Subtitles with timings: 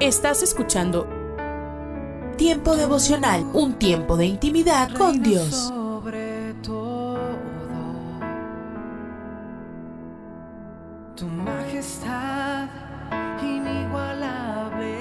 [0.00, 1.06] Estás escuchando
[2.36, 5.50] Tiempo devocional, un tiempo de intimidad con Dios.
[5.54, 7.18] Sobre todo,
[11.16, 12.68] tu majestad
[13.42, 14.94] inigualable.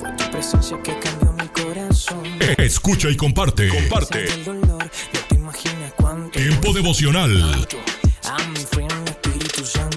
[0.00, 2.24] Fue tu presencia que cambió mi corazón.
[2.56, 3.68] Escucha y comparte.
[3.68, 4.24] Comparte.
[4.24, 6.38] El dolor, no te imaginas cuánto.
[6.38, 7.66] Tiempo devocional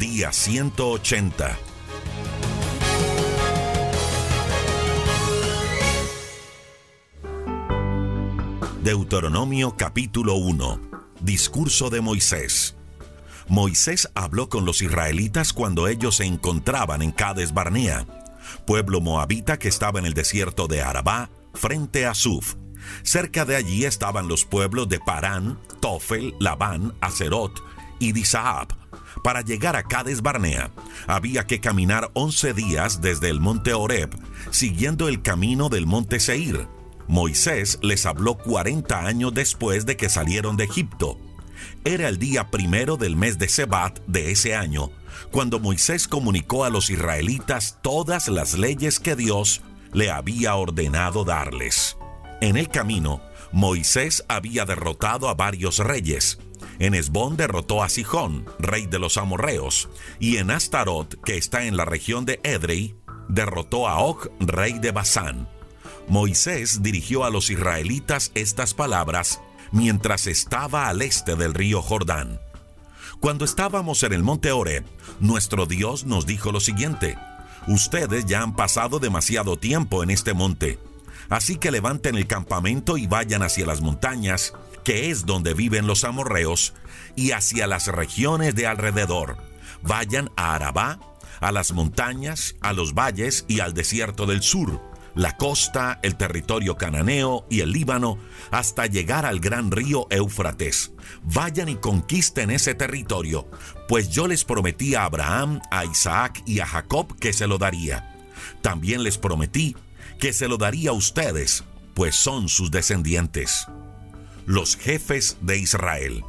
[0.00, 1.58] día 180.
[8.82, 10.80] Deuteronomio capítulo 1.
[11.20, 12.76] Discurso de Moisés.
[13.46, 18.06] Moisés habló con los israelitas cuando ellos se encontraban en Cades Barnea,
[18.66, 22.54] pueblo moabita que estaba en el desierto de Arabá, frente a Suf.
[23.02, 27.62] Cerca de allí estaban los pueblos de Parán, Tofel, Labán, Acerot
[27.98, 28.79] y Disaab.
[29.22, 30.70] Para llegar a Cades Barnea,
[31.06, 34.10] había que caminar 11 días desde el monte Horeb,
[34.50, 36.66] siguiendo el camino del monte Seir.
[37.06, 41.18] Moisés les habló 40 años después de que salieron de Egipto.
[41.84, 44.90] Era el día primero del mes de Sebat de ese año,
[45.30, 49.60] cuando Moisés comunicó a los israelitas todas las leyes que Dios
[49.92, 51.96] le había ordenado darles.
[52.40, 53.20] En el camino,
[53.52, 56.38] Moisés había derrotado a varios reyes.
[56.80, 61.76] En Esbón derrotó a Sijón, rey de los amorreos, y en Astarot, que está en
[61.76, 62.96] la región de Edrei,
[63.28, 65.46] derrotó a Og, rey de Basán.
[66.08, 72.40] Moisés dirigió a los israelitas estas palabras mientras estaba al este del río Jordán.
[73.20, 74.84] Cuando estábamos en el monte Oreb,
[75.20, 77.18] nuestro Dios nos dijo lo siguiente:
[77.68, 80.78] Ustedes ya han pasado demasiado tiempo en este monte,
[81.28, 84.54] así que levanten el campamento y vayan hacia las montañas,
[84.84, 86.74] que es donde viven los amorreos,
[87.16, 89.36] y hacia las regiones de alrededor.
[89.82, 91.00] Vayan a Arabá,
[91.40, 96.76] a las montañas, a los valles y al desierto del sur la costa, el territorio
[96.76, 98.18] cananeo y el Líbano,
[98.50, 100.92] hasta llegar al gran río Éufrates.
[101.22, 103.48] Vayan y conquisten ese territorio,
[103.88, 108.16] pues yo les prometí a Abraham, a Isaac y a Jacob que se lo daría.
[108.62, 109.76] También les prometí
[110.18, 111.64] que se lo daría a ustedes,
[111.94, 113.66] pues son sus descendientes.
[114.50, 116.24] Los jefes de Israel.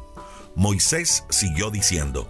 [0.54, 2.28] Moisés siguió diciendo,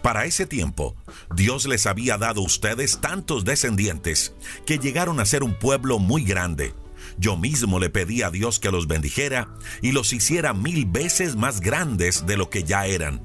[0.00, 0.96] para ese tiempo,
[1.36, 4.32] Dios les había dado a ustedes tantos descendientes
[4.64, 6.72] que llegaron a ser un pueblo muy grande.
[7.18, 9.50] Yo mismo le pedí a Dios que los bendijera
[9.82, 13.20] y los hiciera mil veces más grandes de lo que ya eran.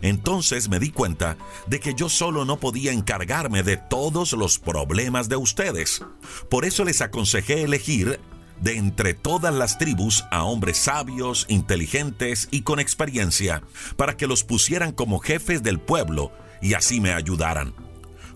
[0.00, 1.36] Entonces me di cuenta
[1.66, 6.02] de que yo solo no podía encargarme de todos los problemas de ustedes.
[6.48, 8.18] Por eso les aconsejé elegir
[8.60, 13.62] de entre todas las tribus a hombres sabios, inteligentes y con experiencia,
[13.96, 17.74] para que los pusieran como jefes del pueblo y así me ayudaran.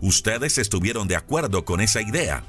[0.01, 2.45] Ustedes estuvieron de acuerdo con esa idea.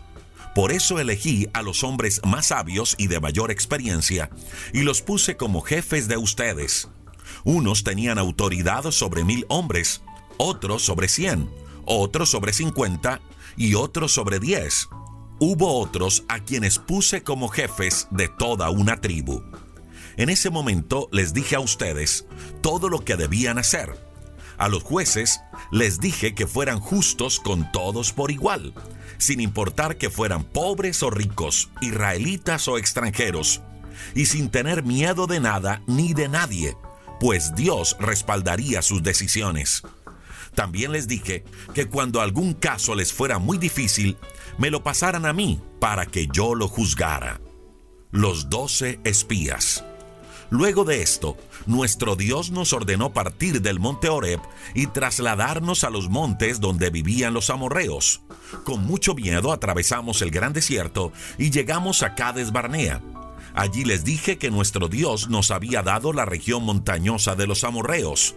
[0.56, 4.30] Por eso elegí a los hombres más sabios y de mayor experiencia
[4.72, 6.90] y los puse como jefes de ustedes.
[7.44, 10.02] Unos tenían autoridad sobre mil hombres,
[10.38, 11.50] otros sobre cien,
[11.86, 13.20] otros sobre cincuenta
[13.58, 14.88] y otros sobre diez
[15.46, 19.44] hubo otros a quienes puse como jefes de toda una tribu.
[20.16, 22.26] En ese momento les dije a ustedes
[22.62, 23.94] todo lo que debían hacer.
[24.58, 28.74] A los jueces les dije que fueran justos con todos por igual,
[29.18, 33.62] sin importar que fueran pobres o ricos, israelitas o extranjeros,
[34.16, 36.78] y sin tener miedo de nada ni de nadie,
[37.20, 39.84] pues Dios respaldaría sus decisiones.
[40.56, 44.18] También les dije que cuando algún caso les fuera muy difícil,
[44.58, 47.42] me lo pasaran a mí para que yo lo juzgara.
[48.12, 49.84] Los doce espías.
[50.50, 51.36] Luego de esto,
[51.66, 54.40] nuestro Dios nos ordenó partir del monte Horeb
[54.76, 58.22] y trasladarnos a los montes donde vivían los amorreos.
[58.64, 63.02] Con mucho miedo atravesamos el gran desierto y llegamos a Cades Barnea.
[63.56, 68.36] Allí les dije que nuestro Dios nos había dado la región montañosa de los amorreos.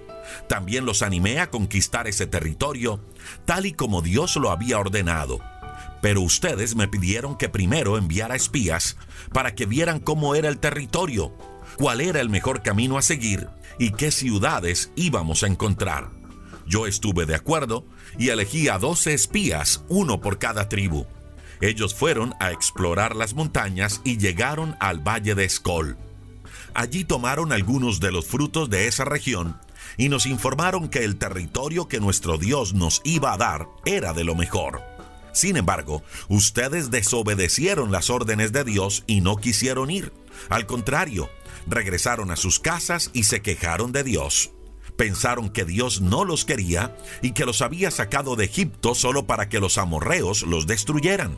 [0.49, 3.01] También los animé a conquistar ese territorio,
[3.45, 5.41] tal y como Dios lo había ordenado
[6.07, 8.97] Pero ustedes me pidieron que primero enviara espías
[9.33, 11.37] para que vieran cómo era el territorio,
[11.79, 13.49] cuál era el mejor camino a seguir
[13.81, 16.13] y qué ciudades íbamos a encontrar.
[16.65, 17.85] Yo estuve de acuerdo
[18.19, 21.07] y elegí a 12 espías, uno por cada tribu.
[21.61, 25.99] Ellos fueron a explorar las montañas y llegaron al valle de Escol.
[26.73, 29.59] Allí tomaron algunos de los frutos de esa región
[29.97, 34.23] y nos informaron que el territorio que nuestro Dios nos iba a dar era de
[34.23, 34.96] lo mejor.
[35.37, 40.11] Sin embargo, ustedes desobedecieron las órdenes de Dios y no quisieron ir.
[40.49, 41.29] Al contrario,
[41.67, 44.51] regresaron a sus casas y se quejaron de Dios.
[44.97, 49.51] Pensaron que Dios no los quería y que los había sacado de Egipto solo para
[49.51, 51.37] que los amorreos los destruyeran.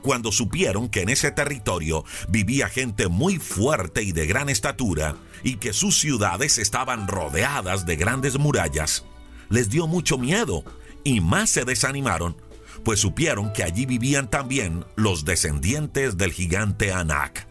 [0.00, 5.56] Cuando supieron que en ese territorio vivía gente muy fuerte y de gran estatura y
[5.56, 9.04] que sus ciudades estaban rodeadas de grandes murallas,
[9.48, 10.62] les dio mucho miedo
[11.02, 12.36] y más se desanimaron,
[12.84, 17.48] pues supieron que allí vivían también los descendientes del gigante Anak.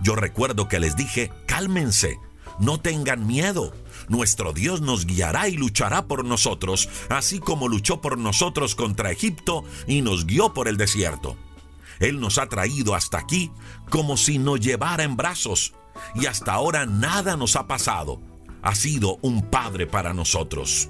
[0.00, 2.18] Yo recuerdo que les dije, cálmense,
[2.58, 3.72] no tengan miedo.
[4.08, 9.64] Nuestro Dios nos guiará y luchará por nosotros, así como luchó por nosotros contra Egipto
[9.86, 11.36] y nos guió por el desierto.
[12.00, 13.52] Él nos ha traído hasta aquí
[13.90, 15.74] como si nos llevara en brazos,
[16.14, 18.20] y hasta ahora nada nos ha pasado.
[18.62, 20.88] Ha sido un padre para nosotros.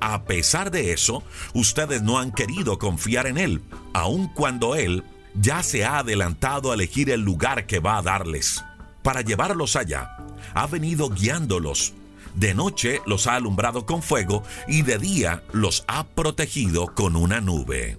[0.00, 1.22] A pesar de eso,
[1.54, 3.62] ustedes no han querido confiar en Él,
[3.92, 5.04] aun cuando Él
[5.34, 8.64] ya se ha adelantado a elegir el lugar que va a darles.
[9.02, 10.16] Para llevarlos allá,
[10.54, 11.94] ha venido guiándolos.
[12.34, 17.40] De noche los ha alumbrado con fuego y de día los ha protegido con una
[17.40, 17.98] nube.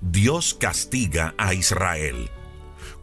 [0.00, 2.30] Dios castiga a Israel.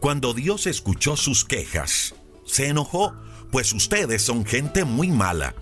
[0.00, 2.14] Cuando Dios escuchó sus quejas,
[2.44, 3.14] se enojó,
[3.50, 5.54] pues ustedes son gente muy mala.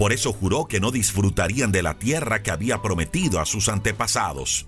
[0.00, 4.66] Por eso juró que no disfrutarían de la tierra que había prometido a sus antepasados.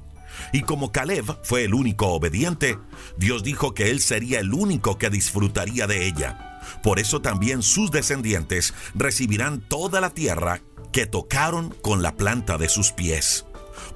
[0.52, 2.78] Y como Caleb fue el único obediente,
[3.16, 6.60] Dios dijo que él sería el único que disfrutaría de ella.
[6.82, 10.60] Por eso también sus descendientes recibirán toda la tierra
[10.92, 13.46] que tocaron con la planta de sus pies.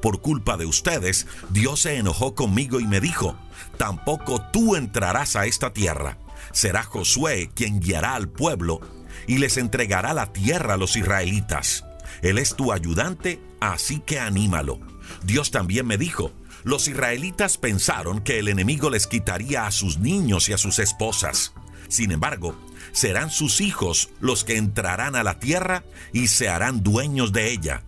[0.00, 3.37] Por culpa de ustedes, Dios se enojó conmigo y me dijo,
[3.77, 6.17] tampoco tú entrarás a esta tierra.
[6.53, 8.81] Será Josué quien guiará al pueblo
[9.26, 11.84] y les entregará la tierra a los israelitas.
[12.23, 14.81] Él es tu ayudante, así que anímalo.
[15.25, 16.32] Dios también me dijo,
[16.64, 21.52] los israelitas pensaron que el enemigo les quitaría a sus niños y a sus esposas.
[21.88, 22.58] Sin embargo,
[22.93, 27.82] serán sus hijos los que entrarán a la tierra y se harán dueños de ella,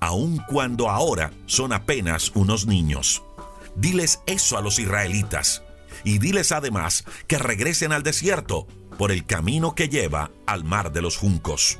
[0.00, 3.22] aun cuando ahora son apenas unos niños.
[3.76, 5.62] Diles eso a los israelitas
[6.04, 8.66] y diles además que regresen al desierto
[8.98, 11.78] por el camino que lleva al mar de los juncos.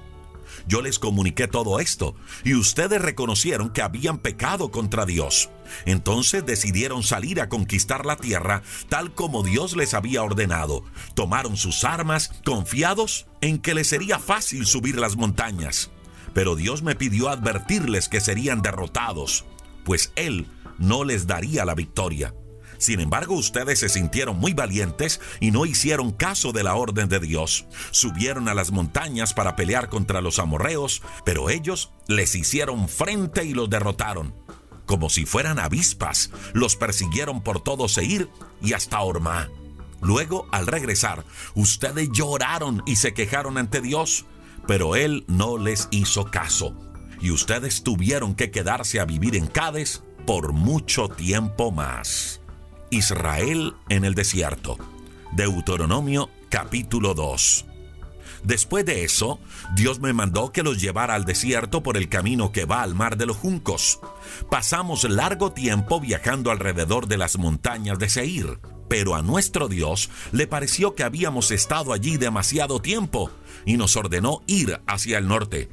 [0.66, 2.14] Yo les comuniqué todo esto
[2.44, 5.50] y ustedes reconocieron que habían pecado contra Dios.
[5.86, 10.84] Entonces decidieron salir a conquistar la tierra tal como Dios les había ordenado.
[11.14, 15.90] Tomaron sus armas confiados en que les sería fácil subir las montañas.
[16.34, 19.44] Pero Dios me pidió advertirles que serían derrotados,
[19.84, 20.46] pues Él
[20.78, 22.34] no les daría la victoria.
[22.82, 27.20] Sin embargo, ustedes se sintieron muy valientes y no hicieron caso de la orden de
[27.20, 27.64] Dios.
[27.92, 33.54] Subieron a las montañas para pelear contra los amorreos, pero ellos les hicieron frente y
[33.54, 34.34] los derrotaron.
[34.84, 38.28] Como si fueran avispas, los persiguieron por todo Seir
[38.60, 39.48] y hasta Orma.
[40.00, 44.24] Luego, al regresar, ustedes lloraron y se quejaron ante Dios,
[44.66, 46.74] pero Él no les hizo caso.
[47.20, 52.41] Y ustedes tuvieron que quedarse a vivir en Cádiz por mucho tiempo más.
[52.92, 54.76] Israel en el desierto.
[55.32, 57.64] Deuteronomio capítulo 2.
[58.44, 59.40] Después de eso,
[59.74, 63.16] Dios me mandó que los llevara al desierto por el camino que va al mar
[63.16, 64.00] de los juncos.
[64.50, 68.58] Pasamos largo tiempo viajando alrededor de las montañas de Seir,
[68.88, 73.30] pero a nuestro Dios le pareció que habíamos estado allí demasiado tiempo
[73.64, 75.70] y nos ordenó ir hacia el norte.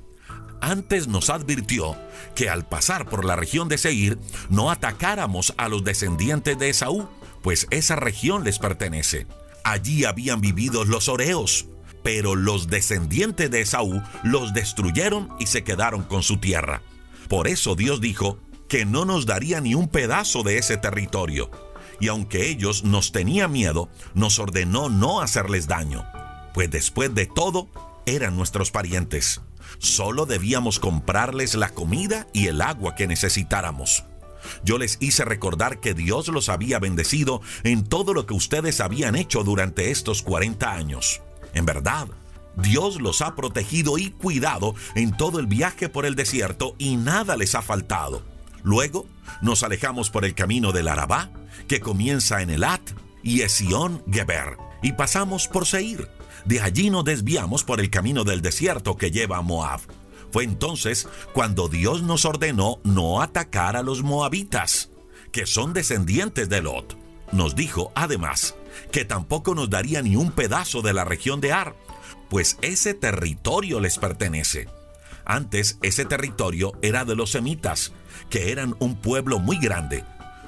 [0.62, 1.96] Antes nos advirtió
[2.36, 7.08] que al pasar por la región de Seir no atacáramos a los descendientes de Esaú,
[7.42, 9.25] pues esa región les pertenece.
[9.63, 11.68] Allí habían vivido los oreos,
[12.04, 16.82] pero los descendientes de Esaú los destruyeron y se quedaron con su tierra.
[17.28, 21.50] Por eso Dios dijo que no nos daría ni un pedazo de ese territorio.
[22.00, 26.06] Y aunque ellos nos tenían miedo, nos ordenó no hacerles daño,
[26.54, 27.70] pues después de todo
[28.06, 29.42] eran nuestros parientes.
[29.77, 34.03] Solo debíamos comprarles la comida y el agua que necesitáramos.
[34.63, 39.15] Yo les hice recordar que Dios los había bendecido en todo lo que ustedes habían
[39.15, 41.21] hecho durante estos 40 años.
[41.53, 42.07] En verdad,
[42.55, 47.38] Dios los ha protegido y cuidado en todo el viaje por el desierto y nada
[47.38, 48.23] les ha faltado.
[48.63, 49.05] Luego,
[49.41, 51.29] Nos alejamos por el camino del Arabá,
[51.67, 52.81] que comienza en Elat
[53.23, 56.18] y Esión Geber, y pasamos por Seir.
[56.46, 59.81] De allí nos desviamos por el camino del desierto que lleva a Moab.
[60.31, 64.89] Fue entonces cuando Dios nos ordenó no atacar a los moabitas,
[65.31, 66.98] que son descendientes de Lot.
[67.31, 68.55] Nos dijo, además,
[68.91, 71.75] que tampoco nos daría ni un pedazo de la región de Ar,
[72.29, 74.67] pues ese territorio les pertenece.
[75.25, 77.91] Antes ese territorio era de los semitas,
[78.29, 80.03] que eran un pueblo muy grande,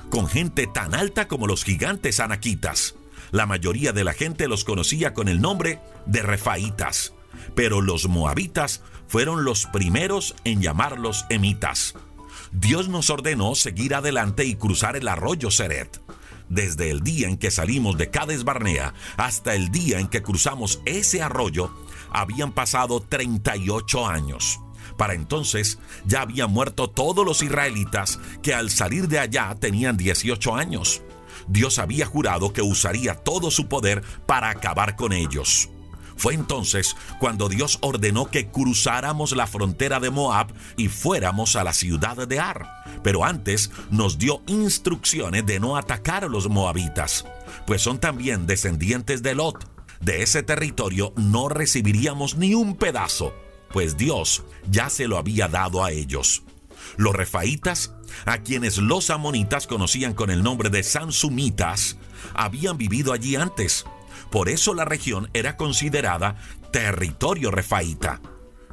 [0.10, 2.96] con gente tan alta como los gigantes anaquitas.
[3.32, 7.14] La mayoría de la gente los conocía con el nombre de refaitas,
[7.56, 11.96] pero los moabitas fueron los primeros en llamarlos emitas.
[12.52, 16.02] Dios nos ordenó seguir adelante y cruzar el arroyo Seret.
[16.50, 20.82] Desde el día en que salimos de Cades Barnea hasta el día en que cruzamos
[20.86, 21.72] ese arroyo,
[22.12, 24.60] habían pasado 38 años.
[24.98, 30.56] Para entonces ya habían muerto todos los israelitas que al salir de allá tenían 18
[30.56, 31.02] años.
[31.52, 35.70] Dios había jurado que usaría todo su poder para acabar con ellos.
[36.16, 41.74] Fue entonces cuando Dios ordenó que cruzáramos la frontera de Moab y fuéramos a la
[41.74, 43.02] ciudad de Ar.
[43.04, 47.26] Pero antes nos dio instrucciones de no atacar a los moabitas,
[47.66, 49.68] pues son también descendientes de Lot.
[50.00, 53.34] De ese territorio no recibiríamos ni un pedazo,
[53.74, 56.44] pues Dios ya se lo había dado a ellos.
[56.98, 57.94] Los refaitas,
[58.26, 61.98] a quienes los amonitas conocían con el nombre de Sansumitas,
[62.34, 63.86] habían vivido allí antes.
[64.30, 66.36] Por eso la región era considerada
[66.72, 68.22] territorio refaíta.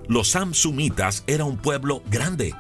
[0.09, 2.55] Los Samsumitas era un pueblo grande,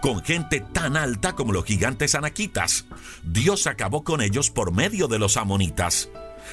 [0.00, 2.86] con gente tan alta como los gigantes anaquitas.
[3.22, 6.10] Dios acabó con ellos por medio de los amonitas,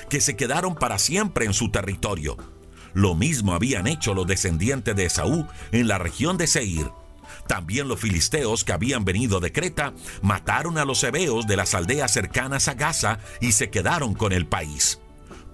[0.09, 2.37] que se quedaron para siempre en su territorio.
[2.93, 6.89] Lo mismo habían hecho los descendientes de Esaú en la región de Seir.
[7.49, 12.13] También los filisteos que habían venido de Creta mataron a los hebeos de las aldeas
[12.13, 14.99] cercanas a Gaza y se quedaron con el país.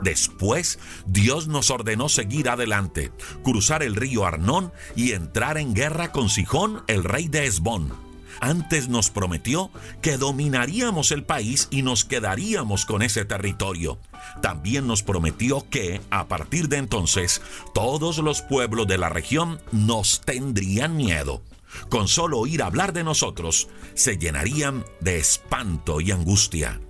[0.01, 3.13] Después, Dios nos ordenó seguir adelante,
[3.45, 7.93] cruzar el río Arnón y entrar en guerra con Sijón, el rey de Esbón.
[8.41, 9.71] Antes nos prometió
[10.01, 13.99] que dominaríamos el país y nos quedaríamos con ese territorio.
[14.41, 17.41] También nos prometió que, a partir de entonces,
[17.73, 21.41] todos los pueblos de la región nos tendrían miedo.
[21.89, 26.81] Con solo oír hablar de nosotros, se llenarían de espanto y angustia.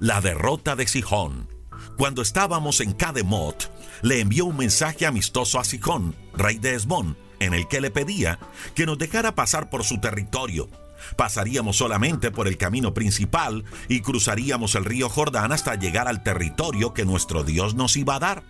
[0.00, 1.54] La derrota de Sijón
[1.96, 3.70] cuando estábamos en Cademot,
[4.02, 8.38] le envió un mensaje amistoso a Sijón, rey de Esbón, en el que le pedía
[8.74, 10.68] que nos dejara pasar por su territorio.
[11.16, 16.94] Pasaríamos solamente por el camino principal y cruzaríamos el río Jordán hasta llegar al territorio
[16.94, 18.42] que nuestro Dios nos iba a dar.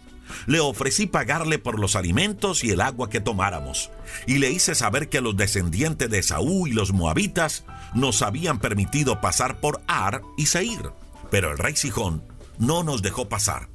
[0.47, 3.91] Le ofrecí pagarle por los alimentos y el agua que tomáramos,
[4.27, 7.65] y le hice saber que los descendientes de Saúl y los moabitas
[7.95, 10.93] nos habían permitido pasar por Ar y Seir.
[11.31, 12.23] Pero el rey Sijón
[12.59, 13.69] no nos dejó pasar,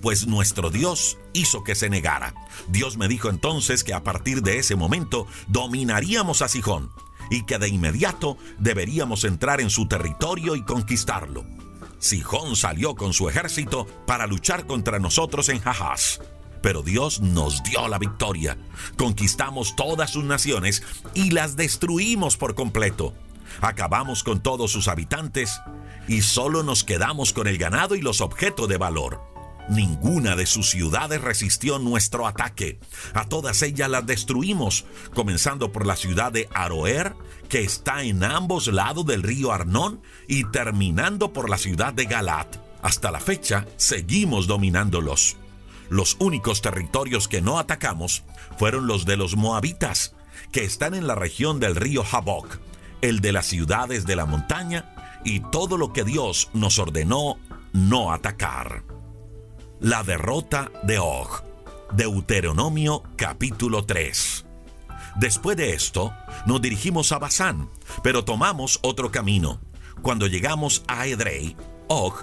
[0.00, 2.34] pues nuestro Dios hizo que se negara.
[2.68, 6.90] Dios me dijo entonces que a partir de ese momento dominaríamos a Sijón
[7.30, 11.44] y que de inmediato deberíamos entrar en su territorio y conquistarlo.
[12.04, 16.20] Sijón salió con su ejército para luchar contra nosotros en Jahaz.
[16.60, 18.58] Pero Dios nos dio la victoria.
[18.98, 20.82] Conquistamos todas sus naciones
[21.14, 23.14] y las destruimos por completo.
[23.62, 25.62] Acabamos con todos sus habitantes
[26.06, 29.33] y solo nos quedamos con el ganado y los objetos de valor.
[29.68, 32.78] Ninguna de sus ciudades resistió nuestro ataque.
[33.14, 37.14] A todas ellas las destruimos, comenzando por la ciudad de Aroer,
[37.48, 42.56] que está en ambos lados del río Arnón, y terminando por la ciudad de Galat.
[42.82, 45.36] Hasta la fecha, seguimos dominándolos.
[45.88, 48.24] Los únicos territorios que no atacamos
[48.58, 50.14] fueron los de los moabitas,
[50.52, 52.58] que están en la región del río Jabok,
[53.00, 57.38] el de las ciudades de la montaña y todo lo que Dios nos ordenó
[57.72, 58.84] no atacar.
[59.84, 61.28] La derrota de Og.
[61.92, 64.46] Deuteronomio capítulo 3.
[65.16, 66.14] Después de esto,
[66.46, 67.68] nos dirigimos a Basán,
[68.02, 69.60] pero tomamos otro camino.
[70.00, 71.54] Cuando llegamos a Edrei,
[71.86, 72.14] Og,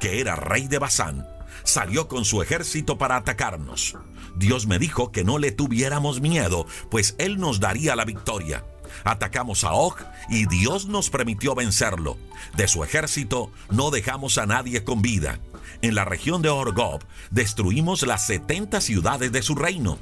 [0.00, 1.28] que era rey de Basán,
[1.64, 3.98] salió con su ejército para atacarnos.
[4.36, 8.64] Dios me dijo que no le tuviéramos miedo, pues Él nos daría la victoria.
[9.04, 9.96] Atacamos a Og
[10.30, 12.16] y Dios nos permitió vencerlo.
[12.56, 15.40] De su ejército no dejamos a nadie con vida.
[15.82, 19.98] En la región de Orgob destruimos las 70 ciudades de su reino.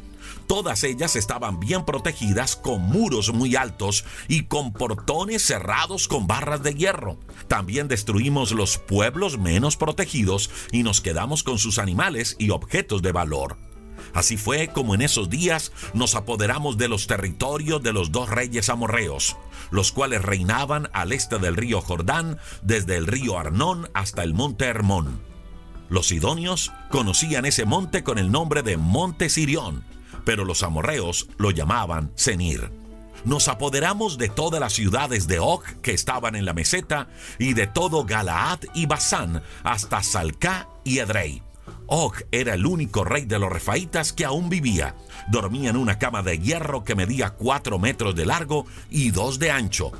[0.46, 6.62] Todas ellas estaban bien protegidas con muros muy altos y con portones cerrados con barras
[6.62, 7.18] de hierro.
[7.48, 13.12] También destruimos los pueblos menos protegidos y nos quedamos con sus animales y objetos de
[13.12, 13.56] valor.
[14.12, 18.68] Así fue como en esos días nos apoderamos de los territorios de los dos reyes
[18.68, 19.36] amorreos,
[19.70, 24.66] los cuales reinaban al este del río Jordán, desde el río Arnón hasta el monte
[24.66, 25.29] Hermón.
[25.90, 29.84] Los sidonios conocían ese monte con el nombre de Monte Sirión,
[30.24, 32.70] pero los amorreos lo llamaban Senir.
[33.24, 37.66] Nos apoderamos de todas las ciudades de Og que estaban en la meseta y de
[37.66, 41.42] todo Galaad y Basán hasta Salcá y Edrei.
[41.86, 44.94] Og era el único rey de los refaitas que aún vivía.
[45.28, 49.50] Dormía en una cama de hierro que medía cuatro metros de largo y dos de
[49.50, 49.90] ancho.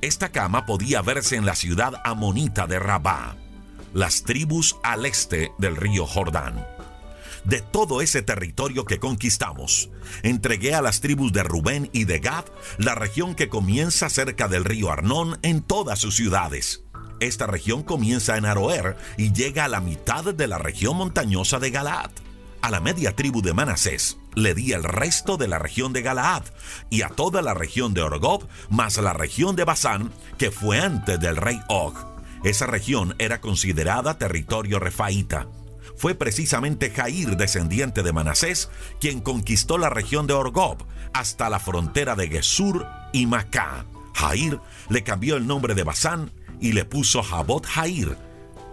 [0.00, 3.36] Esta cama podía verse en la ciudad amonita de Rabá,
[3.98, 6.64] las tribus al este del río Jordán.
[7.42, 9.90] De todo ese territorio que conquistamos,
[10.22, 12.44] entregué a las tribus de Rubén y de Gad
[12.78, 16.84] la región que comienza cerca del río Arnón en todas sus ciudades.
[17.18, 21.70] Esta región comienza en Aroer y llega a la mitad de la región montañosa de
[21.72, 22.10] Galaad.
[22.62, 26.44] A la media tribu de Manasés le di el resto de la región de Galaad
[26.88, 31.18] y a toda la región de Orgob, más la región de Basán, que fue antes
[31.18, 32.07] del rey Og.
[32.44, 35.48] Esa región era considerada territorio refaíta.
[35.96, 40.78] Fue precisamente Jair, descendiente de Manasés, quien conquistó la región de Orgob
[41.12, 43.84] hasta la frontera de Gesur y Macá.
[44.14, 46.30] Jair le cambió el nombre de Basán
[46.60, 48.16] y le puso Jabot Jair,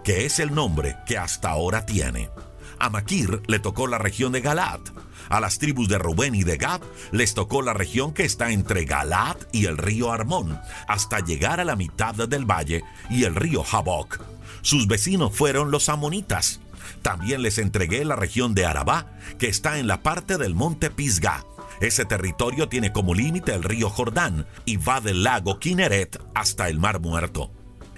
[0.03, 2.29] que es el nombre que hasta ahora tiene.
[2.79, 4.81] A Maquir le tocó la región de Galat.
[5.29, 8.85] A las tribus de Rubén y de Gad les tocó la región que está entre
[8.85, 13.63] Galat y el río Armón, hasta llegar a la mitad del valle y el río
[13.63, 14.19] Jaboc.
[14.61, 16.59] Sus vecinos fueron los amonitas.
[17.01, 21.43] También les entregué la región de Arabá, que está en la parte del monte Pisgah.
[21.81, 26.79] Ese territorio tiene como límite el río Jordán y va del lago Kinneret hasta el
[26.79, 27.51] Mar Muerto.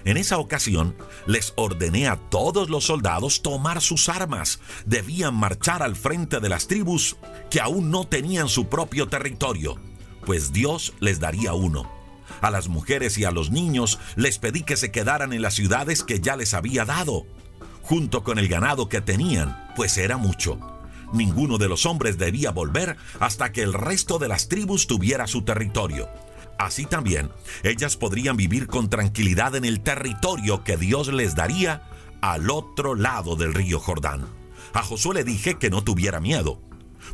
[0.08, 0.96] En esa ocasión
[1.26, 4.58] les ordené a todos los soldados tomar sus armas.
[4.86, 7.18] Debían marchar al frente de las tribus
[7.50, 9.74] que aún no tenían su propio territorio,
[10.24, 11.92] pues Dios les daría uno.
[12.40, 16.04] A las mujeres y a los niños les pedí que se quedaran en las ciudades
[16.04, 17.26] que ya les había dado,
[17.82, 20.58] junto con el ganado que tenían, pues era mucho.
[21.12, 25.42] Ninguno de los hombres debía volver hasta que el resto de las tribus tuviera su
[25.42, 26.08] territorio.
[26.58, 27.30] Así también,
[27.62, 31.82] ellas podrían vivir con tranquilidad en el territorio que Dios les daría
[32.20, 34.26] al otro lado del río Jordán.
[34.74, 36.60] A Josué le dije que no tuviera miedo,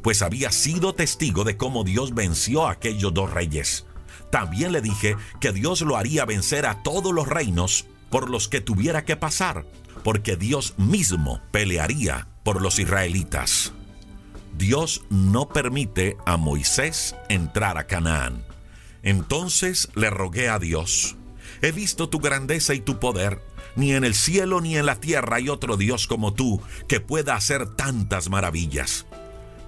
[0.02, 3.87] pues había sido testigo de cómo Dios venció a aquellos dos reyes.
[4.30, 8.61] También le dije que Dios lo haría vencer a todos los reinos por los que
[8.61, 9.66] tuviera que pasar,
[10.02, 13.72] porque Dios mismo pelearía por los israelitas.
[14.57, 18.54] Dios no permite a Moisés entrar a Canaán.
[19.05, 21.17] Entonces le rogué a Dios,
[21.61, 23.43] he visto tu grandeza y tu poder,
[23.77, 27.37] ni en el cielo ni en la tierra hay otro Dios como tú que pueda
[27.37, 29.05] hacer tantas maravillas.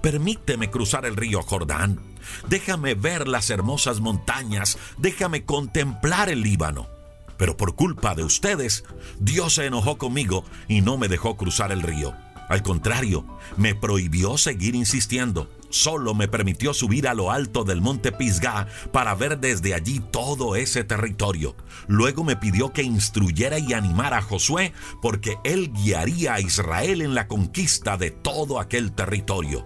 [0.00, 2.00] Permíteme cruzar el río Jordán,
[2.48, 6.88] déjame ver las hermosas montañas, déjame contemplar el Líbano.
[7.36, 8.84] Pero por culpa de ustedes,
[9.18, 12.14] Dios se enojó conmigo y no me dejó cruzar el río.
[12.48, 13.26] Al contrario,
[13.58, 19.14] me prohibió seguir insistiendo solo me permitió subir a lo alto del monte Pisgah para
[19.14, 21.54] ver desde allí todo ese territorio.
[21.86, 27.14] Luego me pidió que instruyera y animara a Josué porque él guiaría a Israel en
[27.14, 29.64] la conquista de todo aquel territorio.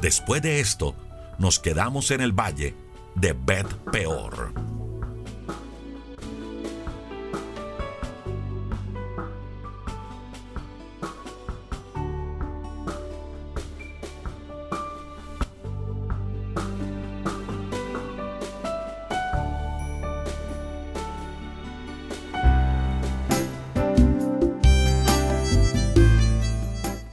[0.00, 0.94] Después de esto,
[1.38, 2.74] nos quedamos en el valle
[3.14, 4.77] de Bet Peor.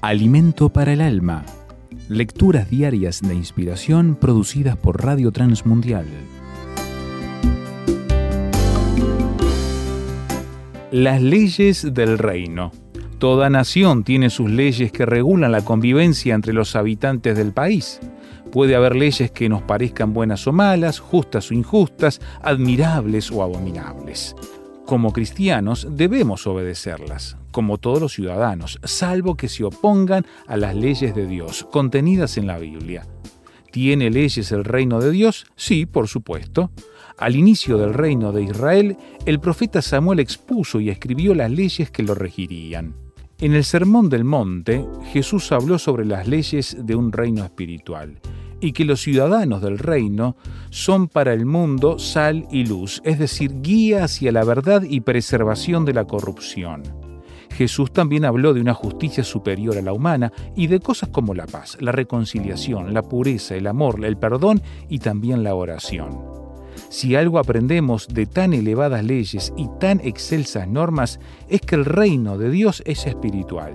[0.05, 1.43] Alimento para el alma.
[2.09, 6.05] Lecturas diarias de inspiración producidas por Radio Transmundial.
[10.91, 12.71] Las leyes del reino.
[13.17, 17.99] Toda nación tiene sus leyes que regulan la convivencia entre los habitantes del país.
[18.51, 24.35] Puede haber leyes que nos parezcan buenas o malas, justas o injustas, admirables o abominables.
[24.85, 31.15] Como cristianos debemos obedecerlas, como todos los ciudadanos, salvo que se opongan a las leyes
[31.15, 33.07] de Dios contenidas en la Biblia.
[33.71, 35.47] ¿Tiene leyes el reino de Dios?
[35.55, 36.69] Sí, por supuesto.
[37.17, 38.95] Al inicio del reino de Israel,
[39.25, 43.04] el profeta Samuel expuso y escribió las leyes que lo regirían.
[43.37, 48.21] En el Sermón del Monte, Jesús habló sobre las leyes de un reino espiritual
[48.61, 50.37] y que los ciudadanos del reino
[50.69, 55.83] son para el mundo sal y luz, es decir, guía hacia la verdad y preservación
[55.83, 56.83] de la corrupción.
[57.51, 61.45] Jesús también habló de una justicia superior a la humana y de cosas como la
[61.45, 66.44] paz, la reconciliación, la pureza, el amor, el perdón y también la oración.
[66.95, 72.37] Si algo aprendemos de tan elevadas leyes y tan excelsas normas es que el reino
[72.37, 73.73] de Dios es espiritual.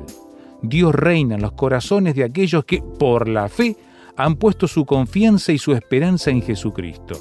[0.63, 3.77] Dios reina en los corazones de aquellos que, por la fe,
[4.17, 7.21] han puesto su confianza y su esperanza en Jesucristo.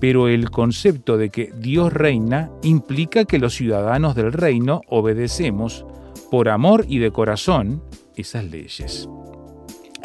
[0.00, 5.86] Pero el concepto de que Dios reina implica que los ciudadanos del reino obedecemos,
[6.30, 7.82] por amor y de corazón,
[8.16, 9.08] esas leyes.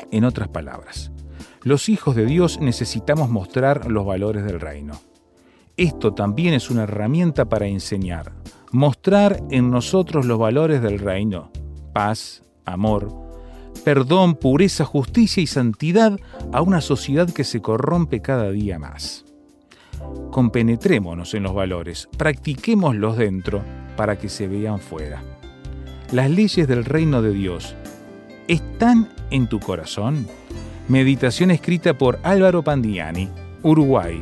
[0.09, 1.10] En otras palabras,
[1.63, 4.99] los hijos de Dios necesitamos mostrar los valores del reino.
[5.77, 8.33] Esto también es una herramienta para enseñar,
[8.71, 11.51] mostrar en nosotros los valores del reino,
[11.93, 13.13] paz, amor,
[13.83, 16.19] perdón, pureza, justicia y santidad
[16.51, 19.25] a una sociedad que se corrompe cada día más.
[20.31, 23.63] Compenetrémonos en los valores, practiquémoslos dentro
[23.95, 25.23] para que se vean fuera.
[26.11, 27.75] Las leyes del reino de Dios
[28.47, 30.27] están en tu corazón.
[30.87, 33.29] Meditación escrita por Álvaro Pandiani,
[33.63, 34.21] Uruguay,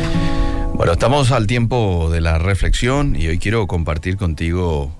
[0.81, 4.91] Bueno, estamos al tiempo de la reflexión y hoy quiero compartir contigo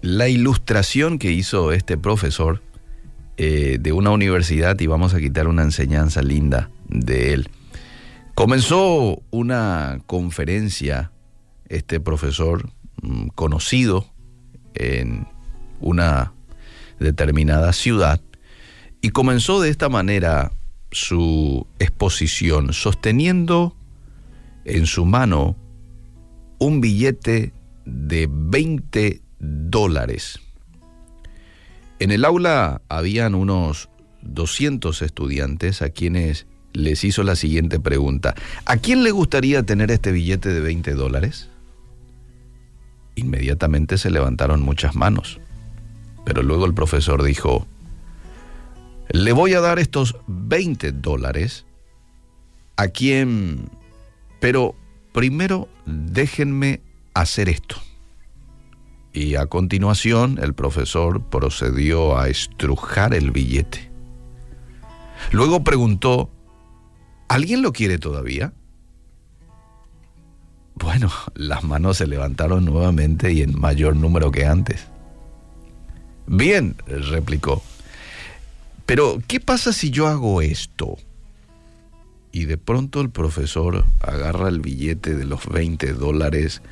[0.00, 2.62] la ilustración que hizo este profesor
[3.36, 7.50] eh, de una universidad y vamos a quitar una enseñanza linda de él.
[8.34, 11.12] Comenzó una conferencia,
[11.68, 12.70] este profesor
[13.02, 14.06] mm, conocido
[14.72, 15.26] en
[15.78, 16.32] una
[17.00, 18.22] determinada ciudad,
[19.02, 20.52] y comenzó de esta manera
[20.90, 23.76] su exposición, sosteniendo
[24.68, 25.56] en su mano
[26.58, 27.52] un billete
[27.86, 30.40] de 20 dólares.
[31.98, 33.88] En el aula habían unos
[34.22, 38.34] 200 estudiantes a quienes les hizo la siguiente pregunta.
[38.66, 41.48] ¿A quién le gustaría tener este billete de 20 dólares?
[43.14, 45.40] Inmediatamente se levantaron muchas manos,
[46.26, 47.66] pero luego el profesor dijo,
[49.10, 51.64] le voy a dar estos 20 dólares
[52.76, 53.70] a quien
[54.40, 54.74] pero
[55.12, 56.80] primero déjenme
[57.14, 57.76] hacer esto.
[59.12, 63.90] Y a continuación el profesor procedió a estrujar el billete.
[65.32, 66.30] Luego preguntó,
[67.28, 68.52] ¿alguien lo quiere todavía?
[70.74, 74.86] Bueno, las manos se levantaron nuevamente y en mayor número que antes.
[76.26, 77.62] Bien, replicó.
[78.86, 80.96] Pero, ¿qué pasa si yo hago esto?
[82.32, 86.62] Y de pronto el profesor agarra el billete de los 20 dólares,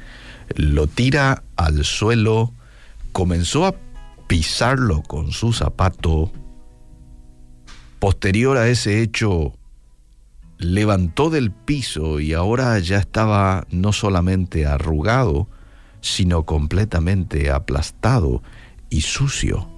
[0.55, 2.53] lo tira al suelo,
[3.13, 3.75] comenzó a
[4.27, 6.31] pisarlo con su zapato.
[7.99, 9.55] Posterior a ese hecho,
[10.59, 15.49] levantó del piso y ahora ya estaba no solamente arrugado,
[16.01, 18.43] sino completamente aplastado
[18.91, 19.69] y sucio.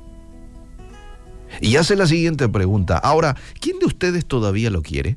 [1.61, 5.17] Y hace la siguiente pregunta, ahora, ¿quién de ustedes todavía lo quiere?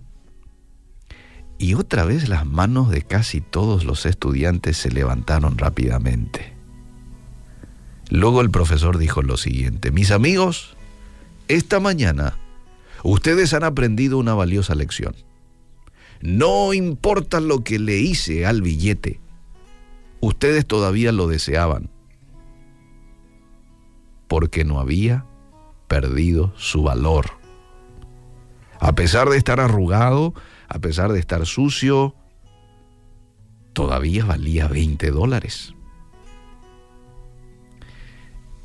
[1.62, 6.56] Y otra vez las manos de casi todos los estudiantes se levantaron rápidamente.
[8.10, 10.76] Luego el profesor dijo lo siguiente, mis amigos,
[11.48, 12.36] esta mañana
[13.04, 15.14] ustedes han aprendido una valiosa lección.
[16.20, 19.22] No importa lo que le hice al billete,
[20.20, 21.92] ustedes todavía lo deseaban,
[24.28, 25.28] porque no había
[25.88, 27.28] perdido su valor.
[28.80, 30.34] A pesar de estar arrugado,
[30.74, 32.16] a pesar de estar sucio,
[33.74, 35.76] todavía valía 20 dólares.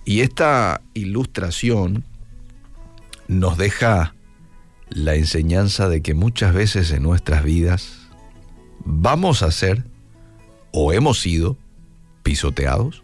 [0.05, 2.05] Y esta ilustración
[3.27, 4.15] nos deja
[4.89, 8.09] la enseñanza de que muchas veces en nuestras vidas
[8.85, 9.85] vamos a ser
[10.71, 11.59] o hemos sido
[12.23, 13.03] pisoteados,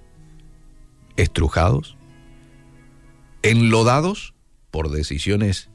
[1.17, 1.97] estrujados,
[3.43, 4.33] enlodados
[4.71, 5.72] por decisiones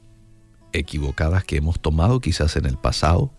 [0.78, 3.32] equivocadas que hemos tomado quizás en el pasado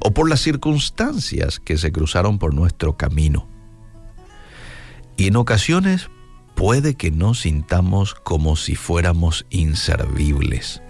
[0.00, 3.48] o por las circunstancias que se cruzaron por nuestro camino.
[5.16, 6.10] Y en ocasiones
[6.54, 10.82] puede que nos sintamos como si fuéramos inservibles.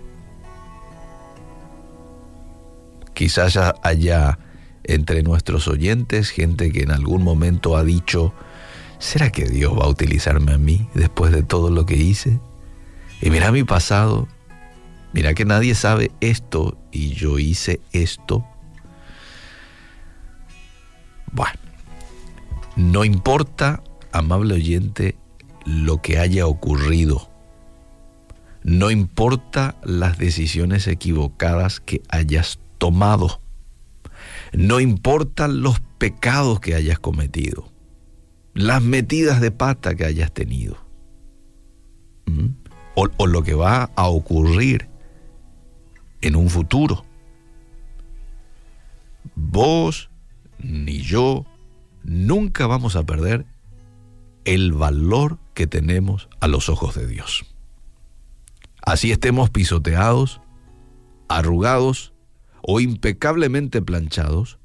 [3.15, 4.39] Quizás haya
[4.85, 8.33] entre nuestros oyentes gente que en algún momento ha dicho,
[8.99, 12.41] ¿será que Dios va a utilizarme a mí después de todo lo que hice?
[13.21, 14.29] Y mira mi pasado,
[15.17, 18.45] mira que nadie sabe esto y yo hice esto.
[21.33, 21.59] Bueno,
[22.77, 25.17] no importa, amable oyente,
[25.65, 27.31] lo que haya ocurrido.
[28.63, 33.41] No importa las decisiones equivocadas que hayas tomado.
[34.53, 37.73] No importan los pecados que hayas cometido.
[38.53, 40.77] Las metidas de pata que hayas tenido.
[42.27, 42.49] ¿Mm?
[42.97, 44.95] O, o lo que va a ocurrir
[46.21, 47.05] en un futuro.
[49.35, 50.11] Vos
[50.59, 51.45] ni yo
[52.03, 53.47] nunca vamos a perder
[54.45, 57.45] el valor que tenemos a los ojos de Dios.
[58.83, 60.41] Así estemos pisoteados,
[61.29, 62.13] arrugados
[62.63, 64.59] o impecablemente planchados,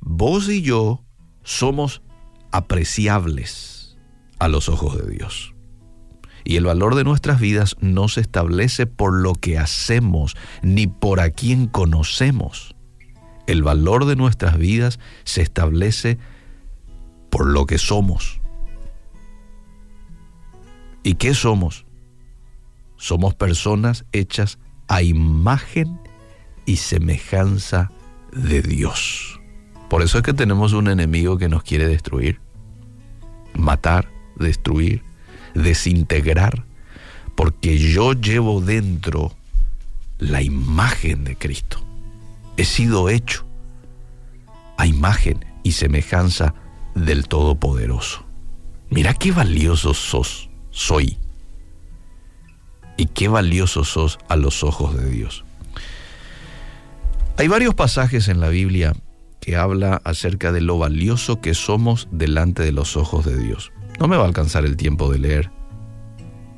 [0.00, 1.04] vos y yo
[1.44, 2.02] somos
[2.50, 3.96] apreciables
[4.38, 5.54] a los ojos de Dios.
[6.48, 11.20] Y el valor de nuestras vidas no se establece por lo que hacemos ni por
[11.20, 12.74] a quien conocemos.
[13.46, 16.16] El valor de nuestras vidas se establece
[17.28, 18.40] por lo que somos.
[21.02, 21.84] ¿Y qué somos?
[22.96, 24.58] Somos personas hechas
[24.88, 26.00] a imagen
[26.64, 27.90] y semejanza
[28.32, 29.38] de Dios.
[29.90, 32.40] Por eso es que tenemos un enemigo que nos quiere destruir,
[33.52, 35.02] matar, destruir,
[35.62, 36.64] desintegrar,
[37.34, 39.36] porque yo llevo dentro
[40.18, 41.84] la imagen de Cristo.
[42.56, 43.46] He sido hecho
[44.76, 46.54] a imagen y semejanza
[46.94, 48.24] del Todopoderoso.
[48.90, 51.18] Mira qué valioso sos, soy.
[52.96, 55.44] Y qué valioso sos a los ojos de Dios.
[57.36, 58.94] Hay varios pasajes en la Biblia
[59.40, 63.70] que habla acerca de lo valioso que somos delante de los ojos de Dios.
[64.00, 65.50] No me va a alcanzar el tiempo de leer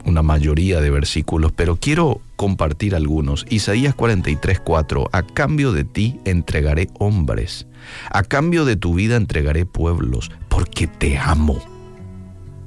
[0.04, 3.46] una mayoría de versículos, pero quiero compartir algunos.
[3.50, 5.08] Isaías 43, 4.
[5.12, 7.66] A cambio de ti entregaré hombres,
[8.10, 11.58] a cambio de tu vida entregaré pueblos, porque te amo.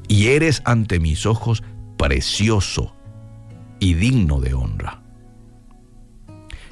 [0.07, 1.63] Y eres ante mis ojos
[1.97, 2.93] precioso
[3.79, 5.01] y digno de honra.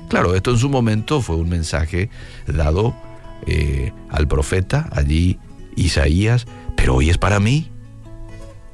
[0.10, 2.10] Claro, esto en su momento fue un mensaje
[2.46, 2.94] dado
[3.48, 5.40] eh, al profeta, allí
[5.76, 7.72] Isaías, pero hoy es para mí.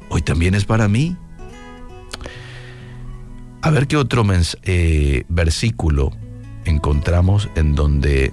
[0.10, 1.16] Hoy también es para mí.
[3.62, 4.24] A ver qué otro
[4.64, 6.12] eh, versículo
[6.66, 8.32] encontramos en donde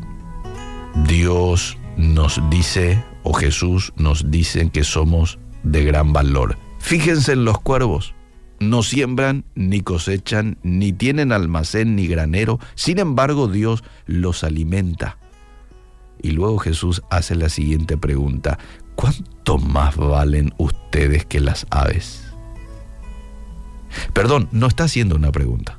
[1.06, 6.56] Dios nos dice, o Jesús nos dice que somos de gran valor.
[6.78, 8.14] Fíjense en los cuervos.
[8.60, 12.60] No siembran, ni cosechan, ni tienen almacén, ni granero.
[12.74, 15.18] Sin embargo, Dios los alimenta.
[16.22, 18.58] Y luego Jesús hace la siguiente pregunta.
[18.96, 22.24] ¿Cuánto más valen ustedes que las aves?
[24.12, 25.78] Perdón, no está haciendo una pregunta.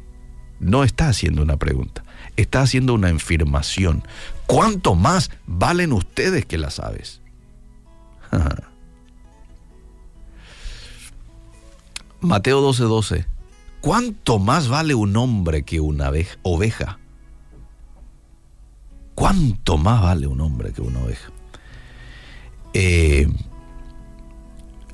[0.60, 2.04] No está haciendo una pregunta.
[2.36, 4.04] Está haciendo una afirmación.
[4.47, 7.21] ¿Cuánto más valen ustedes que las aves?
[12.21, 12.88] Mateo 12:12.
[12.88, 13.25] 12.
[13.82, 16.97] ¿Cuánto más vale un hombre que una oveja?
[19.13, 21.30] ¿Cuánto más vale un hombre que una oveja?
[22.78, 23.30] Eh,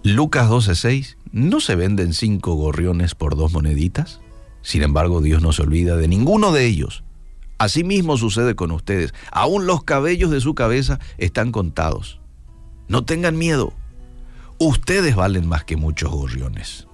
[0.03, 1.17] Lucas 12:6.
[1.31, 4.21] ¿No se venden cinco gorriones por dos moneditas?
[4.61, 7.03] Sin embargo, Dios no se olvida de ninguno de ellos.
[7.57, 9.15] Asimismo sucede con ustedes.
[9.31, 12.19] Aún los cabellos de su cabeza están contados.
[12.87, 13.73] No tengan miedo.
[14.59, 16.85] Ustedes valen más que muchos gorriones.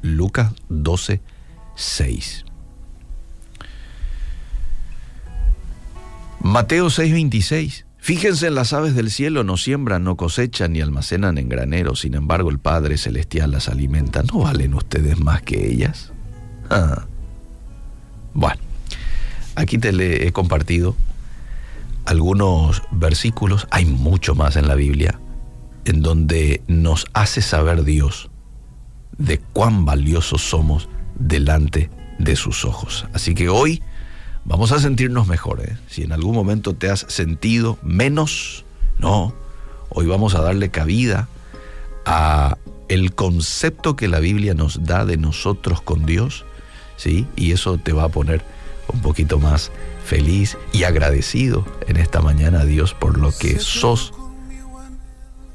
[0.00, 1.22] Lucas 12,
[1.74, 2.44] 6.
[6.38, 7.86] Mateo 6, 26.
[8.00, 12.14] Fíjense en las aves del cielo, no siembran, no cosechan ni almacenan en graneros, sin
[12.14, 14.22] embargo el Padre Celestial las alimenta.
[14.22, 16.12] ¿No valen ustedes más que ellas?
[16.68, 17.06] Ah.
[18.32, 18.62] Bueno,
[19.56, 20.94] aquí te le he compartido
[22.06, 25.18] algunos versículos, hay mucho más en la Biblia,
[25.84, 28.30] en donde nos hace saber Dios
[29.18, 33.06] de cuán valiosos somos delante de sus ojos.
[33.12, 33.82] Así que hoy
[34.44, 35.60] vamos a sentirnos mejor.
[35.60, 35.76] ¿eh?
[35.88, 38.64] Si en algún momento te has sentido menos,
[38.98, 39.34] no,
[39.88, 41.28] hoy vamos a darle cabida
[42.04, 42.56] a
[42.88, 46.44] el concepto que la Biblia nos da de nosotros con Dios,
[46.96, 47.26] ¿sí?
[47.36, 48.42] Y eso te va a poner
[48.92, 49.70] un poquito más
[50.04, 54.12] feliz y agradecido en esta mañana a Dios por lo que sos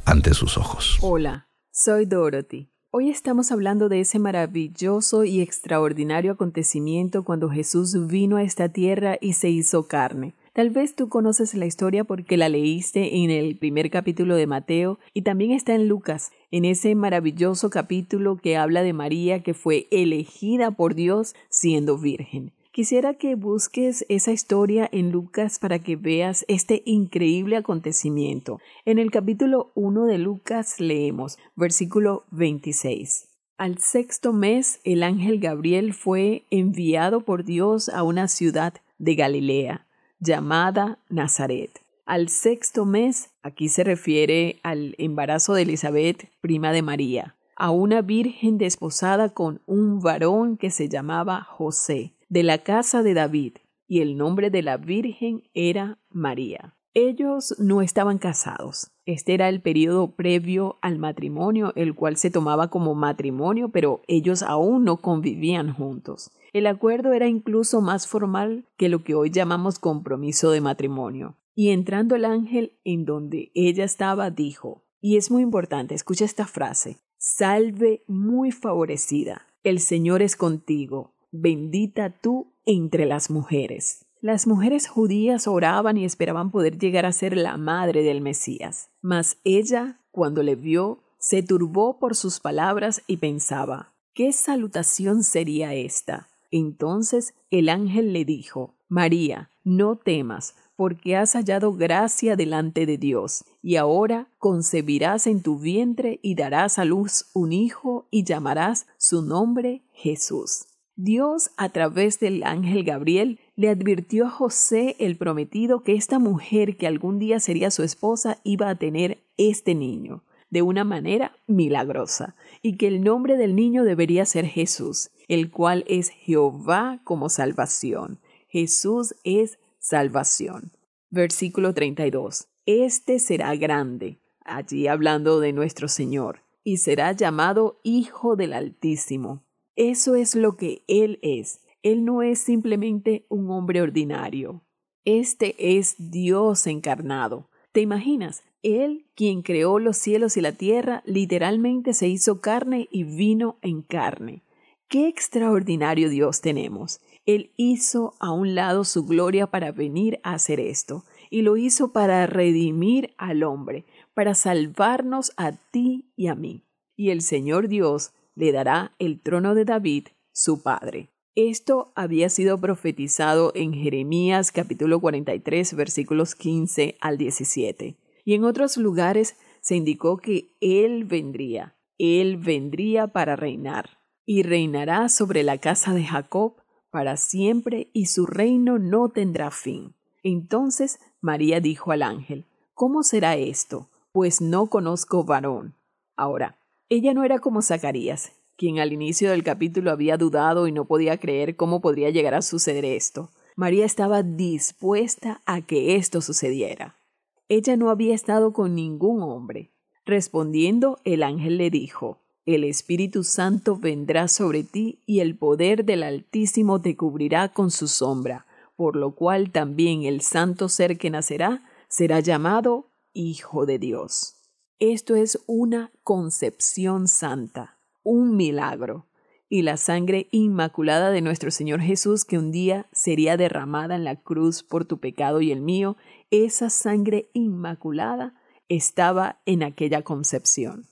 [0.05, 0.97] ante sus ojos.
[1.01, 2.69] Hola, soy Dorothy.
[2.97, 9.17] Hoy estamos hablando de ese maravilloso y extraordinario acontecimiento cuando Jesús vino a esta tierra
[9.19, 10.33] y se hizo carne.
[10.53, 14.97] Tal vez tú conoces la historia porque la leíste en el primer capítulo de Mateo
[15.13, 19.89] y también está en Lucas, en ese maravilloso capítulo que habla de María que fue
[19.91, 22.53] elegida por Dios siendo virgen.
[22.75, 28.59] Quisiera que busques esa historia en Lucas para que veas este increíble acontecimiento.
[28.83, 33.29] En el capítulo 1 de Lucas leemos, versículo 26.
[33.57, 39.87] Al sexto mes el ángel Gabriel fue enviado por Dios a una ciudad de Galilea,
[40.19, 41.79] llamada Nazaret.
[42.05, 48.01] Al sexto mes, aquí se refiere al embarazo de Elizabeth, prima de María, a una
[48.01, 53.57] virgen desposada con un varón que se llamaba José de la casa de David,
[53.87, 56.75] y el nombre de la Virgen era María.
[56.93, 58.91] Ellos no estaban casados.
[59.05, 64.41] Este era el periodo previo al matrimonio, el cual se tomaba como matrimonio, pero ellos
[64.41, 66.31] aún no convivían juntos.
[66.53, 71.35] El acuerdo era incluso más formal que lo que hoy llamamos compromiso de matrimonio.
[71.53, 76.47] Y entrando el ángel en donde ella estaba, dijo, y es muy importante, escucha esta
[76.47, 84.05] frase, salve muy favorecida, el Señor es contigo, bendita tú entre las mujeres.
[84.21, 88.89] Las mujeres judías oraban y esperaban poder llegar a ser la madre del Mesías.
[89.01, 95.73] Mas ella, cuando le vio, se turbó por sus palabras y pensaba, ¿qué salutación sería
[95.73, 96.27] esta?
[96.51, 103.43] Entonces el ángel le dijo, María, no temas, porque has hallado gracia delante de Dios,
[103.61, 109.21] y ahora concebirás en tu vientre y darás a luz un hijo y llamarás su
[109.21, 110.65] nombre Jesús.
[110.97, 116.77] Dios, a través del ángel Gabriel, le advirtió a José el prometido que esta mujer
[116.77, 122.37] que algún día sería su esposa iba a tener este niño de una manera milagrosa
[122.61, 128.19] y que el nombre del niño debería ser Jesús, el cual es Jehová como salvación.
[128.47, 130.71] Jesús es salvación.
[131.09, 132.47] Versículo 32.
[132.65, 139.44] Este será grande, allí hablando de nuestro Señor, y será llamado Hijo del Altísimo
[139.75, 141.61] eso es lo que Él es.
[141.83, 144.63] Él no es simplemente un hombre ordinario.
[145.03, 147.49] Este es Dios encarnado.
[147.71, 148.43] ¿Te imaginas?
[148.63, 153.83] Él, quien creó los cielos y la tierra, literalmente se hizo carne y vino en
[153.83, 154.41] carne.
[154.87, 157.01] Qué extraordinario Dios tenemos.
[157.25, 161.91] Él hizo a un lado su gloria para venir a hacer esto, y lo hizo
[161.91, 166.63] para redimir al hombre, para salvarnos a ti y a mí.
[166.95, 171.09] Y el Señor Dios le dará el trono de David, su padre.
[171.35, 177.97] Esto había sido profetizado en Jeremías capítulo 43 versículos 15 al 17.
[178.23, 185.09] Y en otros lugares se indicó que Él vendría, Él vendría para reinar, y reinará
[185.09, 186.55] sobre la casa de Jacob
[186.89, 189.93] para siempre, y su reino no tendrá fin.
[190.23, 193.89] Entonces María dijo al ángel, ¿Cómo será esto?
[194.11, 195.75] Pues no conozco varón.
[196.15, 196.57] Ahora,
[196.89, 201.17] ella no era como Zacarías, quien al inicio del capítulo había dudado y no podía
[201.17, 203.31] creer cómo podría llegar a suceder esto.
[203.55, 206.99] María estaba dispuesta a que esto sucediera.
[207.47, 209.71] Ella no había estado con ningún hombre.
[210.05, 216.03] Respondiendo, el ángel le dijo, El Espíritu Santo vendrá sobre ti y el poder del
[216.03, 218.45] Altísimo te cubrirá con su sombra,
[218.75, 224.34] por lo cual también el santo ser que nacerá será llamado Hijo de Dios.
[224.79, 229.05] Esto es una concepción santa, un milagro,
[229.47, 234.17] y la sangre inmaculada de nuestro Señor Jesús que un día sería derramada en la
[234.17, 235.95] cruz por tu pecado y el mío,
[236.29, 238.33] esa sangre inmaculada
[238.67, 240.87] estaba en aquella concepción.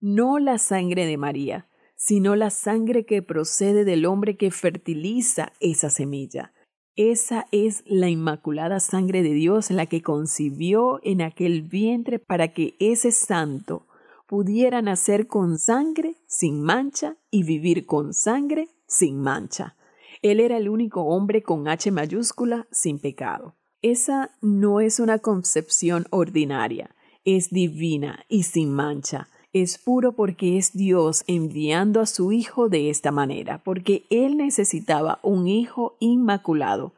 [0.00, 5.90] No la sangre de María, sino la sangre que procede del hombre que fertiliza esa
[5.90, 6.52] semilla,
[6.96, 12.74] esa es la inmaculada sangre de Dios la que concibió en aquel vientre para que
[12.80, 13.86] ese santo
[14.26, 19.76] pudiera nacer con sangre sin mancha y vivir con sangre sin mancha.
[20.22, 23.54] Él era el único hombre con H mayúscula sin pecado.
[23.82, 29.28] Esa no es una concepción ordinaria, es divina y sin mancha
[29.62, 35.18] es puro porque es Dios enviando a su Hijo de esta manera, porque Él necesitaba
[35.22, 36.92] un Hijo inmaculado,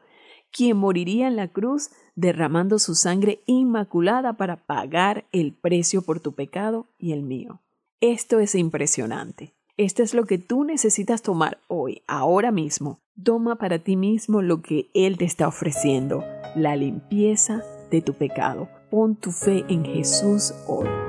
[0.51, 6.33] quien moriría en la cruz derramando su sangre inmaculada para pagar el precio por tu
[6.33, 7.61] pecado y el mío.
[8.01, 9.53] Esto es impresionante.
[9.77, 12.99] Esto es lo que tú necesitas tomar hoy, ahora mismo.
[13.23, 18.67] Toma para ti mismo lo que Él te está ofreciendo, la limpieza de tu pecado.
[18.91, 21.08] Pon tu fe en Jesús hoy.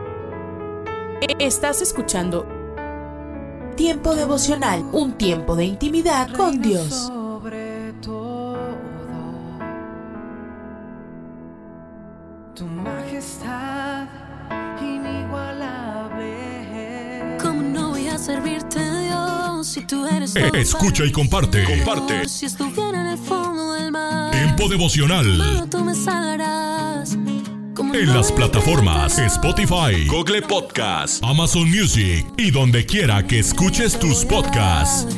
[1.38, 2.46] Estás escuchando
[3.76, 6.88] Tiempo devocional, un tiempo de intimidad con Dios.
[6.88, 8.58] Sobre todo,
[12.54, 14.06] tu majestad
[14.82, 17.38] inigualable.
[17.42, 21.64] ¿Cómo no voy a servirte, Dios, si tú eres todo Eh, Escucha y comparte.
[21.64, 22.28] Comparte.
[22.28, 25.38] Si estuviera en el fondo del mar, Tiempo devocional.
[25.38, 27.16] malo tú me salvarás.
[27.80, 29.18] ¿Cómo En no las plataformas?
[29.18, 35.16] Spotify, Google Podcast, Amazon Music y donde quiera que escuches tus podcasts.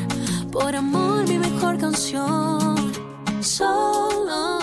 [0.49, 2.93] Por amor, mi mejor canción.
[3.41, 4.62] Solo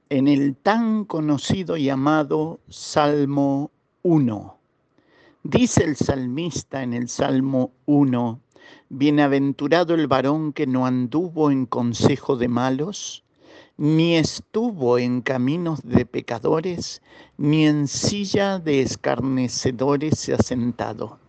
[0.11, 4.57] en el tan conocido y amado Salmo 1.
[5.43, 8.41] Dice el salmista en el Salmo 1,
[8.89, 13.23] Bienaventurado el varón que no anduvo en consejo de malos,
[13.77, 17.01] ni estuvo en caminos de pecadores,
[17.37, 21.19] ni en silla de escarnecedores se ha sentado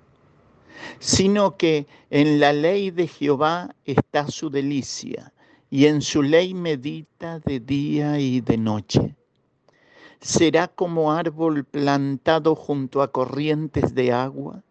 [0.98, 5.32] sino que en la ley de Jehová está su delicia,
[5.72, 9.16] y en su ley medita de día y de noche.
[10.20, 14.62] Será como árbol plantado junto a corrientes de agua,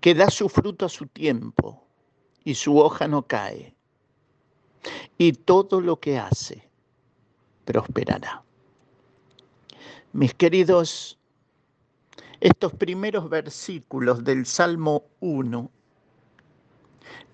[0.00, 1.84] que da su fruto a su tiempo,
[2.44, 3.74] y su hoja no cae,
[5.18, 6.68] y todo lo que hace
[7.64, 8.44] prosperará.
[10.12, 11.18] Mis queridos
[12.38, 15.68] estos primeros versículos del Salmo 1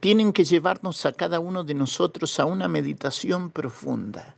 [0.00, 4.34] tienen que llevarnos a cada uno de nosotros a una meditación profunda.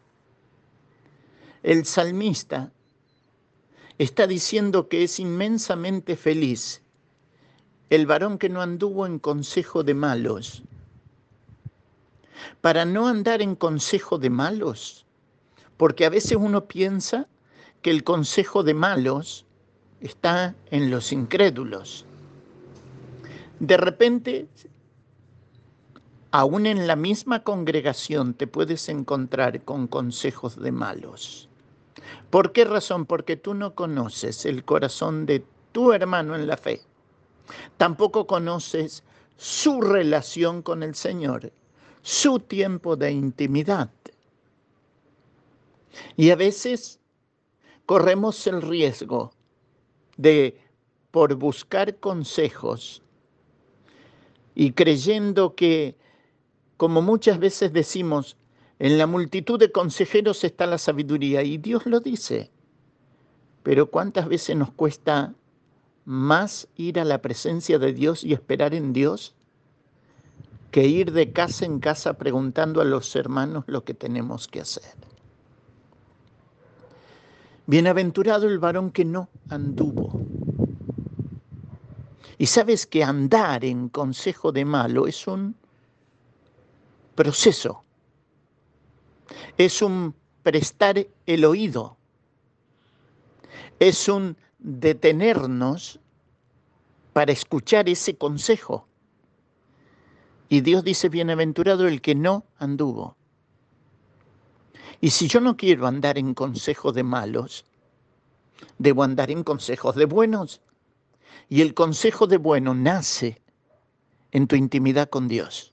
[1.62, 2.70] El salmista
[3.98, 6.80] está diciendo que es inmensamente feliz
[7.90, 10.62] el varón que no anduvo en consejo de malos.
[12.60, 15.04] Para no andar en consejo de malos,
[15.76, 17.26] porque a veces uno piensa
[17.82, 19.44] que el consejo de malos
[20.00, 22.04] está en los incrédulos.
[23.58, 24.46] De repente,
[26.30, 31.48] aún en la misma congregación te puedes encontrar con consejos de malos.
[32.30, 33.06] ¿Por qué razón?
[33.06, 36.80] Porque tú no conoces el corazón de tu hermano en la fe.
[37.76, 39.02] Tampoco conoces
[39.36, 41.52] su relación con el Señor,
[42.02, 43.90] su tiempo de intimidad.
[46.16, 47.00] Y a veces
[47.86, 49.32] corremos el riesgo
[50.16, 50.60] de,
[51.10, 53.02] por buscar consejos
[54.54, 55.96] y creyendo que,
[56.80, 58.38] como muchas veces decimos,
[58.78, 62.50] en la multitud de consejeros está la sabiduría, y Dios lo dice.
[63.62, 65.34] Pero ¿cuántas veces nos cuesta
[66.06, 69.34] más ir a la presencia de Dios y esperar en Dios
[70.70, 74.94] que ir de casa en casa preguntando a los hermanos lo que tenemos que hacer?
[77.66, 80.18] Bienaventurado el varón que no anduvo.
[82.38, 85.59] Y sabes que andar en consejo de malo es un
[87.20, 87.84] proceso,
[89.58, 91.98] es un prestar el oído,
[93.78, 96.00] es un detenernos
[97.12, 98.88] para escuchar ese consejo.
[100.48, 103.18] Y Dios dice, bienaventurado el que no anduvo.
[105.02, 107.66] Y si yo no quiero andar en consejos de malos,
[108.78, 110.62] debo andar en consejos de buenos.
[111.50, 113.42] Y el consejo de bueno nace
[114.30, 115.69] en tu intimidad con Dios.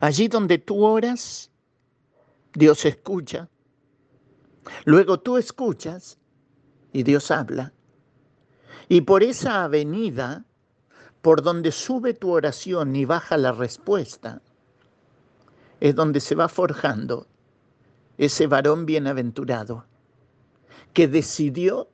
[0.00, 1.50] Allí donde tú oras,
[2.54, 3.48] Dios escucha.
[4.84, 6.18] Luego tú escuchas
[6.92, 7.72] y Dios habla.
[8.88, 10.44] Y por esa avenida,
[11.22, 14.42] por donde sube tu oración y baja la respuesta,
[15.80, 17.26] es donde se va forjando
[18.18, 19.86] ese varón bienaventurado
[20.92, 21.88] que decidió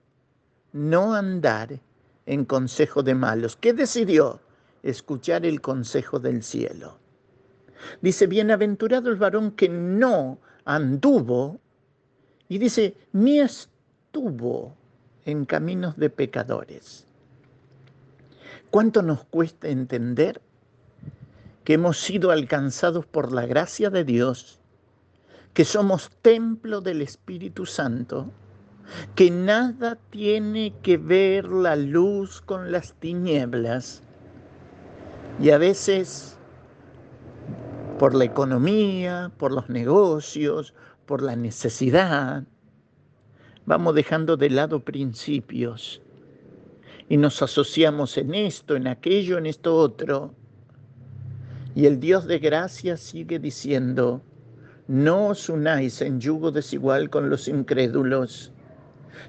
[0.73, 1.81] no andar
[2.27, 4.41] en consejo de malos, que decidió
[4.83, 6.99] escuchar el consejo del cielo.
[8.01, 11.61] Dice, bienaventurado el varón que no anduvo,
[12.49, 14.75] y dice, ni estuvo
[15.25, 17.07] en caminos de pecadores.
[18.71, 20.41] ¿Cuánto nos cuesta entender
[21.69, 24.59] que hemos sido alcanzados por la gracia de Dios,
[25.53, 28.31] que somos templo del Espíritu Santo,
[29.15, 34.03] que nada tiene que ver la luz con las tinieblas.
[35.43, 36.38] Y a veces,
[37.99, 40.73] por la economía, por los negocios,
[41.05, 42.45] por la necesidad,
[43.67, 46.01] vamos dejando de lado principios
[47.09, 50.35] y nos asociamos en esto, en aquello, en esto otro.
[51.75, 54.23] Y el Dios de gracia sigue diciendo,
[54.87, 58.53] no os unáis en yugo desigual con los incrédulos.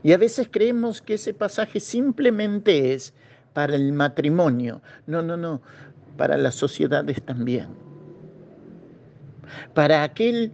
[0.03, 3.13] Y a veces creemos que ese pasaje simplemente es
[3.53, 4.81] para el matrimonio.
[5.07, 5.61] No, no, no,
[6.17, 7.88] para las sociedades también.
[9.73, 10.51] Para aquel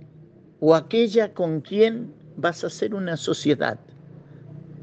[0.60, 3.80] o aquella con quien vas a ser una sociedad.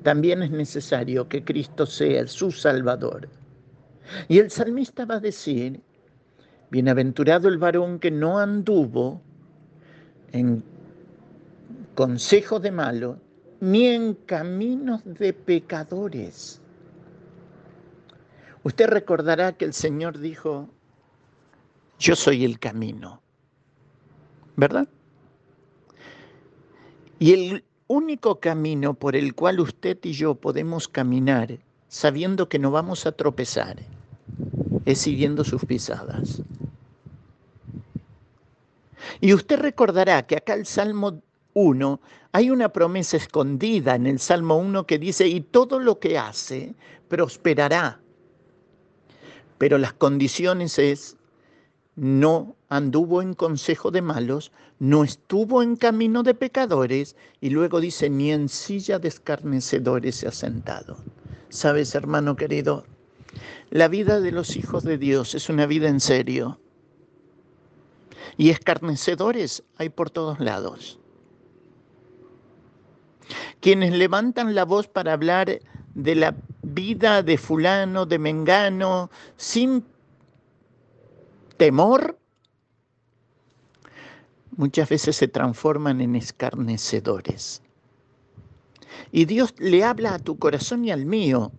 [0.03, 3.29] También es necesario que Cristo sea su Salvador.
[4.29, 5.81] Y el salmista va a decir,
[6.71, 9.23] bienaventurado el varón que no anduvo
[10.33, 10.65] en
[11.95, 13.19] consejo de malo,
[13.61, 16.61] ni en caminos de pecadores.
[18.65, 20.69] Usted recordará que el Señor dijo,
[21.99, 23.22] yo soy el camino,
[24.57, 24.89] ¿verdad?
[27.19, 32.71] Y el único camino por el cual usted y yo podemos caminar sabiendo que no
[32.71, 33.77] vamos a tropezar
[34.87, 36.43] es siguiendo sus pisadas.
[39.21, 41.23] Y usted recordará que acá el Salmo
[41.55, 42.01] 1
[42.33, 46.75] hay una promesa escondida en el Salmo 1 que dice, y todo lo que hace
[47.09, 48.01] prosperará.
[49.59, 51.17] Pero las condiciones es
[51.97, 58.09] no anduvo en consejo de malos, no estuvo en camino de pecadores, y luego dice,
[58.09, 60.97] ni en silla de escarnecedores se ha sentado.
[61.51, 62.85] Sabes, hermano querido,
[63.71, 66.59] la vida de los hijos de Dios es una vida en serio.
[68.37, 70.99] Y escarnecedores hay por todos lados.
[73.61, 75.61] Quienes levantan la voz para hablar
[75.95, 79.85] de la vida de fulano, de mengano, sin
[81.63, 82.19] temor,
[84.57, 87.63] muchas veces se transforman en escarnecedores.
[89.13, 91.53] Y Dios le habla a tu corazón y al mío.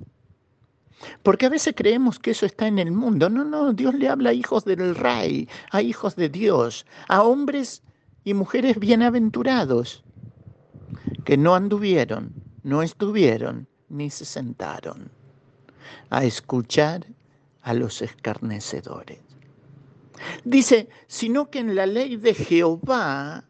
[1.24, 3.30] Porque a veces creemos que eso está en el mundo.
[3.30, 7.82] No, no, Dios le habla a hijos del rey, a hijos de Dios, a hombres
[8.26, 10.04] y mujeres bienaventurados,
[11.24, 12.34] que no anduvieron,
[12.64, 15.10] no estuvieron, ni se sentaron
[16.10, 17.08] a escuchar
[17.62, 19.33] a los escarnecedores.
[20.44, 23.44] Dice, sino que en la ley de Jehová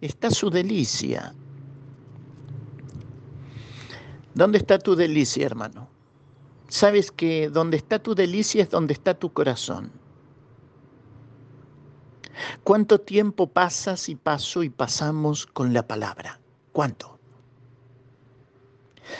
[0.00, 1.34] está su delicia.
[4.34, 5.88] ¿Dónde está tu delicia, hermano?
[6.68, 9.92] Sabes que donde está tu delicia es donde está tu corazón.
[12.64, 16.40] ¿Cuánto tiempo pasas y paso y pasamos con la palabra?
[16.72, 17.18] ¿Cuánto?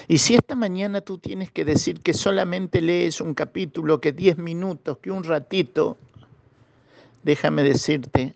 [0.08, 4.38] Y si esta mañana tú tienes que decir que solamente lees un capítulo, que diez
[4.38, 5.98] minutos, que un ratito,
[7.22, 8.34] déjame decirte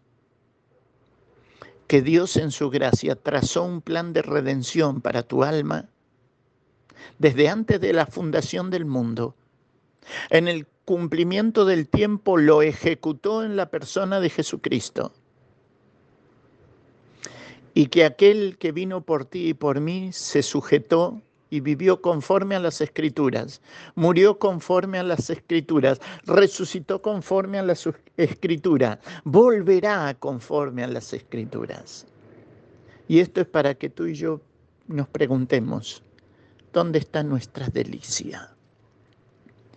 [1.87, 5.89] que Dios en su gracia trazó un plan de redención para tu alma
[7.19, 9.35] desde antes de la fundación del mundo.
[10.31, 15.13] En el cumplimiento del tiempo lo ejecutó en la persona de Jesucristo.
[17.75, 21.21] Y que aquel que vino por ti y por mí se sujetó
[21.51, 23.61] y vivió conforme a las escrituras,
[23.95, 32.07] murió conforme a las escrituras, resucitó conforme a las escrituras, volverá conforme a las escrituras.
[33.09, 34.41] Y esto es para que tú y yo
[34.89, 36.03] nos preguntemos,
[36.73, 38.53] ¿dónde está nuestra delicia?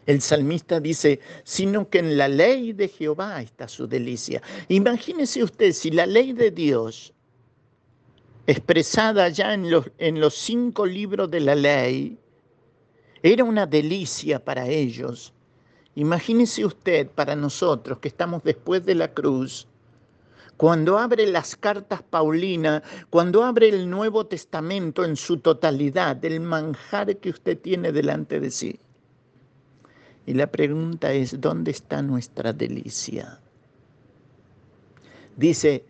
[0.05, 4.41] El salmista dice, sino que en la ley de Jehová está su delicia.
[4.67, 7.13] Imagínese usted si la ley de Dios
[8.49, 12.17] expresada ya en los, en los cinco libros de la ley,
[13.21, 15.31] era una delicia para ellos.
[15.93, 19.67] Imagínese usted para nosotros que estamos después de la cruz,
[20.57, 22.81] cuando abre las cartas Paulina,
[23.11, 28.49] cuando abre el Nuevo Testamento en su totalidad, el manjar que usted tiene delante de
[28.49, 28.79] sí.
[30.25, 33.39] Y la pregunta es, ¿dónde está nuestra delicia?
[35.37, 35.85] Dice,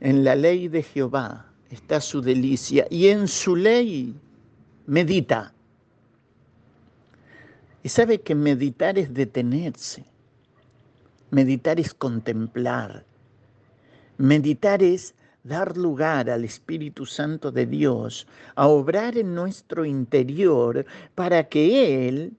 [0.00, 4.14] en la ley de Jehová está su delicia y en su ley
[4.86, 5.52] medita.
[7.82, 10.04] Y sabe que meditar es detenerse.
[11.30, 13.04] Meditar es contemplar.
[14.18, 18.26] Meditar es dar lugar al Espíritu Santo de Dios
[18.56, 20.84] a obrar en nuestro interior
[21.14, 22.36] para que Él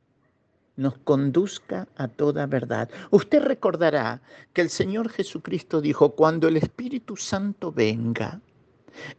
[0.77, 2.89] nos conduzca a toda verdad.
[3.11, 4.21] Usted recordará
[4.53, 8.39] que el Señor Jesucristo dijo, cuando el Espíritu Santo venga,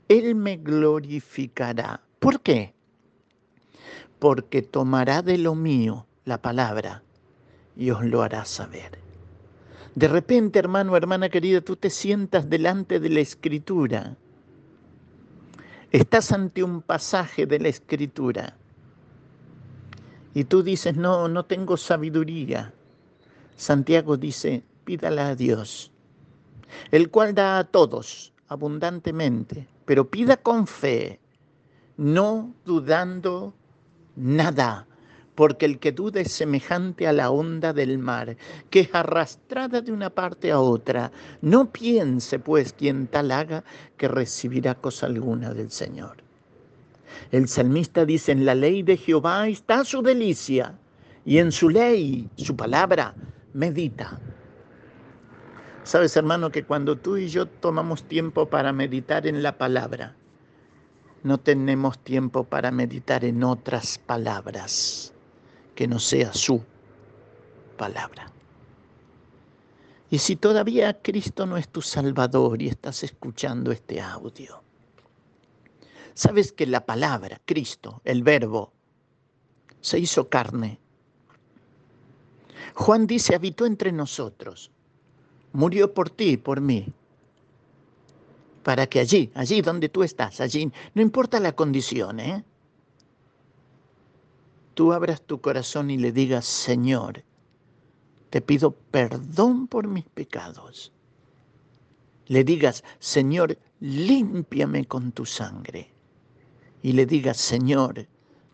[0.08, 2.00] Él me glorificará.
[2.20, 2.74] ¿Por qué?
[4.18, 7.02] Porque tomará de lo mío la palabra
[7.76, 8.98] y os lo hará saber.
[9.94, 14.16] De repente, hermano, hermana querida, tú te sientas delante de la escritura.
[15.90, 18.57] Estás ante un pasaje de la escritura
[20.38, 22.72] y tú dices, no, no tengo sabiduría.
[23.56, 25.90] Santiago dice, pídala a Dios,
[26.92, 31.18] el cual da a todos abundantemente, pero pida con fe,
[31.96, 33.52] no dudando
[34.14, 34.86] nada,
[35.34, 38.36] porque el que duda es semejante a la onda del mar,
[38.70, 41.10] que es arrastrada de una parte a otra.
[41.42, 43.64] No piense, pues, quien tal haga,
[43.96, 46.27] que recibirá cosa alguna del Señor.
[47.30, 50.78] El salmista dice, en la ley de Jehová está su delicia
[51.24, 53.14] y en su ley, su palabra,
[53.52, 54.18] medita.
[55.84, 60.14] Sabes, hermano, que cuando tú y yo tomamos tiempo para meditar en la palabra,
[61.22, 65.12] no tenemos tiempo para meditar en otras palabras
[65.74, 66.62] que no sea su
[67.76, 68.30] palabra.
[70.10, 74.62] Y si todavía Cristo no es tu Salvador y estás escuchando este audio,
[76.18, 78.72] Sabes que la palabra, Cristo, el verbo,
[79.80, 80.80] se hizo carne.
[82.74, 84.72] Juan dice, habitó entre nosotros,
[85.52, 86.92] murió por ti y por mí,
[88.64, 92.44] para que allí, allí donde tú estás, allí, no importa la condición, ¿eh?
[94.74, 97.22] tú abras tu corazón y le digas, Señor,
[98.30, 100.92] te pido perdón por mis pecados.
[102.26, 105.92] Le digas, Señor, límpiame con tu sangre
[106.82, 108.06] y le digas, Señor,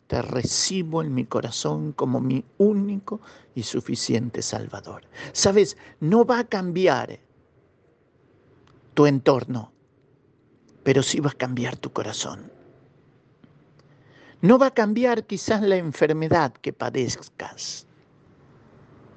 [0.06, 3.20] te recibo en mi corazón como mi único
[3.54, 5.02] y suficiente Salvador.
[5.32, 7.18] Sabes, no va a cambiar
[8.94, 9.72] tu entorno,
[10.82, 12.52] pero sí va a cambiar tu corazón.
[14.40, 17.86] No va a cambiar quizás la enfermedad que padezcas,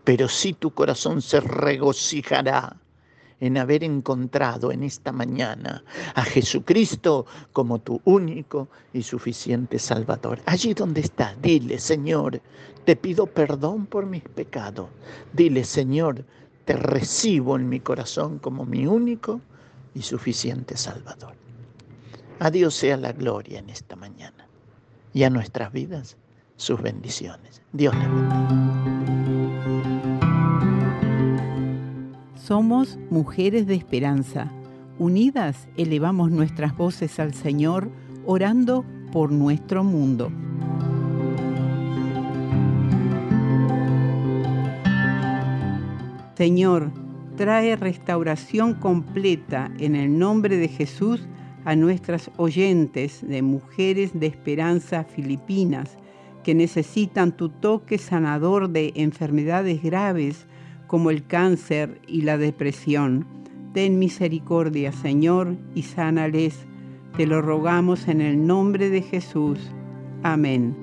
[0.05, 2.80] pero sí tu corazón se regocijará
[3.40, 5.84] en haber encontrado en esta mañana
[6.16, 10.40] a Jesucristo como tu único y suficiente Salvador.
[10.46, 12.42] Allí donde estás, dile, Señor,
[12.86, 14.88] te pido perdón por mis pecados.
[15.34, 16.26] Dile, Señor,
[16.66, 19.42] te recibo en mi corazón como mi único
[19.94, 21.34] y suficiente Salvador.
[22.40, 24.48] A Dios sea la gloria en esta mañana
[25.14, 26.18] y a nuestras vidas
[26.56, 27.62] sus bendiciones.
[27.72, 28.97] Dios le bendiga.
[32.48, 34.50] Somos mujeres de esperanza.
[35.00, 37.91] Unidas elevamos nuestras voces al Señor,
[38.26, 40.32] orando por nuestro mundo.
[46.38, 46.89] Señor,
[47.36, 51.28] trae restauración completa en el nombre de Jesús
[51.66, 55.98] a nuestras oyentes de mujeres de esperanza filipinas
[56.45, 60.48] que necesitan tu toque sanador de enfermedades graves
[60.88, 63.26] como el cáncer y la depresión.
[63.74, 66.66] Ten misericordia, Señor, y sánales.
[67.16, 69.60] Te lo rogamos en el nombre de Jesús.
[70.24, 70.76] Amén.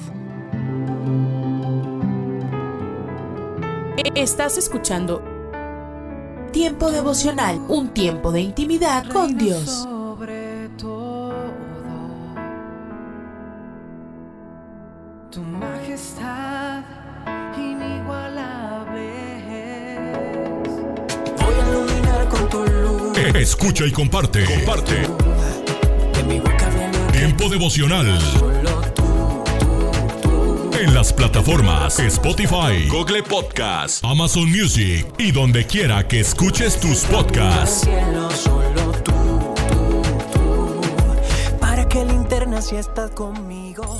[4.16, 5.22] Estás escuchando
[6.52, 9.88] Tiempo devocional, un tiempo de intimidad con Dios.
[23.38, 24.46] Escucha y comparte.
[24.46, 25.08] Comparte.
[27.12, 28.20] Tiempo devocional
[30.80, 37.88] en las plataformas Spotify, Google Podcast, Amazon Music y donde quiera que escuches tus podcasts.
[41.60, 44.00] Para que linterna si estás conmigo.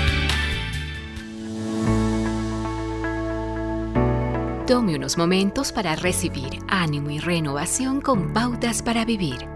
[5.01, 9.47] Tome unos momentos para recibir ánimo y renovación con pautas para vivir.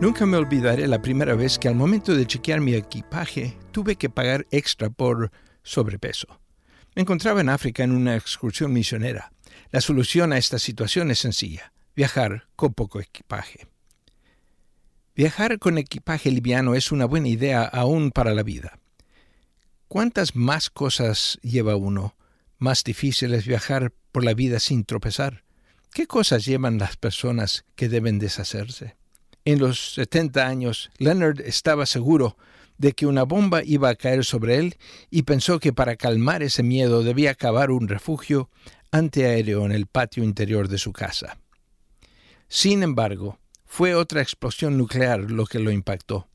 [0.00, 4.10] Nunca me olvidaré la primera vez que al momento de chequear mi equipaje tuve que
[4.10, 5.30] pagar extra por
[5.62, 6.26] sobrepeso.
[6.96, 9.30] Me encontraba en África en una excursión misionera.
[9.70, 13.68] La solución a esta situación es sencilla, viajar con poco equipaje.
[15.14, 18.80] Viajar con equipaje liviano es una buena idea aún para la vida.
[19.86, 22.16] ¿Cuántas más cosas lleva uno?
[22.62, 25.42] Más difícil es viajar por la vida sin tropezar.
[25.92, 28.94] ¿Qué cosas llevan las personas que deben deshacerse?
[29.44, 32.36] En los 70 años, Leonard estaba seguro
[32.78, 34.76] de que una bomba iba a caer sobre él
[35.10, 38.48] y pensó que para calmar ese miedo debía cavar un refugio
[38.92, 41.40] antiaéreo en el patio interior de su casa.
[42.46, 46.28] Sin embargo, fue otra explosión nuclear lo que lo impactó.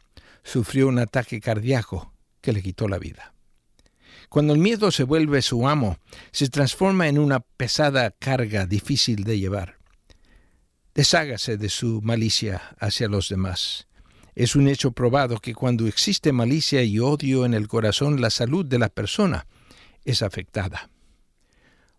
[0.44, 2.12] Sufrió un ataque cardíaco
[2.42, 3.34] que le quitó la vida.
[4.30, 5.98] Cuando el miedo se vuelve su amo,
[6.32, 9.78] se transforma en una pesada carga difícil de llevar.
[10.94, 13.88] Deshágase de su malicia hacia los demás.
[14.36, 18.66] Es un hecho probado que cuando existe malicia y odio en el corazón, la salud
[18.66, 19.48] de la persona
[20.06, 20.90] es afectada.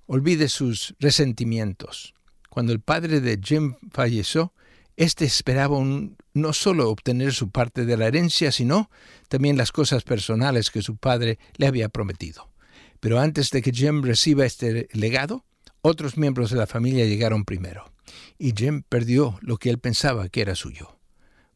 [0.07, 2.14] Olvide sus resentimientos.
[2.49, 4.53] Cuando el padre de Jim falleció,
[4.99, 5.78] éste esperaba
[6.34, 8.90] no solo obtener su parte de la herencia, sino
[9.28, 12.51] también las cosas personales que su padre le había prometido.
[12.99, 15.44] Pero antes de que Jim reciba este legado,
[15.82, 17.92] otros miembros de la familia llegaron primero,
[18.38, 20.99] y Jim perdió lo que él pensaba que era suyo.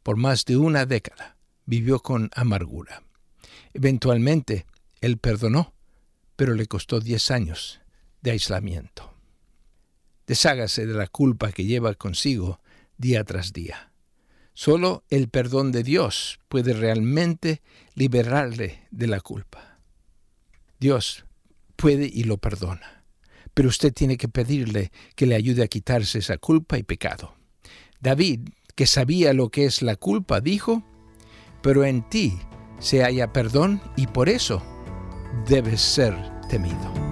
[0.04, 1.36] Por más de una década
[1.66, 3.02] vivió con amargura.
[3.74, 4.66] Eventualmente,
[5.00, 5.74] él perdonó,
[6.36, 7.80] pero le costó diez años
[8.20, 9.12] de aislamiento.
[10.28, 12.60] Deshágase de la culpa que lleva consigo
[13.02, 13.92] día tras día.
[14.54, 17.60] Solo el perdón de Dios puede realmente
[17.94, 19.78] liberarle de la culpa.
[20.78, 21.26] Dios
[21.76, 23.04] puede y lo perdona,
[23.52, 27.34] pero usted tiene que pedirle que le ayude a quitarse esa culpa y pecado.
[28.00, 30.82] David, que sabía lo que es la culpa, dijo,
[31.62, 32.38] pero en ti
[32.78, 34.62] se halla perdón y por eso
[35.46, 36.14] debes ser
[36.48, 37.11] temido.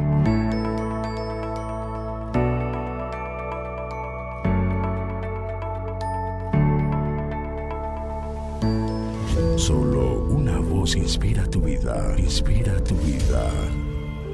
[9.61, 13.47] Solo una voz inspira tu vida, inspira tu vida.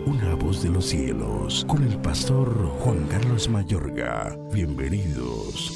[0.05, 2.49] Una voz de los cielos, con el pastor
[2.79, 4.39] Juan Carlos Mayorga.
[4.53, 5.73] Bienvenidos.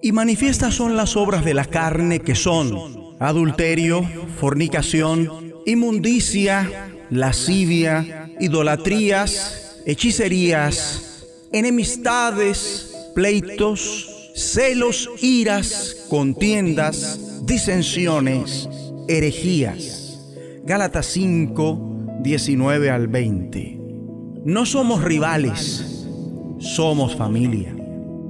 [0.00, 9.82] Y manifiestas son las obras de la carne que son adulterio, fornicación, inmundicia, lascivia, idolatrías,
[9.84, 18.68] hechicerías, enemistades, pleitos, celos, iras, contiendas, disensiones,
[19.06, 20.18] herejías.
[20.64, 23.78] Gálatas 5, 19 al 20.
[24.44, 26.08] No somos rivales,
[26.58, 27.76] somos familia.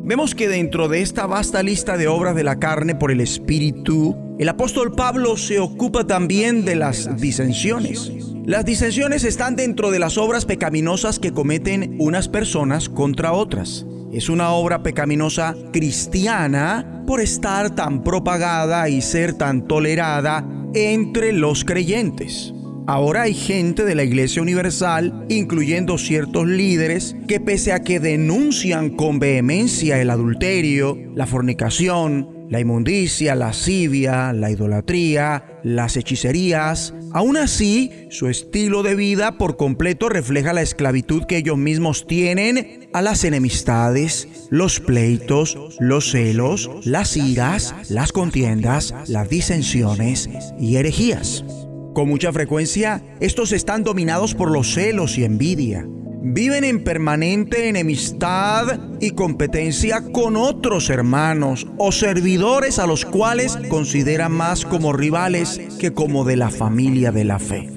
[0.05, 4.15] Vemos que dentro de esta vasta lista de obras de la carne por el Espíritu,
[4.39, 8.13] el apóstol Pablo se ocupa también de las disensiones.
[8.45, 14.29] Las disensiones están dentro de las obras pecaminosas que cometen unas personas contra otras es
[14.29, 22.55] una obra pecaminosa cristiana por estar tan propagada y ser tan tolerada entre los creyentes.
[22.87, 28.91] Ahora hay gente de la Iglesia Universal, incluyendo ciertos líderes, que pese a que denuncian
[28.91, 36.95] con vehemencia el adulterio, la fornicación, la inmundicia, la lascivia, la idolatría, las hechicerías.
[37.13, 42.89] Aún así, su estilo de vida por completo refleja la esclavitud que ellos mismos tienen
[42.93, 51.45] a las enemistades, los pleitos, los celos, las iras, las contiendas, las disensiones y herejías.
[51.93, 55.89] Con mucha frecuencia, estos están dominados por los celos y envidia
[56.25, 64.33] viven en permanente enemistad y competencia con otros hermanos o servidores a los cuales consideran
[64.33, 67.71] más como rivales que como de la familia de la fe.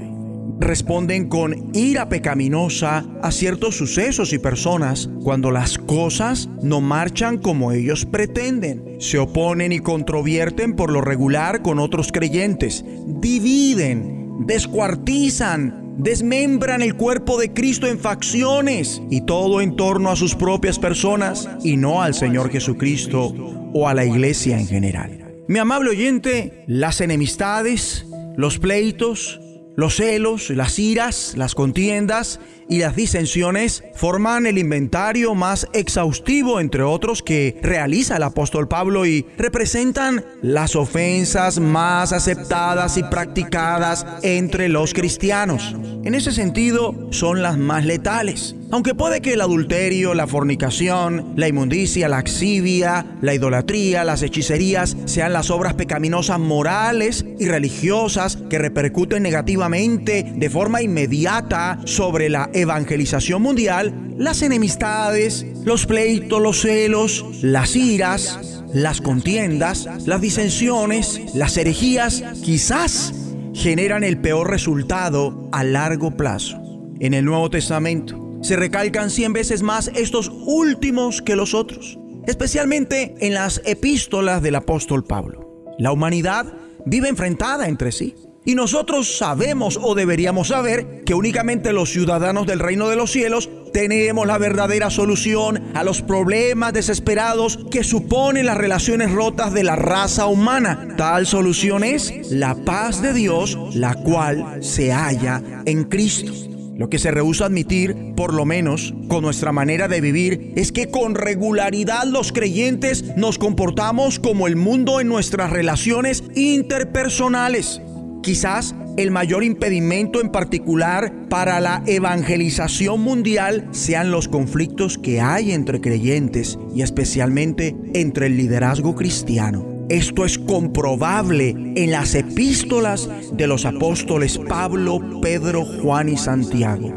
[0.60, 7.74] responden con ira pecaminosa a ciertos sucesos y personas cuando las cosas no marchan como
[7.74, 8.98] ellos pretenden.
[9.00, 12.84] Se oponen y controvierten por lo regular con otros creyentes.
[13.06, 20.36] Dividen, descuartizan, desmembran el cuerpo de Cristo en facciones y todo en torno a sus
[20.36, 23.34] propias personas y no al Señor Jesucristo
[23.74, 25.44] o a la iglesia en general.
[25.48, 29.40] Mi amable oyente, las enemistades, los pleitos,
[29.78, 36.82] los celos, las iras, las contiendas y las disensiones forman el inventario más exhaustivo, entre
[36.82, 44.68] otros, que realiza el apóstol Pablo y representan las ofensas más aceptadas y practicadas entre
[44.68, 45.76] los cristianos.
[46.04, 48.56] En ese sentido, son las más letales.
[48.70, 54.98] Aunque puede que el adulterio, la fornicación, la inmundicia, la axivia, la idolatría, las hechicerías
[55.06, 62.50] sean las obras pecaminosas morales y religiosas que repercuten negativamente de forma inmediata sobre la
[62.54, 71.56] evangelización mundial, las enemistades, los pleitos, los celos, las iras, las contiendas, las disensiones, las
[71.56, 73.14] herejías, quizás
[73.54, 76.62] generan el peor resultado a largo plazo.
[77.00, 83.16] En el Nuevo Testamento se recalcan cien veces más estos últimos que los otros, especialmente
[83.20, 85.66] en las epístolas del apóstol Pablo.
[85.78, 86.54] La humanidad
[86.86, 88.16] vive enfrentada entre sí.
[88.46, 93.50] Y nosotros sabemos o deberíamos saber que únicamente los ciudadanos del reino de los cielos
[93.74, 99.76] tenemos la verdadera solución a los problemas desesperados que suponen las relaciones rotas de la
[99.76, 100.96] raza humana.
[100.96, 106.57] Tal solución es la paz de Dios, la cual se halla en Cristo.
[106.78, 110.90] Lo que se rehúsa admitir, por lo menos con nuestra manera de vivir, es que
[110.90, 117.82] con regularidad los creyentes nos comportamos como el mundo en nuestras relaciones interpersonales.
[118.22, 125.54] Quizás el mayor impedimento en particular para la evangelización mundial sean los conflictos que hay
[125.54, 129.77] entre creyentes y especialmente entre el liderazgo cristiano.
[129.90, 136.94] Esto es comprobable en las epístolas de los apóstoles Pablo, Pedro, Juan y Santiago.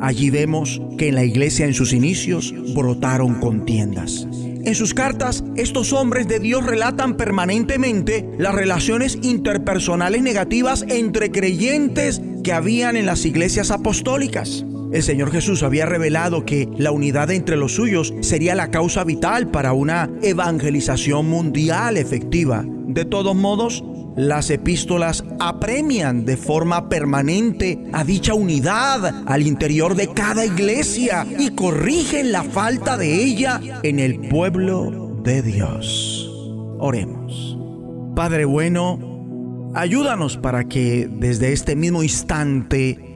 [0.00, 4.28] Allí vemos que en la iglesia en sus inicios brotaron contiendas.
[4.66, 12.20] En sus cartas, estos hombres de Dios relatan permanentemente las relaciones interpersonales negativas entre creyentes
[12.42, 14.66] que habían en las iglesias apostólicas.
[14.94, 19.50] El Señor Jesús había revelado que la unidad entre los suyos sería la causa vital
[19.50, 22.64] para una evangelización mundial efectiva.
[22.86, 23.82] De todos modos,
[24.16, 31.50] las epístolas apremian de forma permanente a dicha unidad al interior de cada iglesia y
[31.56, 36.30] corrigen la falta de ella en el pueblo de Dios.
[36.78, 37.58] Oremos.
[38.14, 43.13] Padre bueno, ayúdanos para que desde este mismo instante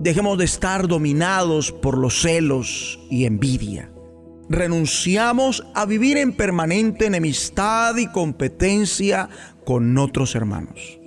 [0.00, 3.90] dejemos de estar dominados por los celos y envidia
[4.50, 9.28] renunciamos a vivir en permanente enemistad y competencia
[9.64, 10.98] con otros hermanos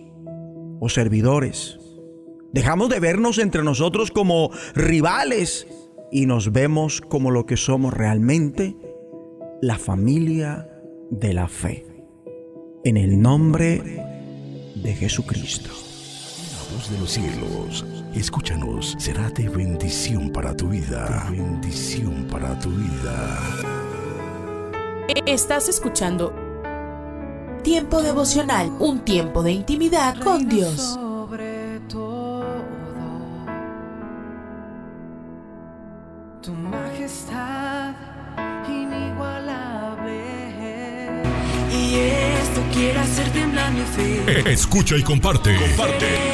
[0.80, 1.78] o servidores.
[2.54, 5.68] Dejamos de vernos entre nosotros como rivales
[6.12, 8.78] y nos vemos como lo que somos realmente,
[9.62, 10.70] la familia
[11.10, 11.86] de la fe.
[12.86, 14.04] En el nombre
[14.76, 15.70] de Jesucristo.
[18.20, 21.28] Escúchanos, será de bendición para tu vida.
[21.30, 23.40] De bendición para tu vida.
[25.26, 26.34] Estás escuchando
[27.64, 30.82] Tiempo devocional, un tiempo de intimidad con Dios.
[30.82, 32.44] Sobre todo,
[36.42, 37.94] tu majestad
[38.68, 40.20] inigualable.
[41.72, 44.52] Y esto quiere hacer temblar mi fe.
[44.52, 45.56] Escucha y comparte.
[45.56, 46.34] Comparte.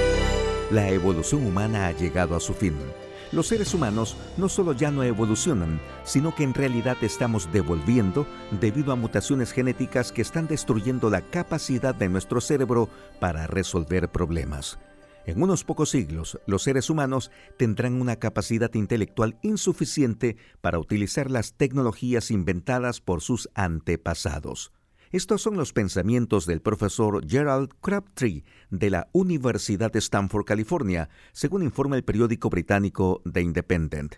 [0.71, 2.77] La evolución humana ha llegado a su fin.
[3.33, 8.25] los seres humanos no solo ya no evolucionan, sino que en realidad estamos devolviendo
[8.59, 12.87] debido a mutaciones genéticas que están destruyendo la capacidad de nuestro cerebro
[13.19, 14.79] para resolver problemas.
[15.25, 21.53] En unos pocos siglos, los seres humanos tendrán una capacidad intelectual insuficiente para utilizar las
[21.53, 24.71] tecnologías inventadas por sus antepasados.
[25.11, 31.63] Estos son los pensamientos del profesor Gerald Crabtree de la Universidad de Stanford, California, según
[31.63, 34.15] informa el periódico británico The Independent.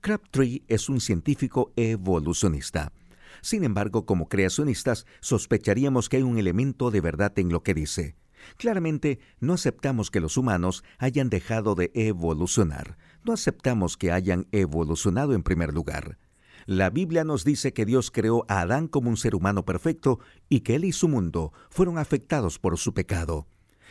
[0.00, 2.92] Crabtree es un científico evolucionista.
[3.40, 8.14] Sin embargo, como creacionistas, sospecharíamos que hay un elemento de verdad en lo que dice.
[8.58, 12.96] Claramente, no aceptamos que los humanos hayan dejado de evolucionar.
[13.24, 16.16] No aceptamos que hayan evolucionado en primer lugar.
[16.68, 20.60] La Biblia nos dice que Dios creó a Adán como un ser humano perfecto y
[20.60, 23.46] que él y su mundo fueron afectados por su pecado.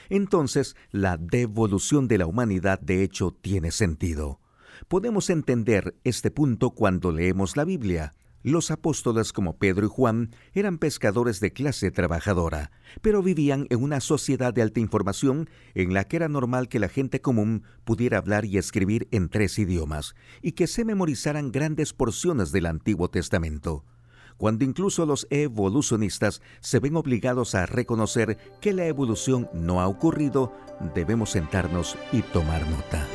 [0.10, 4.40] Entonces, la devolución de la humanidad de hecho tiene sentido.
[4.88, 8.14] Podemos entender este punto cuando leemos la Biblia.
[8.48, 12.72] Los apóstoles como Pedro y Juan eran pescadores de clase trabajadora,
[13.02, 16.88] pero vivían en una sociedad de alta información en la que era normal que la
[16.88, 22.54] gente común pudiera hablar y escribir en tres idiomas y que se memorizaran grandes porciones
[22.54, 23.84] del Antiguo Testamento.
[24.38, 30.54] Cuando incluso los evolucionistas se ven obligados a reconocer que la evolución no ha ocurrido,
[30.96, 33.06] debemos sentarnos y tomar nota.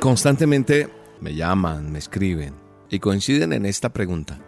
[0.00, 0.88] Constantemente
[1.20, 2.54] me llaman, me escriben
[2.90, 4.40] y coinciden en esta pregunta.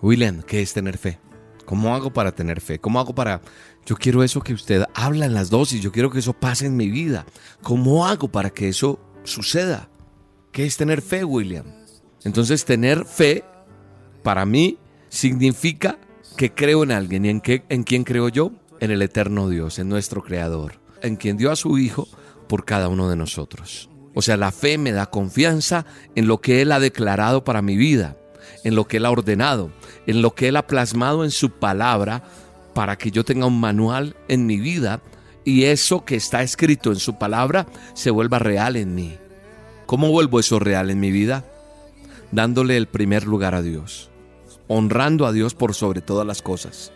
[0.00, 1.18] William, ¿qué es tener fe?
[1.64, 2.78] ¿Cómo hago para tener fe?
[2.78, 3.40] ¿Cómo hago para...
[3.88, 6.76] Yo quiero eso que usted habla en las dosis, yo quiero que eso pase en
[6.76, 7.24] mi vida.
[7.62, 9.88] ¿Cómo hago para que eso suceda?
[10.52, 11.64] ¿Qué es tener fe, William?
[12.22, 13.44] Entonces, tener fe,
[14.22, 14.76] para mí,
[15.08, 15.98] significa
[16.36, 17.24] que creo en alguien.
[17.24, 18.52] ¿Y en, qué, en quién creo yo?
[18.78, 22.08] En el eterno Dios, en nuestro Creador, en quien dio a su Hijo
[22.46, 23.88] por cada uno de nosotros.
[24.12, 27.78] O sea, la fe me da confianza en lo que Él ha declarado para mi
[27.78, 28.18] vida
[28.64, 29.70] en lo que Él ha ordenado,
[30.06, 32.24] en lo que Él ha plasmado en su palabra,
[32.78, 35.02] para que yo tenga un manual en mi vida
[35.44, 39.16] y eso que está escrito en su palabra se vuelva real en mí.
[39.86, 41.44] ¿Cómo vuelvo eso real en mi vida?
[42.30, 44.10] Dándole el primer lugar a Dios,
[44.68, 46.92] honrando a Dios por sobre todas las cosas,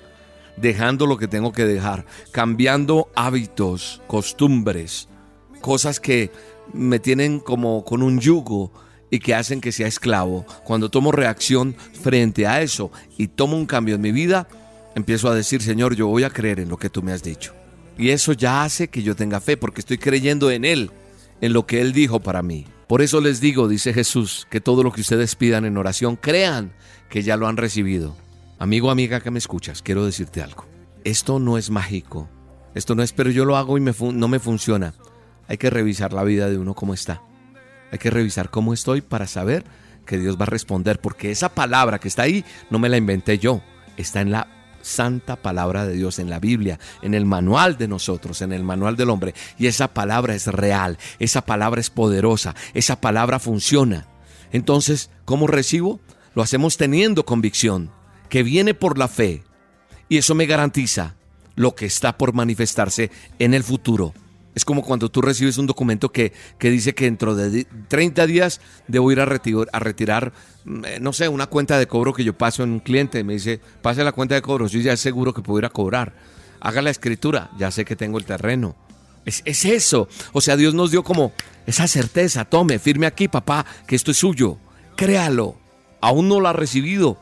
[0.57, 5.09] dejando lo que tengo que dejar, cambiando hábitos, costumbres,
[5.63, 6.31] cosas que
[6.73, 8.71] me tienen como con un yugo
[9.11, 10.47] y que hacen que sea esclavo.
[10.63, 14.47] Cuando tomo reacción frente a eso y tomo un cambio en mi vida,
[14.95, 17.55] empiezo a decir, Señor, yo voy a creer en lo que tú me has dicho.
[17.99, 20.91] Y eso ya hace que yo tenga fe porque estoy creyendo en Él,
[21.41, 22.67] en lo que Él dijo para mí.
[22.87, 26.73] Por eso les digo, dice Jesús, que todo lo que ustedes pidan en oración, crean
[27.09, 28.17] que ya lo han recibido.
[28.59, 30.67] Amigo, amiga que me escuchas, quiero decirte algo.
[31.05, 32.29] Esto no es mágico.
[32.75, 34.95] Esto no es, pero yo lo hago y no me funciona.
[35.49, 37.23] Hay que revisar la vida de uno como está.
[37.91, 39.65] Hay que revisar cómo estoy para saber
[40.07, 43.39] que Dios va a responder, porque esa palabra que está ahí no me la inventé
[43.39, 43.63] yo,
[43.97, 48.43] está en la santa palabra de Dios, en la Biblia, en el manual de nosotros,
[48.43, 49.35] en el manual del hombre.
[49.59, 54.07] Y esa palabra es real, esa palabra es poderosa, esa palabra funciona.
[54.53, 56.01] Entonces, ¿cómo recibo?
[56.35, 57.91] Lo hacemos teniendo convicción,
[58.29, 59.45] que viene por la fe.
[60.09, 61.15] Y eso me garantiza
[61.55, 64.15] lo que está por manifestarse en el futuro.
[64.55, 69.11] Es como cuando tú recibes un documento que, dice que dentro de 30 días debo
[69.11, 70.33] ir a, a retirar,
[70.65, 73.25] mm, eh, no sé, una cuenta de cobro que yo paso en un cliente.
[73.25, 76.13] Me dice, pase la cuenta de cobro, yo ya seguro que puedo ir a cobrar.
[76.61, 78.77] Haga la escritura, ya sé que tengo el terreno.
[79.25, 80.09] Es, es eso.
[80.33, 81.33] O sea, Dios nos dio como
[81.67, 82.45] esa certeza.
[82.45, 84.59] Tome, firme aquí, papá, que esto es suyo.
[84.97, 85.57] Créalo.
[86.01, 87.17] Aún no lo ha recibido,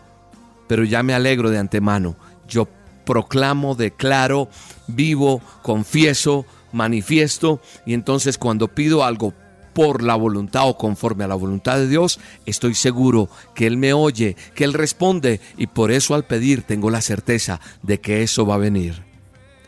[0.66, 2.16] pero ya me alegro de antemano.
[2.48, 2.66] Yo
[3.04, 4.48] proclamo, declaro,
[4.86, 9.34] vivo, confieso manifiesto y entonces cuando pido algo
[9.72, 13.92] por la voluntad o conforme a la voluntad de Dios, estoy seguro que Él me
[13.92, 18.46] oye, que Él responde y por eso al pedir tengo la certeza de que eso
[18.46, 19.02] va a venir.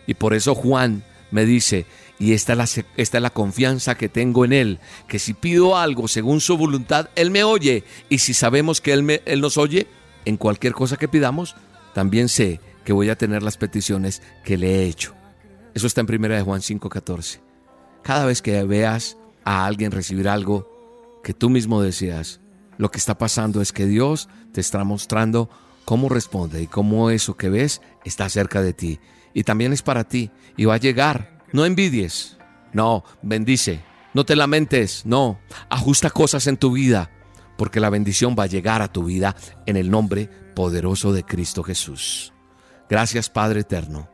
[0.07, 1.87] Y por eso Juan me dice,
[2.19, 4.79] Y esta es, la, esta es la confianza que tengo en Él,
[5.09, 7.85] que si pido algo según su voluntad, Él me oye.
[8.09, 9.87] Y si sabemos que Él, me, él nos oye,
[10.25, 11.57] en cualquier cosa que pidamos,
[11.95, 15.15] también sé que voy a tener las peticiones que le he hecho.
[15.75, 17.41] Eso está en 1 de Juan 5:14.
[18.03, 20.69] Cada vez que veas a alguien recibir algo
[21.23, 22.41] que tú mismo deseas,
[22.79, 25.49] lo que está pasando es que Dios te está mostrando
[25.85, 29.01] cómo responde y cómo eso que ves está cerca de ti.
[29.35, 31.43] Y también es para ti y va a llegar.
[31.53, 32.39] No envidies,
[32.73, 37.11] no, bendice, no te lamentes, no, ajusta cosas en tu vida,
[37.57, 41.63] porque la bendición va a llegar a tu vida en el nombre poderoso de Cristo
[41.63, 42.33] Jesús.
[42.89, 44.12] Gracias Padre Eterno.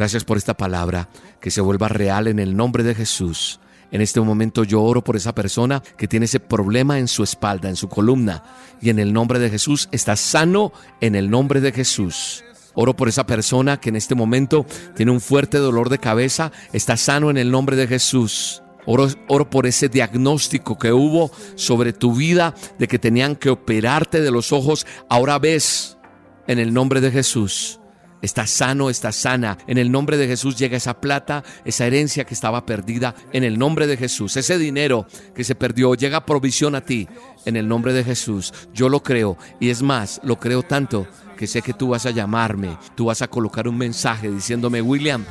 [0.00, 1.10] Gracias por esta palabra
[1.42, 3.60] que se vuelva real en el nombre de Jesús.
[3.92, 7.68] En este momento yo oro por esa persona que tiene ese problema en su espalda,
[7.68, 8.42] en su columna.
[8.80, 10.72] Y en el nombre de Jesús está sano
[11.02, 12.42] en el nombre de Jesús.
[12.72, 14.64] Oro por esa persona que en este momento
[14.96, 18.62] tiene un fuerte dolor de cabeza, está sano en el nombre de Jesús.
[18.86, 24.22] Oro, oro, por ese diagnóstico que hubo sobre tu vida de que tenían que operarte
[24.22, 24.86] de los ojos.
[25.10, 25.98] Ahora ves
[26.46, 27.79] en el nombre de Jesús.
[28.22, 29.56] Estás sano, estás sana.
[29.66, 33.14] En el nombre de Jesús llega esa plata, esa herencia que estaba perdida.
[33.32, 37.08] En el nombre de Jesús, ese dinero que se perdió, llega provisión a ti.
[37.46, 39.38] En el nombre de Jesús, yo lo creo.
[39.58, 41.06] Y es más, lo creo tanto
[41.36, 45.24] que sé que tú vas a llamarme, tú vas a colocar un mensaje diciéndome, William,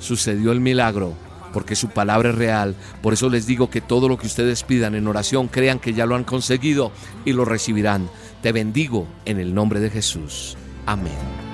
[0.00, 1.14] sucedió el milagro
[1.52, 2.74] porque su palabra es real.
[3.00, 6.04] Por eso les digo que todo lo que ustedes pidan en oración, crean que ya
[6.04, 6.90] lo han conseguido
[7.24, 8.10] y lo recibirán.
[8.42, 10.56] Te bendigo en el nombre de Jesús.
[10.84, 11.53] Amén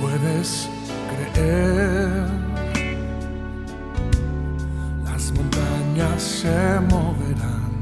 [0.00, 0.68] puedes
[1.10, 2.26] creer.
[5.04, 7.72] Las montañas se moverán,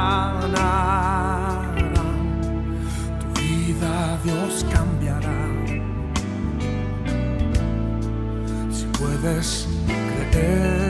[3.20, 5.40] tu vida Dios cambiará.
[8.72, 9.68] Si puedes
[10.32, 10.87] creer.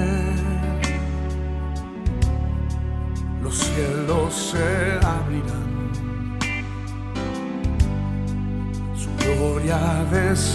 [3.47, 5.67] Los cielos se abrirán
[9.17, 9.79] gloria
[10.11, 10.53] descenderá,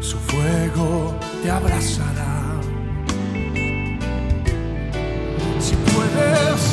[0.00, 2.60] su fuego te abrazará.
[5.60, 6.67] Si puedes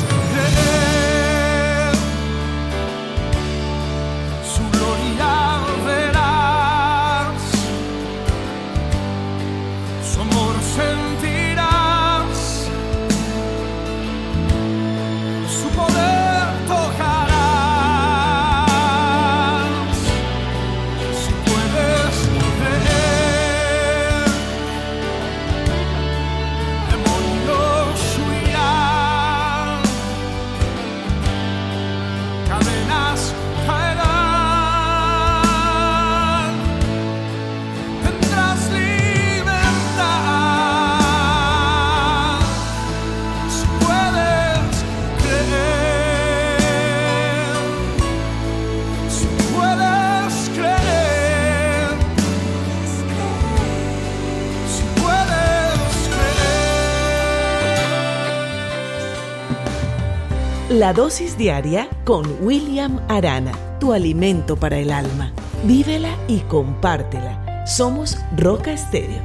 [60.76, 65.32] La dosis diaria con William Arana, tu alimento para el alma.
[65.64, 67.64] Vívela y compártela.
[67.66, 69.22] Somos Roca Estéreo.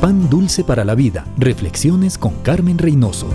[0.00, 1.26] Pan dulce para la vida.
[1.36, 3.28] Reflexiones con Carmen Reynoso.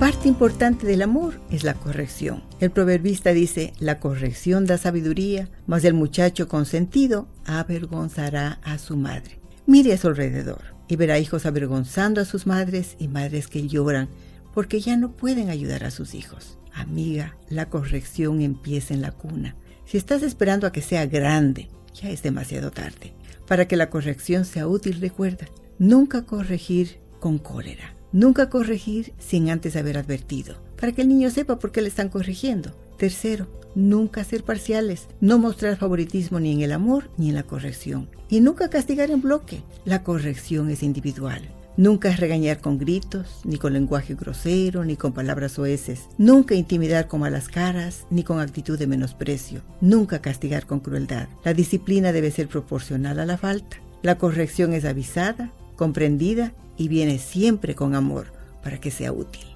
[0.00, 2.42] Parte importante del amor es la corrección.
[2.58, 9.43] El proverbista dice, la corrección da sabiduría, mas el muchacho consentido avergonzará a su madre.
[9.66, 14.08] Mire a su alrededor y verá hijos avergonzando a sus madres y madres que lloran
[14.52, 16.58] porque ya no pueden ayudar a sus hijos.
[16.72, 19.56] Amiga, la corrección empieza en la cuna.
[19.86, 23.14] Si estás esperando a que sea grande, ya es demasiado tarde.
[23.46, 25.46] Para que la corrección sea útil, recuerda,
[25.78, 27.94] nunca corregir con cólera.
[28.12, 32.08] Nunca corregir sin antes haber advertido, para que el niño sepa por qué le están
[32.08, 32.70] corrigiendo.
[32.96, 38.08] Tercero, nunca ser parciales, no mostrar favoritismo ni en el amor ni en la corrección.
[38.28, 39.62] Y nunca castigar en bloque.
[39.84, 41.42] La corrección es individual.
[41.76, 46.02] Nunca es regañar con gritos, ni con lenguaje grosero, ni con palabras oeces.
[46.18, 49.62] Nunca intimidar con malas caras, ni con actitud de menosprecio.
[49.80, 51.28] Nunca castigar con crueldad.
[51.44, 53.78] La disciplina debe ser proporcional a la falta.
[54.02, 58.26] La corrección es avisada, comprendida y viene siempre con amor
[58.62, 59.53] para que sea útil.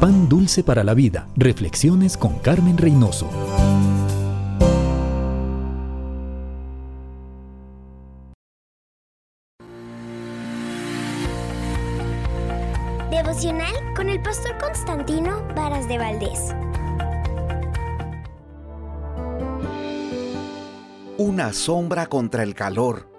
[0.00, 1.28] Pan dulce para la vida.
[1.36, 3.28] Reflexiones con Carmen Reynoso.
[13.10, 16.54] Devocional con el pastor Constantino Varas de Valdés.
[21.18, 23.12] Una sombra contra el calor.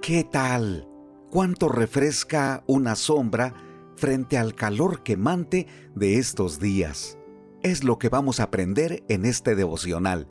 [0.00, 0.86] ¿Qué tal?
[1.32, 3.54] ¿Cuánto refresca una sombra
[3.98, 7.18] frente al calor quemante de estos días?
[7.62, 10.28] Es lo que vamos a aprender en este devocional.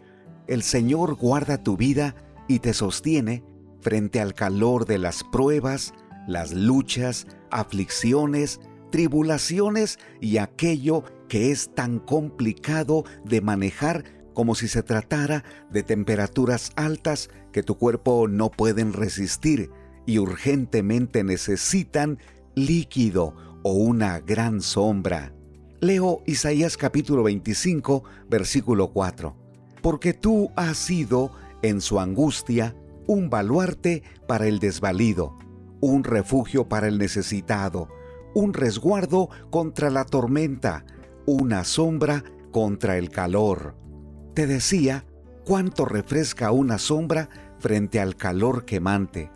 [0.47, 2.15] El Señor guarda tu vida
[2.47, 3.43] y te sostiene
[3.81, 5.93] frente al calor de las pruebas,
[6.27, 14.83] las luchas, aflicciones, tribulaciones y aquello que es tan complicado de manejar como si se
[14.83, 19.71] tratara de temperaturas altas que tu cuerpo no pueden resistir
[20.05, 22.19] y urgentemente necesitan
[22.55, 25.33] líquido o una gran sombra.
[25.79, 29.35] Leo Isaías capítulo 25, versículo 4.
[29.81, 31.31] Porque tú has sido,
[31.61, 32.75] en su angustia,
[33.07, 35.37] un baluarte para el desvalido,
[35.81, 37.89] un refugio para el necesitado,
[38.33, 40.85] un resguardo contra la tormenta,
[41.25, 43.75] una sombra contra el calor.
[44.33, 45.05] Te decía
[45.45, 47.29] cuánto refresca una sombra
[47.59, 49.31] frente al calor quemante.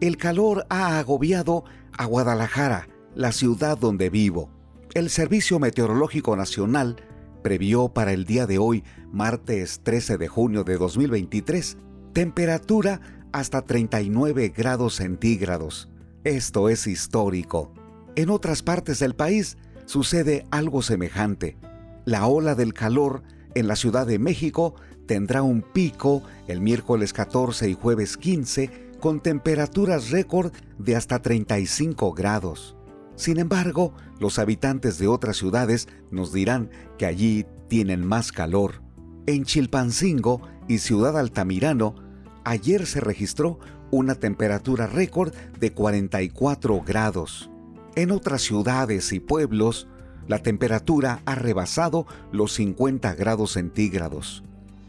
[0.00, 1.64] El calor ha agobiado
[1.96, 2.88] a Guadalajara,
[3.20, 4.48] la ciudad donde vivo.
[4.94, 6.96] El Servicio Meteorológico Nacional
[7.42, 8.82] previó para el día de hoy,
[9.12, 11.76] martes 13 de junio de 2023,
[12.14, 15.90] temperatura hasta 39 grados centígrados.
[16.24, 17.74] Esto es histórico.
[18.16, 21.58] En otras partes del país sucede algo semejante.
[22.06, 23.22] La ola del calor
[23.54, 29.20] en la Ciudad de México tendrá un pico el miércoles 14 y jueves 15 con
[29.20, 32.76] temperaturas récord de hasta 35 grados.
[33.20, 38.80] Sin embargo, los habitantes de otras ciudades nos dirán que allí tienen más calor.
[39.26, 41.96] En Chilpancingo y Ciudad Altamirano,
[42.44, 43.58] ayer se registró
[43.90, 47.50] una temperatura récord de 44 grados.
[47.94, 49.86] En otras ciudades y pueblos,
[50.26, 54.44] la temperatura ha rebasado los 50 grados centígrados.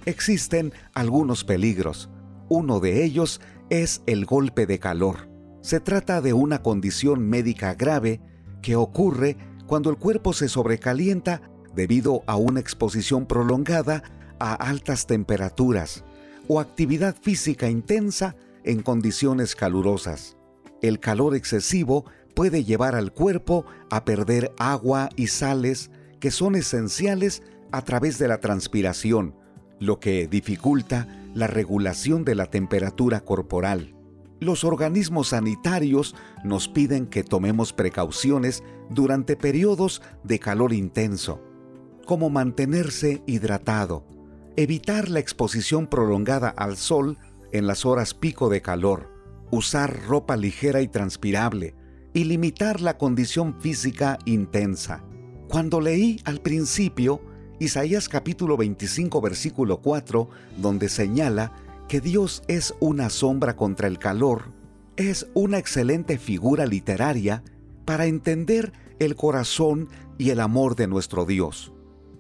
[0.06, 2.10] Existen algunos peligros.
[2.48, 5.31] Uno de ellos es el golpe de calor.
[5.62, 8.20] Se trata de una condición médica grave
[8.62, 11.42] que ocurre cuando el cuerpo se sobrecalienta
[11.76, 14.04] debido a una exposición prolongada
[14.40, 16.04] a altas temperaturas
[16.48, 20.36] o actividad física intensa en condiciones calurosas.
[20.82, 22.06] El calor excesivo
[22.36, 28.28] puede llevar al cuerpo a perder agua y sales que son esenciales a través de
[28.28, 29.36] la transpiración,
[29.80, 33.96] lo que dificulta la regulación de la temperatura corporal.
[34.42, 41.40] Los organismos sanitarios nos piden que tomemos precauciones durante periodos de calor intenso,
[42.08, 44.04] como mantenerse hidratado,
[44.56, 47.20] evitar la exposición prolongada al sol
[47.52, 49.14] en las horas pico de calor,
[49.52, 51.76] usar ropa ligera y transpirable,
[52.12, 55.04] y limitar la condición física intensa.
[55.50, 57.22] Cuando leí al principio
[57.60, 60.28] Isaías capítulo 25 versículo 4,
[60.58, 61.54] donde señala
[61.92, 64.54] que Dios es una sombra contra el calor,
[64.96, 67.44] es una excelente figura literaria
[67.84, 71.74] para entender el corazón y el amor de nuestro Dios.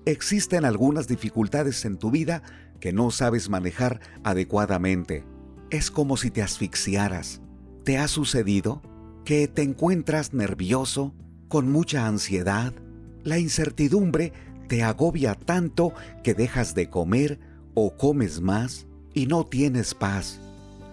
[0.03, 2.43] Existen algunas dificultades en tu vida
[2.81, 5.23] que no sabes manejar adecuadamente.
[5.69, 7.39] Es como si te asfixiaras.
[7.85, 8.81] ¿Te ha sucedido?
[9.23, 11.15] que te encuentras nervioso,
[11.47, 12.73] con mucha ansiedad,
[13.23, 14.33] la incertidumbre
[14.67, 15.93] te agobia tanto
[16.25, 17.39] que dejas de comer
[17.73, 20.39] o comes más y no tienes paz.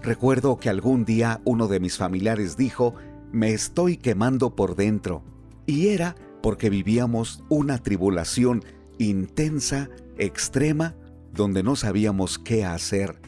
[0.02, 2.94] Recuerdo que algún día uno de mis familiares dijo,
[3.32, 5.22] me estoy quemando por dentro.
[5.66, 8.64] Y era porque vivíamos una tribulación
[8.98, 10.94] intensa, extrema,
[11.32, 13.20] donde no sabíamos qué hacer.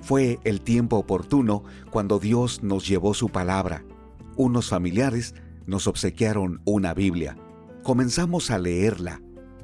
[0.00, 3.84] Fue el tiempo oportuno cuando Dios nos llevó su palabra
[4.36, 5.34] unos familiares
[5.66, 7.36] nos obsequiaron una Biblia.
[7.82, 9.20] Comenzamos a leerla.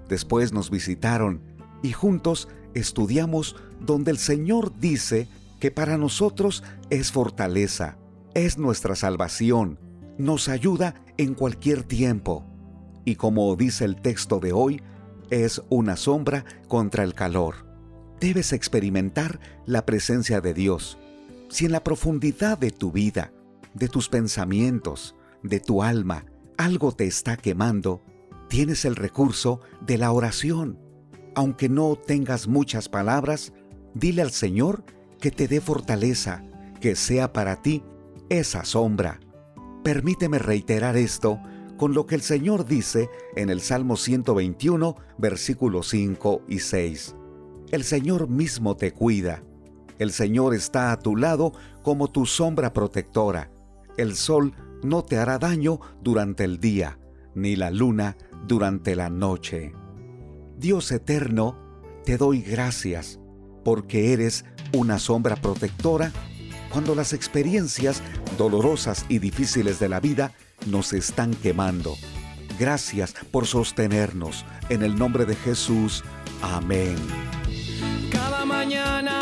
[0.09, 1.43] Después nos visitaron
[1.83, 5.29] y juntos estudiamos donde el Señor dice
[5.61, 7.97] que para nosotros es fortaleza,
[8.35, 9.79] es nuestra salvación,
[10.19, 12.45] nos ayuda en cualquier tiempo.
[13.05, 14.83] Y como dice el texto de hoy,
[15.31, 17.67] es una sombra contra el calor.
[18.21, 20.99] Debes experimentar la presencia de Dios.
[21.49, 23.33] Si en la profundidad de tu vida
[23.75, 26.27] de tus pensamientos, de tu alma,
[26.57, 28.03] algo te está quemando,
[28.49, 30.79] tienes el recurso de la oración.
[31.35, 33.53] Aunque no tengas muchas palabras,
[33.95, 34.85] dile al Señor
[35.21, 36.43] que te dé fortaleza,
[36.81, 37.85] que sea para ti
[38.29, 39.21] esa sombra.
[39.85, 41.41] Permíteme reiterar esto
[41.77, 47.17] con lo que el Señor dice en el Salmo 121, versículos 5 y 6.
[47.71, 49.43] El Señor mismo te cuida.
[49.99, 51.53] El Señor está a tu lado
[51.83, 53.51] como tu sombra protectora.
[53.97, 56.99] El sol no te hará daño durante el día,
[57.35, 58.17] ni la luna
[58.47, 59.73] durante la noche.
[60.57, 61.57] Dios eterno,
[62.05, 63.22] te doy gracias
[63.65, 66.13] porque eres una sombra protectora
[66.71, 68.03] cuando las experiencias
[68.39, 70.33] dolorosas y difíciles de la vida
[70.67, 71.97] nos están quemando.
[72.59, 74.45] Gracias por sostenernos.
[74.69, 76.03] En el nombre de Jesús.
[76.43, 76.97] Amén.
[78.11, 79.22] Cada mañana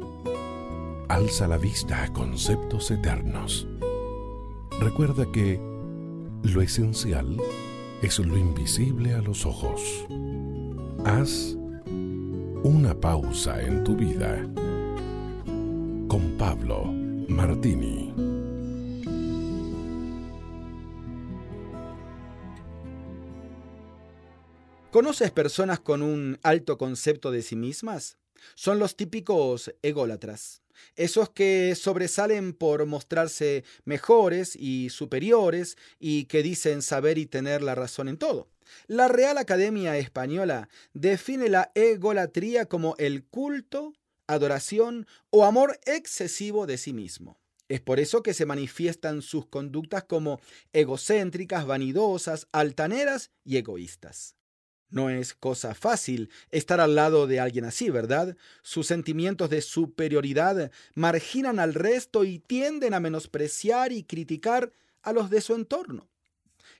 [1.11, 3.67] Alza la vista a conceptos eternos.
[4.79, 5.59] Recuerda que
[6.43, 7.35] lo esencial
[8.01, 10.05] es lo invisible a los ojos.
[11.03, 11.57] Haz
[12.63, 14.41] una pausa en tu vida.
[16.07, 18.13] Con Pablo Martini.
[24.91, 28.17] ¿Conoces personas con un alto concepto de sí mismas?
[28.55, 30.60] Son los típicos ególatras,
[30.95, 37.75] esos que sobresalen por mostrarse mejores y superiores y que dicen saber y tener la
[37.75, 38.47] razón en todo.
[38.87, 43.93] La Real Academia Española define la egolatría como el culto,
[44.27, 47.37] adoración o amor excesivo de sí mismo.
[47.67, 50.41] Es por eso que se manifiestan sus conductas como
[50.73, 54.35] egocéntricas, vanidosas, altaneras y egoístas.
[54.91, 58.35] No es cosa fácil estar al lado de alguien así, ¿verdad?
[58.61, 65.29] Sus sentimientos de superioridad marginan al resto y tienden a menospreciar y criticar a los
[65.29, 66.09] de su entorno.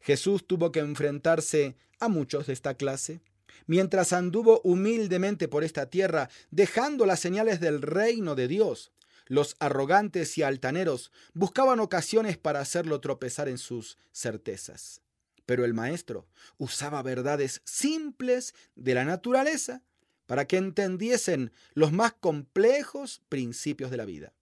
[0.02, 3.22] Jesús tuvo que enfrentarse a muchos de esta clase.
[3.66, 8.92] Mientras anduvo humildemente por esta tierra, dejando las señales del reino de Dios,
[9.28, 15.02] los arrogantes y altaneros buscaban ocasiones para hacerlo tropezar en sus certezas.
[15.46, 16.28] Pero el maestro
[16.58, 19.82] usaba verdades simples de la naturaleza
[20.26, 24.34] para que entendiesen los más complejos principios de la vida.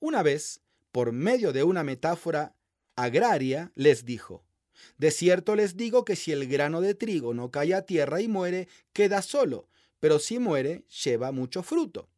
[0.00, 0.60] Una vez,
[0.92, 2.54] por medio de una metáfora
[2.96, 4.44] agraria, les dijo,
[4.98, 8.28] De cierto les digo que si el grano de trigo no cae a tierra y
[8.28, 9.68] muere, queda solo,
[10.00, 12.08] pero si muere, lleva mucho fruto.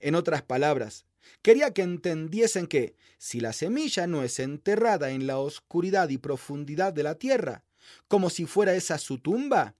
[0.00, 1.06] En otras palabras,
[1.42, 6.92] quería que entendiesen que si la semilla no es enterrada en la oscuridad y profundidad
[6.92, 7.64] de la tierra,
[8.08, 9.74] como si fuera esa su tumba,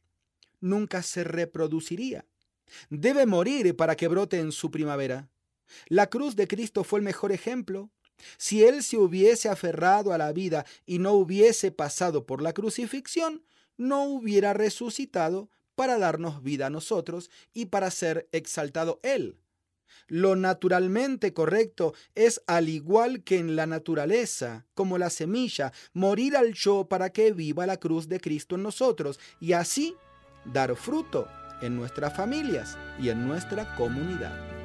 [0.61, 2.25] nunca se reproduciría.
[2.91, 5.29] Debe morir para que brote en su primavera.
[5.89, 7.91] La cruz de Cristo fue el mejor ejemplo.
[8.39, 13.45] Si Él se hubiese aferrado a la vida y no hubiese pasado por la crucifixión,
[13.77, 19.39] no hubiera resucitado para darnos vida a nosotros y para ser exaltado Él.
[20.09, 26.53] Lo naturalmente correcto es, al igual que en la naturaleza, como la semilla, morir al
[26.53, 29.95] yo para que viva la cruz de Cristo en nosotros y así
[30.45, 31.27] dar fruto
[31.63, 34.57] en nuestras familias y en nuestra comunidad.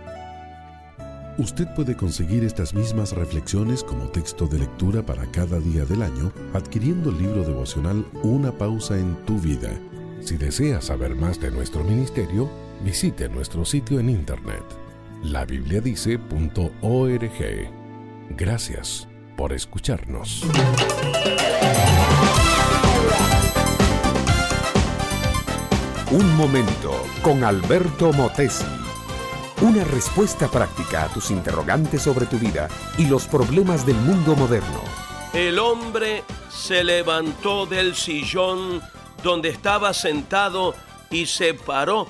[1.38, 6.32] Usted puede conseguir estas mismas reflexiones como texto de lectura para cada día del año
[6.54, 9.72] adquiriendo el libro devocional Una pausa en tu vida.
[10.20, 12.50] Si desea saber más de nuestro ministerio,
[12.84, 14.81] visite nuestro sitio en internet
[15.24, 17.72] labibliadice.org.
[18.32, 19.08] Gracias
[19.38, 20.44] por escucharnos.
[26.12, 28.66] Un momento con Alberto Motesi.
[29.62, 32.68] Una respuesta práctica a tus interrogantes sobre tu vida
[32.98, 34.82] y los problemas del mundo moderno.
[35.34, 38.82] El hombre se levantó del sillón
[39.24, 40.76] donde estaba sentado
[41.10, 42.08] y se paró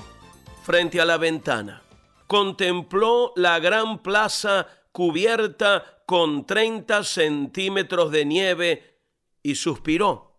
[0.64, 1.81] frente a la ventana.
[2.26, 9.00] Contempló la gran plaza cubierta con 30 centímetros de nieve
[9.42, 10.38] y suspiró.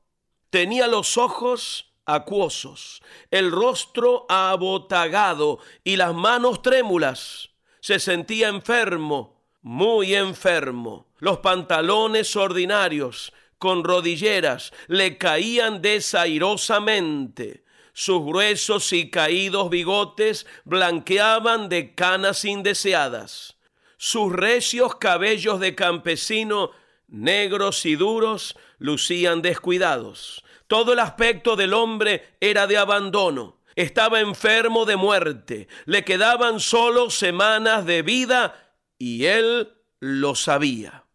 [0.50, 3.02] Tenía los ojos acuosos,
[3.32, 7.50] el rostro abotagado y las manos trémulas.
[7.80, 11.08] Se sentía enfermo, muy enfermo.
[11.18, 17.63] Los pantalones ordinarios, con rodilleras, le caían desairosamente.
[17.94, 23.58] Sus gruesos y caídos bigotes blanqueaban de canas indeseadas.
[23.98, 26.72] Sus recios cabellos de campesino,
[27.08, 30.44] negros y duros, lucían descuidados.
[30.68, 33.60] Todo el aspecto del hombre era de abandono.
[33.76, 35.68] Estaba enfermo de muerte.
[35.86, 41.06] Le quedaban solo semanas de vida y él lo sabía.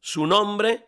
[0.00, 0.86] Su nombre,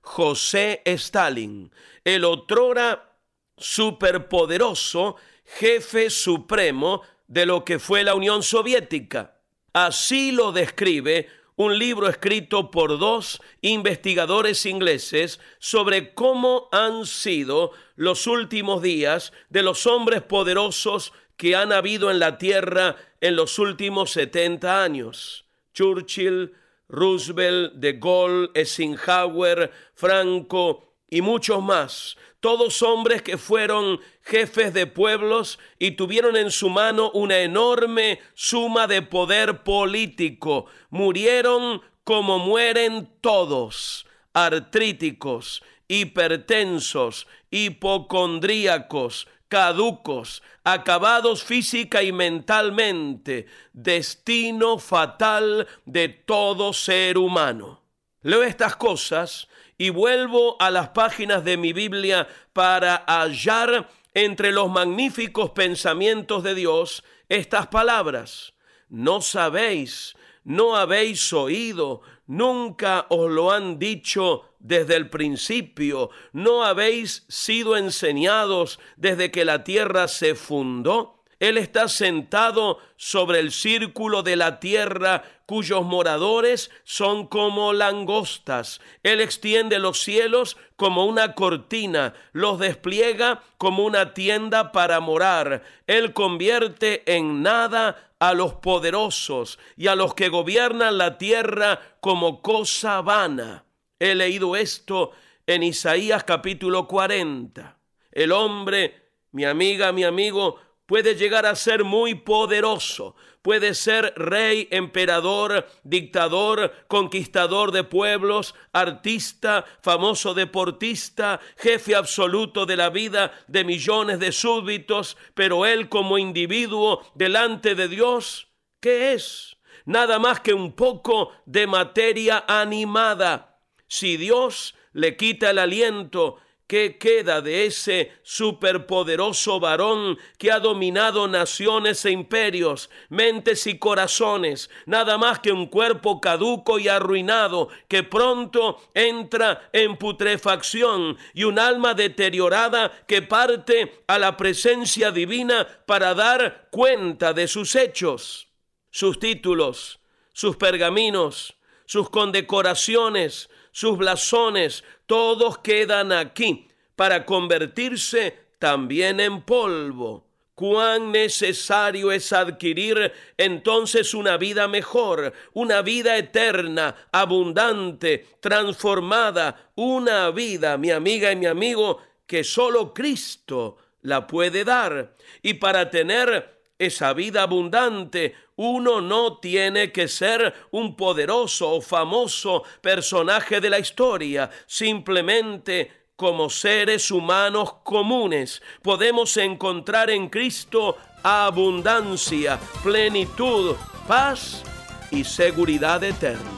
[0.00, 1.72] José Stalin,
[2.04, 3.13] el otrora
[3.56, 9.38] superpoderoso jefe supremo de lo que fue la Unión Soviética.
[9.72, 18.26] Así lo describe un libro escrito por dos investigadores ingleses sobre cómo han sido los
[18.26, 24.12] últimos días de los hombres poderosos que han habido en la Tierra en los últimos
[24.12, 25.46] 70 años.
[25.72, 26.52] Churchill,
[26.88, 35.58] Roosevelt, De Gaulle, Eisenhower, Franco y muchos más todos hombres que fueron jefes de pueblos
[35.78, 40.66] y tuvieron en su mano una enorme suma de poder político.
[40.90, 44.04] Murieron como mueren todos,
[44.34, 57.80] artríticos, hipertensos, hipocondríacos, caducos, acabados física y mentalmente, destino fatal de todo ser humano.
[58.20, 59.48] Leo estas cosas
[59.78, 66.54] y vuelvo a las páginas de mi Biblia para hallar entre los magníficos pensamientos de
[66.54, 68.54] Dios estas palabras.
[68.88, 70.14] No sabéis,
[70.44, 78.78] no habéis oído, nunca os lo han dicho desde el principio, no habéis sido enseñados
[78.96, 81.23] desde que la tierra se fundó.
[81.48, 88.80] Él está sentado sobre el círculo de la tierra cuyos moradores son como langostas.
[89.02, 95.62] Él extiende los cielos como una cortina, los despliega como una tienda para morar.
[95.86, 102.40] Él convierte en nada a los poderosos y a los que gobiernan la tierra como
[102.40, 103.66] cosa vana.
[103.98, 105.10] He leído esto
[105.46, 107.76] en Isaías capítulo 40.
[108.12, 114.68] El hombre, mi amiga, mi amigo, puede llegar a ser muy poderoso, puede ser rey,
[114.70, 124.18] emperador, dictador, conquistador de pueblos, artista, famoso deportista, jefe absoluto de la vida de millones
[124.18, 128.48] de súbditos, pero él como individuo delante de Dios,
[128.80, 129.56] ¿qué es?
[129.86, 133.60] Nada más que un poco de materia animada.
[133.86, 136.38] Si Dios le quita el aliento,
[136.74, 144.68] ¿Qué queda de ese superpoderoso varón que ha dominado naciones e imperios, mentes y corazones?
[144.84, 151.60] Nada más que un cuerpo caduco y arruinado que pronto entra en putrefacción y un
[151.60, 158.48] alma deteriorada que parte a la presencia divina para dar cuenta de sus hechos,
[158.90, 160.00] sus títulos,
[160.32, 161.54] sus pergaminos,
[161.86, 170.24] sus condecoraciones, sus blasones, todos quedan aquí para convertirse también en polvo.
[170.54, 180.78] Cuán necesario es adquirir entonces una vida mejor, una vida eterna, abundante, transformada, una vida,
[180.78, 181.98] mi amiga y mi amigo,
[182.28, 185.16] que solo Cristo la puede dar.
[185.42, 192.62] Y para tener esa vida abundante, uno no tiene que ser un poderoso o famoso
[192.80, 203.74] personaje de la historia, simplemente como seres humanos comunes podemos encontrar en Cristo abundancia, plenitud,
[204.06, 204.62] paz
[205.10, 206.50] y seguridad eterna.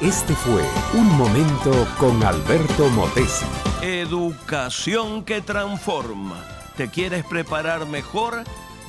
[0.00, 0.62] Este fue
[0.94, 3.44] Un Momento con Alberto Motesi.
[3.82, 6.44] Educación que transforma.
[6.76, 8.44] ¿Te quieres preparar mejor?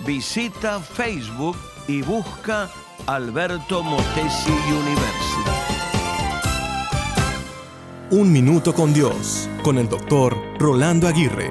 [0.06, 1.58] Visita Facebook
[1.88, 2.72] y busca
[3.06, 5.52] Alberto Motesi University.
[8.12, 11.50] Un minuto con Dios, con el doctor Rolando Aguirre.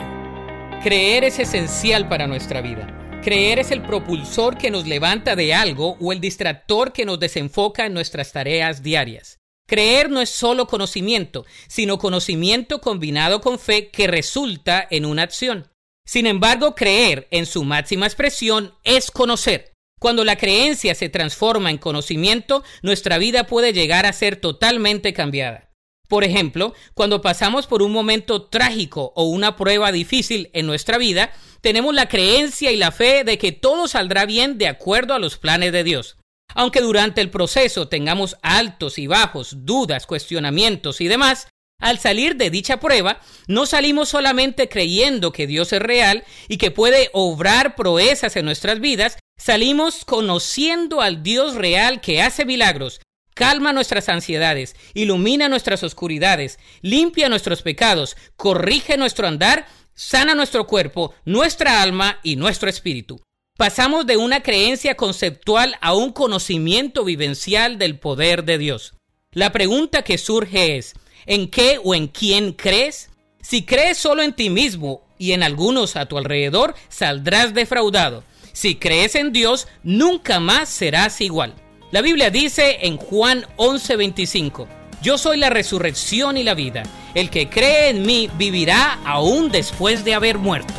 [0.83, 3.21] Creer es esencial para nuestra vida.
[3.23, 7.85] Creer es el propulsor que nos levanta de algo o el distractor que nos desenfoca
[7.85, 9.41] en nuestras tareas diarias.
[9.67, 15.69] Creer no es solo conocimiento, sino conocimiento combinado con fe que resulta en una acción.
[16.09, 19.75] Sin embargo, creer en su máxima expresión es conocer.
[20.01, 25.71] Cuando la creencia se transforma en conocimiento, nuestra vida puede llegar a ser totalmente cambiada.
[26.09, 31.31] Por ejemplo, cuando pasamos por un momento trágico o una prueba difícil en nuestra vida,
[31.61, 35.37] tenemos la creencia y la fe de que todo saldrá bien de acuerdo a los
[35.37, 36.17] planes de Dios.
[36.55, 41.49] Aunque durante el proceso tengamos altos y bajos, dudas, cuestionamientos y demás,
[41.79, 46.71] al salir de dicha prueba, no salimos solamente creyendo que Dios es real y que
[46.71, 53.01] puede obrar proezas en nuestras vidas, salimos conociendo al Dios real que hace milagros,
[53.35, 61.15] calma nuestras ansiedades, ilumina nuestras oscuridades, limpia nuestros pecados, corrige nuestro andar, sana nuestro cuerpo,
[61.25, 63.21] nuestra alma y nuestro espíritu.
[63.57, 68.95] Pasamos de una creencia conceptual a un conocimiento vivencial del poder de Dios.
[69.33, 70.95] La pregunta que surge es,
[71.29, 73.11] ¿en qué o en quién crees?
[73.41, 78.25] Si crees solo en ti mismo y en algunos a tu alrededor, saldrás defraudado.
[78.53, 81.55] Si crees en Dios, nunca más serás igual.
[81.93, 84.67] La Biblia dice en Juan 11:25,
[85.01, 86.83] Yo soy la resurrección y la vida.
[87.15, 90.75] El que cree en mí vivirá aún después de haber muerto.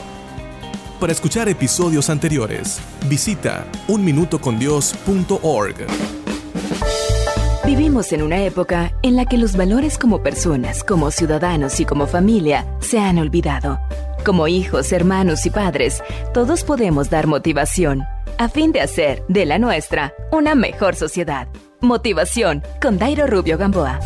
[0.99, 5.87] Para escuchar episodios anteriores, visita unminutocondios.org.
[7.65, 12.07] Vivimos en una época en la que los valores como personas, como ciudadanos y como
[12.07, 13.79] familia se han olvidado.
[14.25, 16.01] Como hijos, hermanos y padres,
[16.33, 18.03] todos podemos dar motivación
[18.37, 21.49] a fin de hacer de la nuestra una mejor sociedad.
[21.81, 23.99] Motivación con Dairo Rubio Gamboa.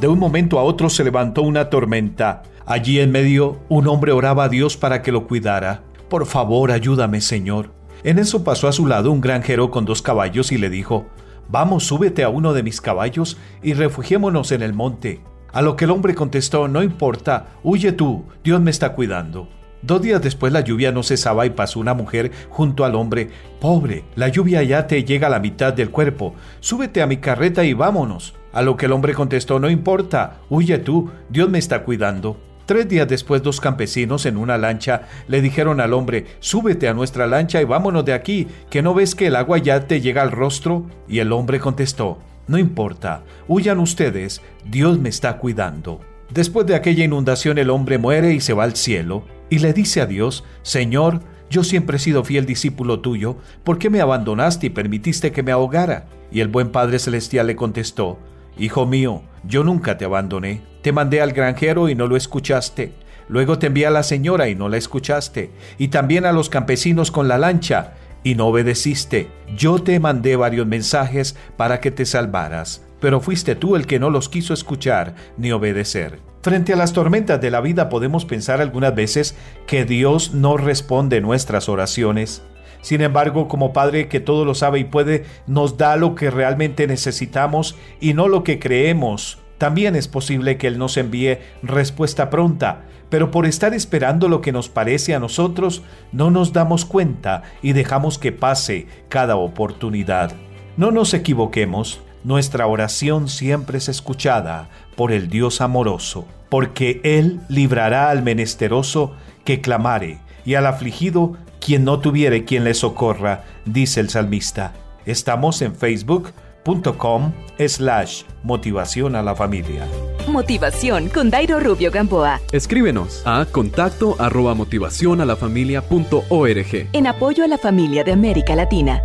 [0.00, 2.42] De un momento a otro se levantó una tormenta.
[2.66, 5.84] Allí en medio un hombre oraba a Dios para que lo cuidara.
[6.08, 7.70] Por favor, ayúdame, Señor.
[8.02, 11.06] En eso pasó a su lado un granjero con dos caballos y le dijo,
[11.48, 15.20] Vamos, súbete a uno de mis caballos y refugiémonos en el monte.
[15.52, 19.48] A lo que el hombre contestó, no importa, huye tú, Dios me está cuidando.
[19.82, 23.28] Dos días después la lluvia no cesaba y pasó una mujer junto al hombre.
[23.60, 26.34] Pobre, la lluvia ya te llega a la mitad del cuerpo.
[26.60, 28.34] Súbete a mi carreta y vámonos.
[28.54, 32.38] A lo que el hombre contestó, no importa, huye tú, Dios me está cuidando.
[32.66, 37.26] Tres días después dos campesinos en una lancha le dijeron al hombre, súbete a nuestra
[37.26, 40.30] lancha y vámonos de aquí, que no ves que el agua ya te llega al
[40.30, 40.86] rostro.
[41.06, 46.00] Y el hombre contestó, no importa, huyan ustedes, Dios me está cuidando.
[46.32, 50.00] Después de aquella inundación el hombre muere y se va al cielo y le dice
[50.00, 51.20] a Dios, Señor,
[51.50, 55.52] yo siempre he sido fiel discípulo tuyo, ¿por qué me abandonaste y permitiste que me
[55.52, 56.06] ahogara?
[56.32, 58.18] Y el buen Padre Celestial le contestó,
[58.58, 62.92] Hijo mío, yo nunca te abandoné, te mandé al granjero y no lo escuchaste,
[63.28, 67.10] luego te envié a la señora y no la escuchaste, y también a los campesinos
[67.10, 69.28] con la lancha, y no obedeciste.
[69.56, 74.08] Yo te mandé varios mensajes para que te salvaras, pero fuiste tú el que no
[74.08, 76.20] los quiso escuchar ni obedecer.
[76.42, 79.34] Frente a las tormentas de la vida podemos pensar algunas veces
[79.66, 82.42] que Dios no responde nuestras oraciones.
[82.84, 86.86] Sin embargo, como Padre que todo lo sabe y puede, nos da lo que realmente
[86.86, 89.38] necesitamos y no lo que creemos.
[89.56, 94.52] También es posible que Él nos envíe respuesta pronta, pero por estar esperando lo que
[94.52, 95.80] nos parece a nosotros,
[96.12, 100.32] no nos damos cuenta y dejamos que pase cada oportunidad.
[100.76, 108.10] No nos equivoquemos, nuestra oración siempre es escuchada por el Dios amoroso, porque Él librará
[108.10, 109.14] al menesteroso
[109.46, 114.74] que clamare, y al afligido quien no tuviere quien le socorra, dice el salmista.
[115.06, 119.86] Estamos en facebook.com slash motivación a la familia.
[120.28, 122.40] Motivación con Dairo Rubio Gamboa.
[122.52, 126.88] Escríbenos a contacto arroba motivación a la familia punto org.
[126.92, 129.00] En apoyo a la familia de América Latina.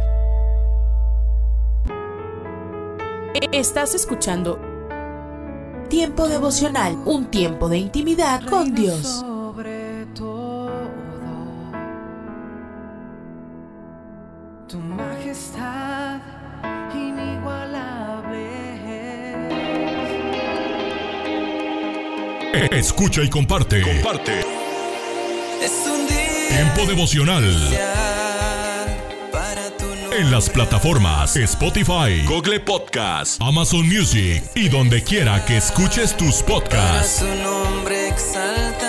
[3.54, 4.60] Estás escuchando
[5.90, 9.26] Tiempo devocional, un tiempo de intimidad con Dios.
[22.72, 23.82] Escucha y comparte.
[23.82, 24.40] Comparte.
[25.62, 27.44] Es un día Tiempo devocional.
[29.32, 30.20] para tu nombre.
[30.20, 36.60] En las plataformas Spotify, Google Podcast, Amazon Music y donde quiera que escuches tus Para
[36.60, 37.20] podcasts.
[37.20, 38.89] su nombre exaltar.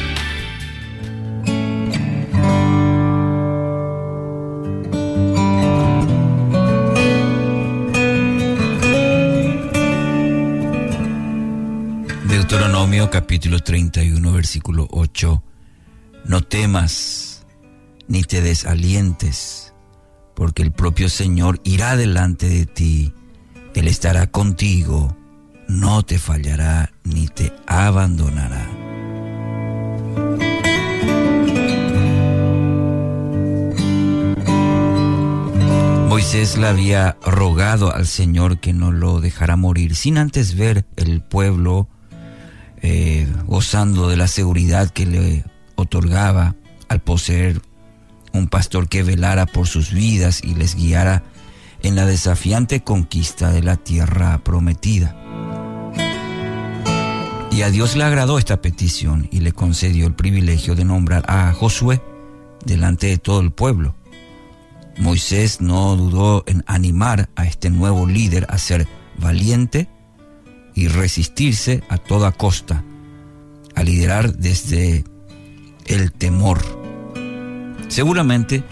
[12.91, 15.41] Deuteronomio capítulo 31 versículo 8,
[16.25, 17.45] no temas
[18.09, 19.73] ni te desalientes,
[20.35, 23.13] porque el propio Señor irá delante de ti,
[23.75, 25.15] Él estará contigo,
[25.69, 28.69] no te fallará ni te abandonará.
[36.09, 41.21] Moisés le había rogado al Señor que no lo dejara morir sin antes ver el
[41.21, 41.87] pueblo
[42.81, 45.45] eh, gozando de la seguridad que le
[45.75, 46.55] otorgaba
[46.89, 47.61] al poseer
[48.33, 51.23] un pastor que velara por sus vidas y les guiara
[51.83, 55.15] en la desafiante conquista de la tierra prometida.
[57.51, 61.51] Y a Dios le agradó esta petición y le concedió el privilegio de nombrar a
[61.53, 62.01] Josué
[62.65, 63.95] delante de todo el pueblo.
[64.97, 68.87] Moisés no dudó en animar a este nuevo líder a ser
[69.17, 69.89] valiente
[70.81, 72.83] y resistirse a toda costa,
[73.75, 75.03] a liderar desde
[75.85, 76.59] el temor.
[77.87, 78.63] Seguramente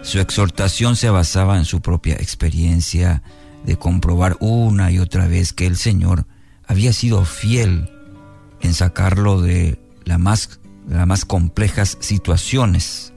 [0.00, 3.22] su exhortación se basaba en su propia experiencia
[3.66, 6.26] de comprobar una y otra vez que el Señor
[6.66, 7.90] había sido fiel
[8.62, 13.12] en sacarlo de las más, las más complejas situaciones.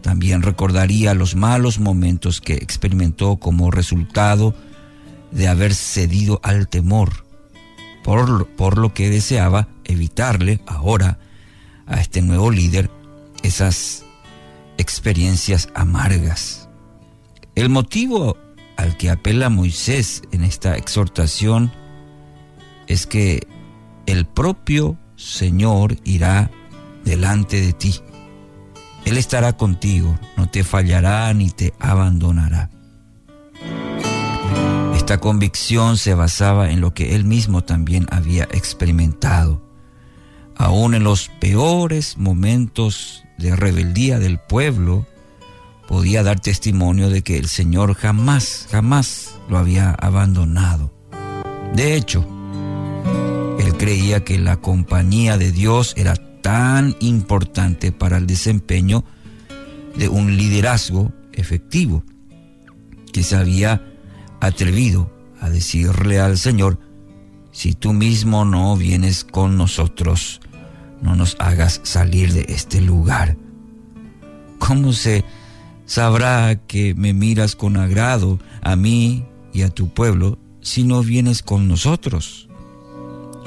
[0.00, 4.54] También recordaría los malos momentos que experimentó como resultado
[5.30, 7.23] de haber cedido al temor
[8.04, 11.18] por, lo que deseaba evitarle ahora
[11.86, 12.90] a este nuevo líder
[13.42, 14.04] esas
[14.76, 16.68] experiencias amargas.
[17.54, 18.36] El motivo
[18.76, 21.72] al que apela Moisés en esta exhortación
[22.86, 23.46] es que
[24.06, 26.50] el propio Señor irá
[27.04, 27.94] delante de ti.
[29.06, 32.70] Él estará contigo, no te fallará ni te abandonará.
[35.04, 39.60] Esta convicción se basaba en lo que él mismo también había experimentado.
[40.56, 45.06] Aún en los peores momentos de rebeldía del pueblo,
[45.86, 50.90] podía dar testimonio de que el Señor jamás, jamás lo había abandonado.
[51.74, 52.26] De hecho,
[53.58, 59.04] él creía que la compañía de Dios era tan importante para el desempeño
[59.98, 62.02] de un liderazgo efectivo,
[63.12, 63.90] que se había
[64.46, 65.10] atrevido
[65.40, 66.78] a decirle al Señor,
[67.52, 70.40] si tú mismo no vienes con nosotros,
[71.00, 73.36] no nos hagas salir de este lugar.
[74.58, 75.24] ¿Cómo se
[75.86, 81.42] sabrá que me miras con agrado a mí y a tu pueblo si no vienes
[81.42, 82.48] con nosotros?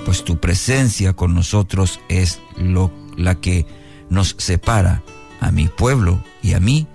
[0.06, 3.66] Pues tu presencia con nosotros es lo, la que
[4.10, 5.04] nos separa
[5.42, 6.88] a mi pueblo y a mí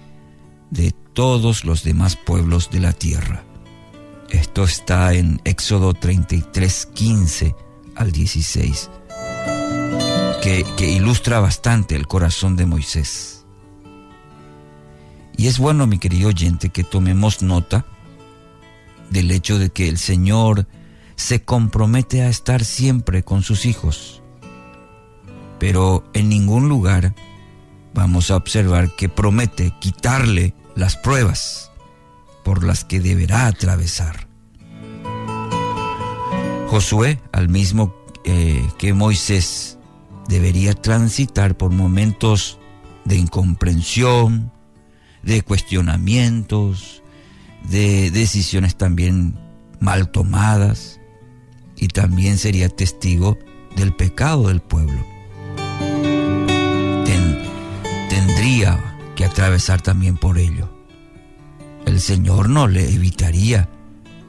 [0.71, 3.45] de todos los demás pueblos de la tierra.
[4.33, 7.55] Esto está en Éxodo 33, 15
[7.95, 8.91] al 16,
[10.43, 13.45] que, que ilustra bastante el corazón de Moisés.
[15.37, 17.85] Y es bueno, mi querido oyente, que tomemos nota
[19.11, 20.67] del hecho de que el Señor
[21.15, 24.23] se compromete a estar siempre con sus hijos.
[25.59, 27.15] Pero en ningún lugar
[27.93, 31.72] vamos a observar que promete quitarle las pruebas
[32.45, 34.29] por las que deberá atravesar.
[36.69, 37.95] Josué, al mismo
[38.25, 39.79] eh, que Moisés,
[40.29, 42.59] debería transitar por momentos
[43.05, 44.53] de incomprensión,
[45.23, 47.03] de cuestionamientos,
[47.69, 49.39] de decisiones también
[49.81, 50.99] mal tomadas,
[51.77, 53.39] y también sería testigo
[53.77, 55.13] del pecado del pueblo.
[58.09, 58.79] tendría
[59.15, 60.72] que atravesar también por ello
[61.87, 63.69] el Señor no le evitaría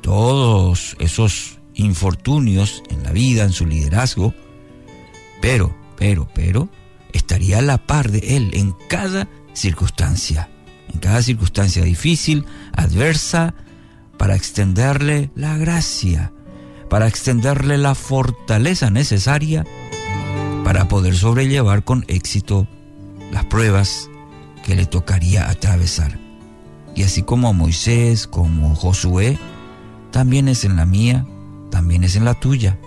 [0.02, 4.34] todos esos infortunios en la vida, en su liderazgo,
[5.42, 6.70] pero, pero, pero,
[7.14, 10.50] estaría a la par de Él en cada circunstancia,
[10.94, 13.56] en cada circunstancia difícil, adversa,
[14.18, 16.32] para extenderle la gracia,
[16.90, 19.66] para extenderle la fortaleza necesaria
[20.64, 22.68] para poder sobrellevar con éxito
[23.32, 24.10] las pruebas
[24.64, 26.23] que le tocaría atravesar.
[26.96, 29.38] Y así como Moisés, como Josué,
[30.12, 31.26] también es en la mía,
[31.72, 32.78] también es en la tuya.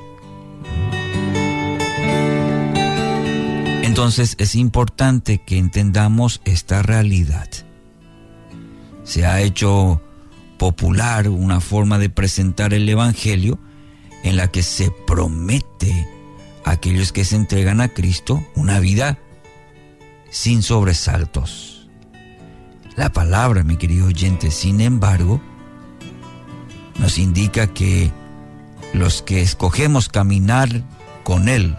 [3.82, 7.48] Entonces es importante que entendamos esta realidad.
[9.04, 10.00] Se ha hecho
[10.58, 13.58] popular una forma de presentar el Evangelio
[14.22, 16.06] en la que se promete
[16.64, 19.18] a aquellos que se entregan a Cristo una vida
[20.30, 21.75] sin sobresaltos
[22.96, 25.40] la palabra, mi querido oyente, sin embargo,
[26.98, 28.10] nos indica que
[28.94, 30.68] los que escogemos caminar
[31.22, 31.76] con Él,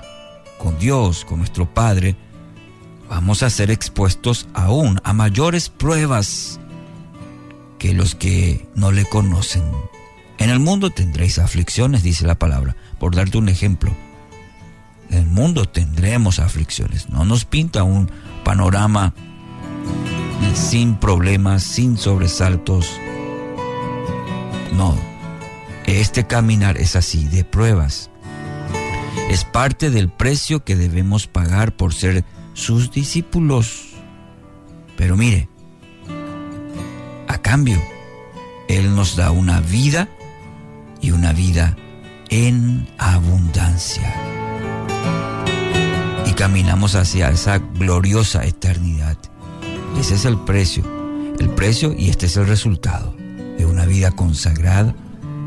[0.60, 2.16] con Dios, con nuestro Padre,
[3.10, 6.60] vamos a ser expuestos aún a mayores pruebas
[7.80, 9.64] que los que no le conocen.
[10.38, 13.92] En el mundo tendréis aflicciones, dice la palabra, por darte un ejemplo.
[15.10, 17.10] En el mundo tendremos aflicciones.
[17.10, 18.12] No nos pinta un
[18.44, 19.14] panorama
[20.54, 22.90] sin problemas, sin sobresaltos.
[24.74, 24.96] No,
[25.86, 28.10] este caminar es así, de pruebas.
[29.30, 32.24] Es parte del precio que debemos pagar por ser
[32.54, 33.88] sus discípulos.
[34.96, 35.50] Pero mire,
[37.28, 37.82] a cambio,
[38.68, 40.10] Él nos da una vida
[41.02, 41.76] y una vida
[42.30, 44.14] en abundancia.
[46.26, 49.18] Y caminamos hacia esa gloriosa eternidad.
[50.00, 50.84] Ese es el precio,
[51.40, 53.16] el precio y este es el resultado
[53.58, 54.96] de una vida consagrada,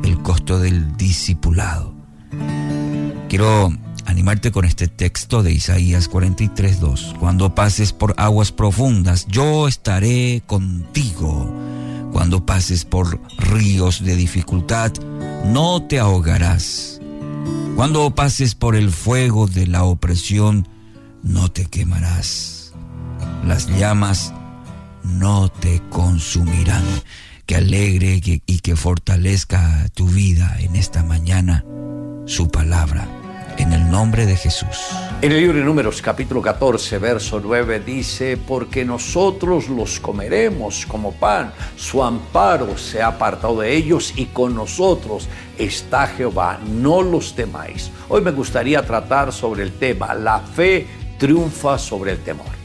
[0.03, 1.95] el costo del discipulado.
[3.29, 3.73] Quiero
[4.07, 7.17] animarte con este texto de Isaías 43.2.
[7.19, 11.55] Cuando pases por aguas profundas, yo estaré contigo.
[12.13, 14.93] Cuando pases por ríos de dificultad,
[15.45, 17.01] no te ahogarás.
[17.77, 20.67] Cuando pases por el fuego de la opresión,
[21.23, 22.73] no te quemarás.
[23.47, 24.35] Las llamas
[25.03, 26.85] no te consumirán.
[27.47, 31.65] Que alegre y que fortalezca tu vida en esta mañana
[32.27, 33.09] su palabra.
[33.59, 34.91] En el nombre de Jesús.
[35.21, 41.13] En el libro de Números capítulo 14, verso 9 dice, porque nosotros los comeremos como
[41.13, 45.29] pan, su amparo se ha apartado de ellos y con nosotros
[45.59, 47.91] está Jehová, no los temáis.
[48.09, 50.87] Hoy me gustaría tratar sobre el tema, la fe
[51.19, 52.60] triunfa sobre el temor.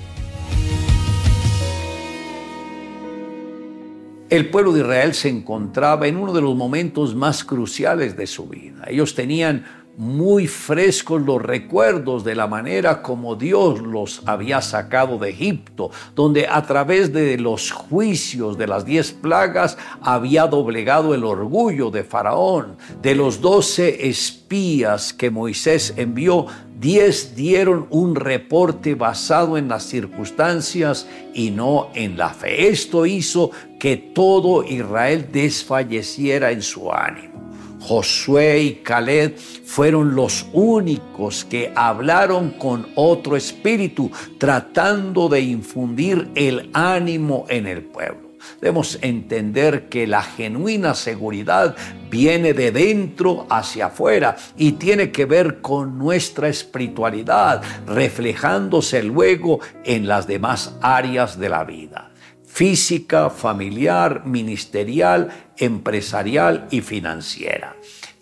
[4.35, 8.49] El pueblo de Israel se encontraba en uno de los momentos más cruciales de su
[8.49, 8.83] vida.
[8.85, 9.63] Ellos tenían
[9.95, 16.47] muy frescos los recuerdos de la manera como Dios los había sacado de Egipto, donde
[16.47, 22.75] a través de los juicios de las diez plagas había doblegado el orgullo de Faraón.
[23.01, 26.47] De los doce espías que Moisés envió,
[26.85, 32.67] diez dieron un reporte basado en las circunstancias y no en la fe.
[32.67, 33.49] Esto hizo
[33.79, 37.49] que todo Israel desfalleciera en su ánimo.
[37.79, 46.69] Josué y Caleb fueron los únicos que hablaron con otro espíritu, tratando de infundir el
[46.73, 48.24] ánimo en el pueblo.
[48.61, 51.75] Debemos entender que la genuina seguridad
[52.09, 60.07] viene de dentro hacia afuera y tiene que ver con nuestra espiritualidad, reflejándose luego en
[60.07, 62.11] las demás áreas de la vida
[62.55, 67.75] física, familiar, ministerial, empresarial y financiera.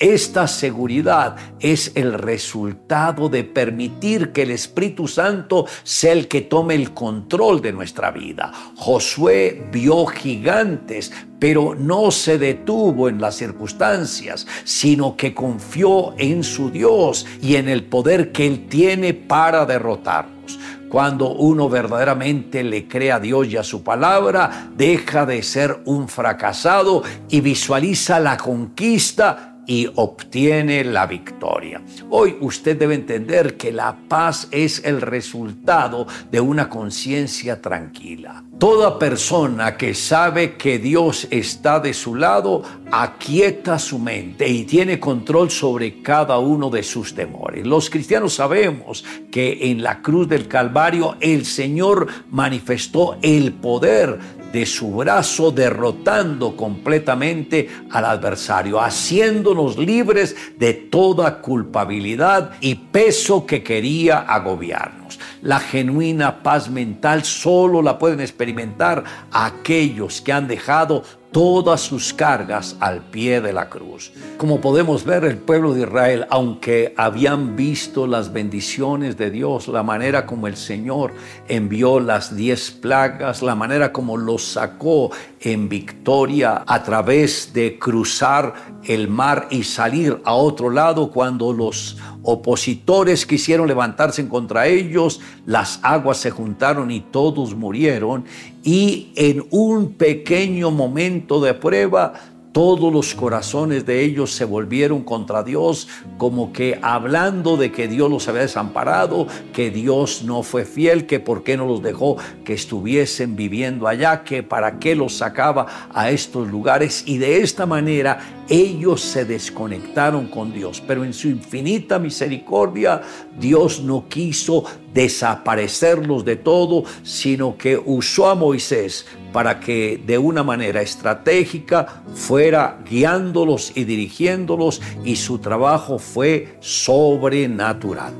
[0.03, 6.75] Esta seguridad es el resultado de permitir que el Espíritu Santo sea el que tome
[6.75, 8.51] el control de nuestra vida.
[8.75, 16.69] Josué vio gigantes, pero no se detuvo en las circunstancias, sino que confió en su
[16.69, 20.59] Dios y en el poder que Él tiene para derrotarlos.
[20.89, 26.09] Cuando uno verdaderamente le cree a Dios y a su palabra, deja de ser un
[26.09, 31.81] fracasado y visualiza la conquista y obtiene la victoria.
[32.09, 38.43] Hoy usted debe entender que la paz es el resultado de una conciencia tranquila.
[38.59, 44.99] Toda persona que sabe que Dios está de su lado, aquieta su mente y tiene
[44.99, 47.65] control sobre cada uno de sus temores.
[47.65, 54.19] Los cristianos sabemos que en la cruz del Calvario el Señor manifestó el poder
[54.53, 63.63] de su brazo derrotando completamente al adversario, haciéndonos libres de toda culpabilidad y peso que
[63.63, 65.19] quería agobiarnos.
[65.41, 71.03] La genuina paz mental solo la pueden experimentar aquellos que han dejado
[71.33, 74.13] todas sus cargas al pie de la cruz.
[74.37, 79.83] Como podemos ver, el pueblo de Israel, aunque habían visto las bendiciones de Dios, la
[79.83, 81.11] manera como el Señor
[81.49, 85.09] envió las diez plagas, la manera como los sacó
[85.41, 88.53] en victoria a través de cruzar
[88.83, 95.19] el mar y salir a otro lado cuando los opositores quisieron levantarse en contra ellos,
[95.45, 98.25] las aguas se juntaron y todos murieron
[98.63, 102.13] y en un pequeño momento de prueba
[102.53, 105.87] todos los corazones de ellos se volvieron contra Dios,
[106.19, 111.19] como que hablando de que Dios los había desamparado, que Dios no fue fiel, que
[111.19, 116.11] por qué no los dejó que estuviesen viviendo allá, que para qué los sacaba a
[116.11, 117.03] estos lugares.
[117.07, 120.81] Y de esta manera ellos se desconectaron con Dios.
[120.85, 123.01] Pero en su infinita misericordia,
[123.39, 124.63] Dios no quiso
[124.93, 132.77] desaparecerlos de todo, sino que usó a Moisés para que de una manera estratégica fuera
[132.87, 138.13] guiándolos y dirigiéndolos y su trabajo fue sobrenatural.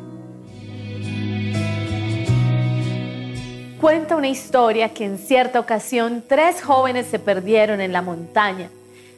[3.80, 8.70] Cuenta una historia que en cierta ocasión tres jóvenes se perdieron en la montaña.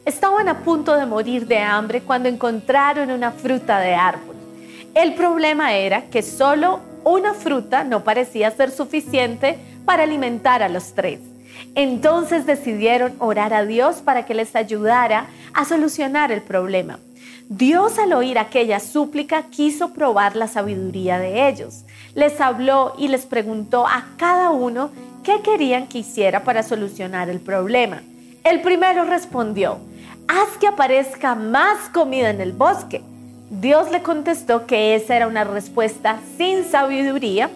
[0.04, 4.36] Estaban a punto de morir de hambre cuando encontraron una fruta de árbol.
[4.94, 10.94] El problema era que solo una fruta no parecía ser suficiente para alimentar a los
[10.94, 11.20] tres.
[11.74, 16.98] Entonces decidieron orar a Dios para que les ayudara a solucionar el problema.
[17.48, 21.84] Dios al oír aquella súplica quiso probar la sabiduría de ellos.
[22.14, 24.90] Les habló y les preguntó a cada uno
[25.22, 28.02] qué querían que hiciera para solucionar el problema.
[28.42, 29.78] El primero respondió,
[30.26, 33.02] haz que aparezca más comida en el bosque.
[33.50, 37.48] Dios le contestó que esa era una respuesta sin sabiduría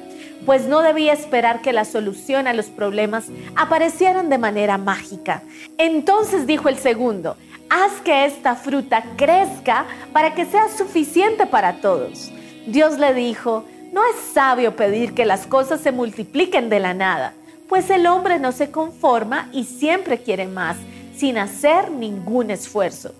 [0.47, 3.27] pues no debía esperar que la solución a los problemas
[3.57, 5.43] aparecieran de manera mágica.
[5.79, 7.37] Entonces dijo el segundo,
[7.69, 12.33] haz que esta fruta crezca para que sea suficiente para todos.
[12.67, 17.35] Dios le dijo, no es sabio pedir que las cosas se multipliquen de la nada,
[17.69, 20.77] pues el hombre no se conforma y siempre quiere más,
[21.17, 23.15] sin hacer ningún esfuerzo.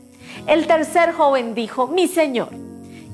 [0.47, 2.51] El tercer joven dijo, mi Señor,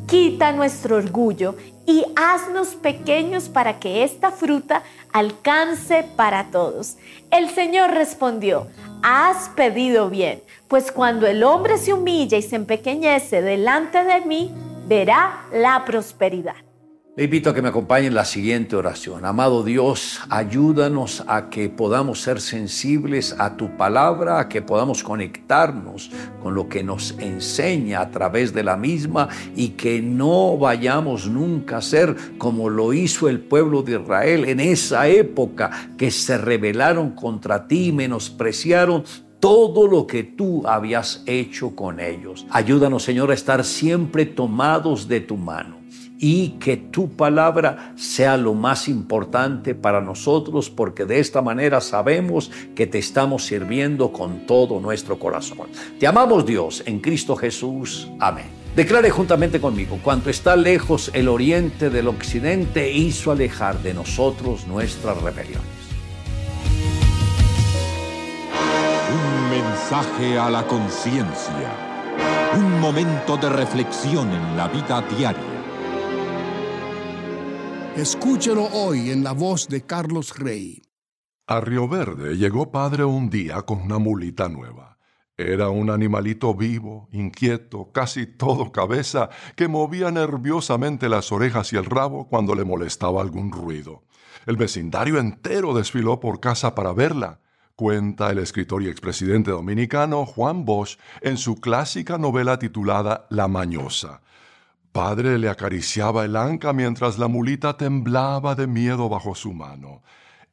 [0.07, 4.83] quita nuestro orgullo y haznos pequeños para que esta fruta
[5.13, 6.97] alcance para todos.
[7.31, 8.67] El Señor respondió,
[9.03, 14.53] has pedido bien, pues cuando el hombre se humilla y se empequeñece delante de mí,
[14.87, 16.66] verá la prosperidad.
[17.17, 19.25] Le invito a que me acompañe en la siguiente oración.
[19.25, 26.11] Amado Dios, ayúdanos a que podamos ser sensibles a tu palabra, a que podamos conectarnos
[26.43, 31.79] con lo que nos enseña a través de la misma y que no vayamos nunca
[31.79, 37.13] a ser como lo hizo el pueblo de Israel en esa época que se rebelaron
[37.13, 39.05] contra ti, menospreciaron
[39.41, 42.47] todo lo que tú habías hecho con ellos.
[42.51, 45.76] Ayúdanos, Señor, a estar siempre tomados de tu mano
[46.19, 52.51] y que tu palabra sea lo más importante para nosotros, porque de esta manera sabemos
[52.75, 55.69] que te estamos sirviendo con todo nuestro corazón.
[55.99, 58.09] Te amamos Dios en Cristo Jesús.
[58.19, 58.47] Amén.
[58.75, 65.21] Declare juntamente conmigo, cuanto está lejos el oriente del occidente, hizo alejar de nosotros nuestras
[65.23, 65.65] rebeliones.
[69.11, 71.73] Un mensaje a la conciencia.
[72.55, 75.56] Un momento de reflexión en la vida diaria
[77.97, 80.83] Escúchelo hoy en la voz de Carlos Rey.
[81.47, 84.99] A Río Verde llegó padre un día con una mulita nueva.
[85.39, 91.87] Era un animalito vivo, inquieto, casi todo cabeza, que movía nerviosamente las orejas y el
[91.87, 94.05] rabo cuando le molestaba algún ruido.
[94.45, 97.41] El vecindario entero desfiló por casa para verla.
[97.77, 104.21] Cuenta el escritor y expresidente dominicano Juan Bosch en su clásica novela titulada La Mañosa
[104.97, 110.01] padre le acariciaba el anca mientras la mulita temblaba de miedo bajo su mano.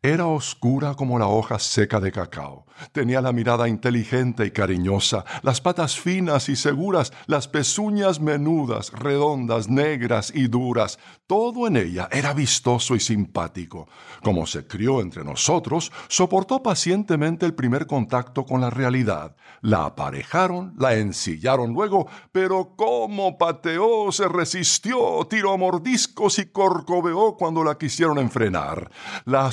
[0.06, 2.66] Era oscura como la hoja seca de cacao.
[2.92, 9.70] Tenía la mirada inteligente y cariñosa, las patas finas y seguras, las pezuñas menudas, redondas,
[9.70, 11.00] negras y duras.
[11.26, 13.88] Todo en ella era vistoso y simpático.
[14.22, 19.38] Como se crió entre nosotros, soportó pacientemente el primer contacto con la realidad.
[19.62, 27.64] La aparejaron, la ensillaron luego, pero cómo pateó, se resistió, tiró mordiscos y corcoveó cuando
[27.64, 28.92] la quisieron enfrenar.
[29.24, 29.52] La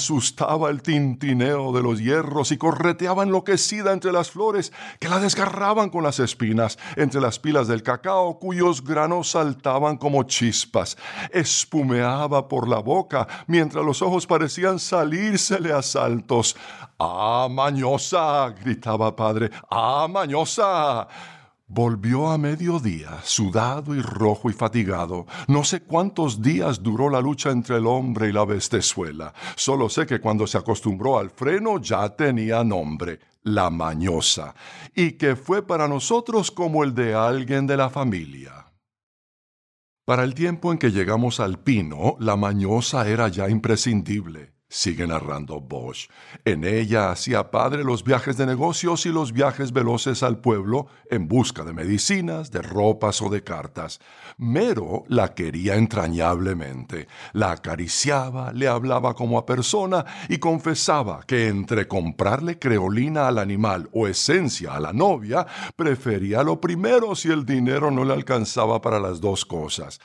[0.70, 6.02] el tintineo de los hierros y correteaba enloquecida entre las flores que la desgarraban con
[6.02, 10.96] las espinas, entre las pilas del cacao cuyos granos saltaban como chispas.
[11.30, 16.56] Espumeaba por la boca mientras los ojos parecían salírsele a saltos.
[16.98, 18.54] ¡Ah, mañosa!
[18.62, 19.50] gritaba padre.
[19.70, 21.06] ¡Ah, mañosa!
[21.72, 25.26] Volvió a mediodía, sudado y rojo y fatigado.
[25.46, 29.32] No sé cuántos días duró la lucha entre el hombre y la bestezuela.
[29.54, 34.52] Solo sé que cuando se acostumbró al freno ya tenía nombre, la mañosa,
[34.96, 38.66] y que fue para nosotros como el de alguien de la familia.
[40.04, 44.59] Para el tiempo en que llegamos al pino, la mañosa era ya imprescindible.
[44.72, 46.08] Sigue narrando Bosch.
[46.44, 51.26] En ella hacía padre los viajes de negocios y los viajes veloces al pueblo en
[51.26, 53.98] busca de medicinas, de ropas o de cartas.
[54.38, 61.88] Mero la quería entrañablemente, la acariciaba, le hablaba como a persona y confesaba que entre
[61.88, 67.90] comprarle creolina al animal o esencia a la novia, prefería lo primero si el dinero
[67.90, 69.98] no le alcanzaba para las dos cosas.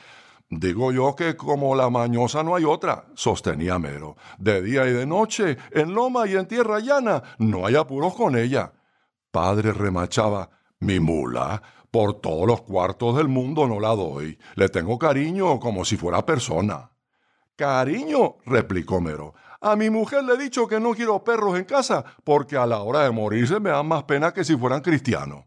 [0.48, 4.16] Digo yo que como la mañosa no hay otra, sostenía Mero.
[4.38, 8.36] De día y de noche, en loma y en tierra llana, no hay apuros con
[8.36, 8.72] ella.
[9.32, 11.60] Padre remachaba, mi mula,
[11.90, 14.38] por todos los cuartos del mundo no la doy.
[14.54, 16.92] Le tengo cariño como si fuera persona.
[17.56, 19.34] Cariño, replicó Mero.
[19.60, 22.82] A mi mujer le he dicho que no quiero perros en casa porque a la
[22.82, 25.44] hora de morirse me dan más pena que si fueran cristianos.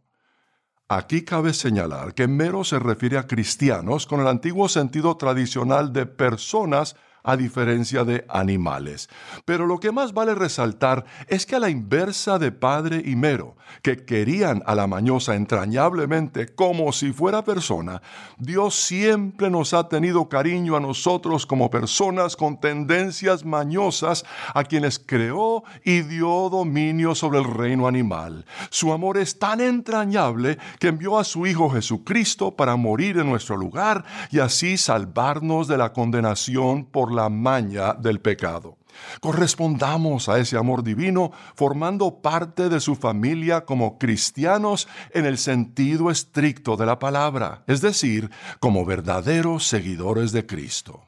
[0.91, 6.07] Aquí cabe señalar que Mero se refiere a cristianos con el antiguo sentido tradicional de
[6.07, 9.10] personas a diferencia de animales.
[9.46, 13.56] Pero lo que más vale resaltar es que a la inversa de Padre y Mero,
[13.82, 18.02] que querían a la mañosa entrañablemente como si fuera persona,
[18.38, 25.00] Dios siempre nos ha tenido cariño a nosotros como personas con tendencias mañosas a quienes
[25.00, 28.46] creó y dio dominio sobre el reino animal.
[28.70, 33.58] Su amor es tan entrañable que envió a su Hijo Jesucristo para morir en nuestro
[33.58, 38.77] lugar y así salvarnos de la condenación por la maña del pecado.
[39.22, 46.10] Correspondamos a ese amor divino formando parte de su familia como cristianos en el sentido
[46.11, 48.30] estricto de la palabra, es decir,
[48.60, 51.03] como verdaderos seguidores de Cristo.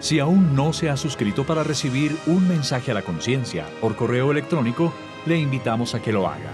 [0.00, 4.32] Si aún no se ha suscrito para recibir un mensaje a la conciencia por correo
[4.32, 4.92] electrónico,
[5.26, 6.50] le invitamos a que lo haga.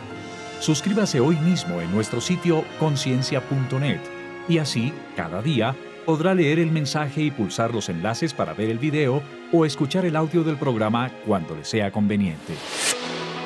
[0.61, 4.01] Suscríbase hoy mismo en nuestro sitio conciencia.net
[4.49, 5.75] y así, cada día,
[6.09, 9.23] podrá leer el mensaje y pulsar los enlaces para ver el video
[9.53, 12.55] o escuchar el audio del programa cuando le sea conveniente.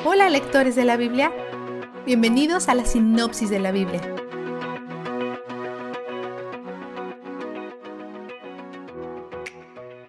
[0.05, 1.29] Hola lectores de la Biblia,
[2.05, 3.99] bienvenidos a la sinopsis de la Biblia.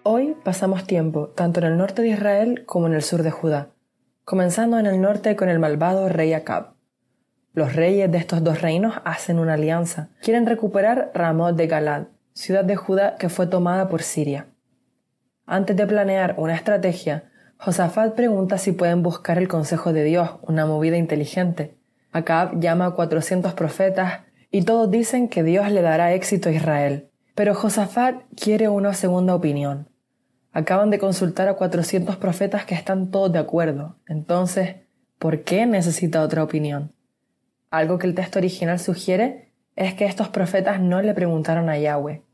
[0.03, 3.71] Hoy pasamos tiempo tanto en el norte de Israel como en el sur de Judá,
[4.23, 6.75] comenzando en el norte con el malvado rey Acab.
[7.51, 12.05] Los reyes de estos dos reinos hacen una alianza, quieren recuperar Ramot de Galad,
[12.35, 14.47] ciudad de Judá que fue tomada por Siria.
[15.45, 20.65] Antes de planear una estrategia, Josafat pregunta si pueden buscar el consejo de Dios, una
[20.65, 21.77] movida inteligente.
[22.11, 27.09] Acab llama a 400 profetas y todos dicen que Dios le dará éxito a Israel.
[27.35, 29.89] Pero Josafat quiere una segunda opinión.
[30.51, 33.97] Acaban de consultar a 400 profetas que están todos de acuerdo.
[34.07, 34.75] Entonces,
[35.19, 36.93] ¿por qué necesita otra opinión?
[37.69, 42.24] Algo que el texto original sugiere es que estos profetas no le preguntaron a Yahweh.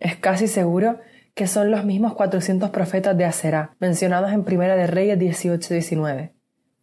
[0.00, 0.98] Es casi seguro
[1.34, 6.32] que son los mismos 400 profetas de Aserá, mencionados en Primera de Reyes 18-19.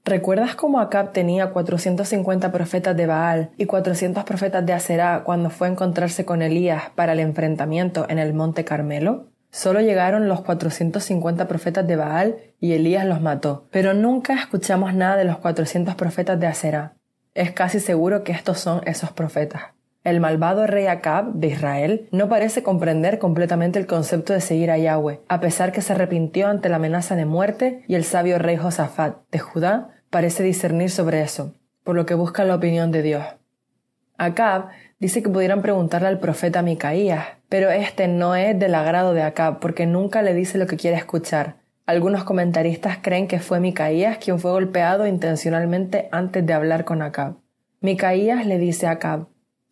[0.06, 5.68] ¿Recuerdas cómo Acab tenía 450 profetas de Baal y 400 profetas de Aserá cuando fue
[5.68, 9.32] a encontrarse con Elías para el enfrentamiento en el Monte Carmelo?
[9.50, 15.18] Solo llegaron los 450 profetas de Baal y Elías los mató, pero nunca escuchamos nada
[15.18, 16.96] de los 400 profetas de Aserá.
[17.34, 19.77] Es casi seguro que estos son esos profetas.
[20.08, 24.78] El malvado rey Acab de Israel no parece comprender completamente el concepto de seguir a
[24.78, 28.56] Yahweh, a pesar que se arrepintió ante la amenaza de muerte y el sabio rey
[28.56, 33.26] Josafat de Judá parece discernir sobre eso, por lo que busca la opinión de Dios.
[34.18, 34.68] Acab
[34.98, 39.60] dice que pudieran preguntarle al profeta Micaías, pero este no es del agrado de Acab
[39.60, 41.58] porque nunca le dice lo que quiere escuchar.
[41.86, 47.34] Algunos comentaristas creen que fue Micaías quien fue golpeado intencionalmente antes de hablar con Acab.
[47.82, 49.28] Micaías le dice a Acab,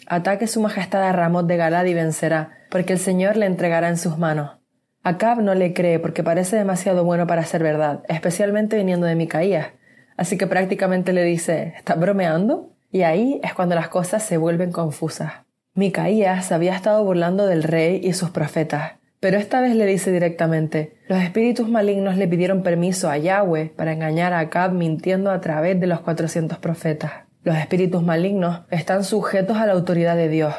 [0.07, 3.97] Ataque su majestad a Ramot de Galad y vencerá, porque el Señor le entregará en
[3.97, 4.57] sus manos.
[5.03, 9.67] Acab no le cree porque parece demasiado bueno para ser verdad, especialmente viniendo de Micaías.
[10.17, 12.71] Así que prácticamente le dice, ¿estás bromeando?
[12.91, 15.33] Y ahí es cuando las cosas se vuelven confusas.
[15.73, 20.97] Micaías había estado burlando del rey y sus profetas, pero esta vez le dice directamente,
[21.07, 25.79] los espíritus malignos le pidieron permiso a Yahweh para engañar a Acab mintiendo a través
[25.79, 27.24] de los 400 profetas.
[27.45, 30.55] Los espíritus malignos están sujetos a la autoridad de Dios.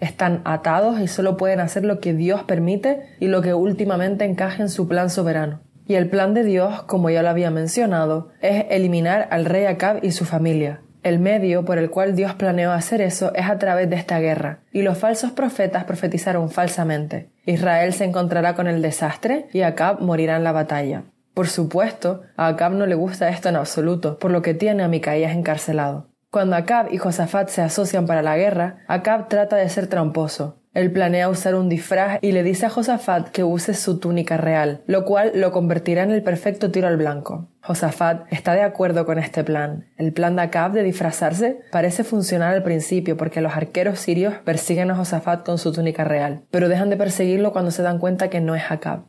[0.00, 4.60] Están atados y solo pueden hacer lo que Dios permite y lo que últimamente encaje
[4.60, 5.62] en su plan soberano.
[5.88, 10.04] Y el plan de Dios, como ya lo había mencionado, es eliminar al rey Acab
[10.04, 10.82] y su familia.
[11.02, 14.58] El medio por el cual Dios planeó hacer eso es a través de esta guerra,
[14.72, 17.30] y los falsos profetas profetizaron falsamente.
[17.46, 21.04] Israel se encontrará con el desastre y Acab morirá en la batalla.
[21.32, 24.88] Por supuesto, a Acab no le gusta esto en absoluto, por lo que tiene a
[24.88, 26.08] Micaías encarcelado.
[26.30, 30.60] Cuando Acab y Josafat se asocian para la guerra, Acab trata de ser tramposo.
[30.76, 34.82] Él planea usar un disfraz y le dice a Josafat que use su túnica real,
[34.86, 37.48] lo cual lo convertirá en el perfecto tiro al blanco.
[37.62, 39.86] Josafat está de acuerdo con este plan.
[39.96, 44.90] El plan de Acab de disfrazarse parece funcionar al principio porque los arqueros sirios persiguen
[44.90, 48.42] a Josafat con su túnica real, pero dejan de perseguirlo cuando se dan cuenta que
[48.42, 49.04] no es Acab.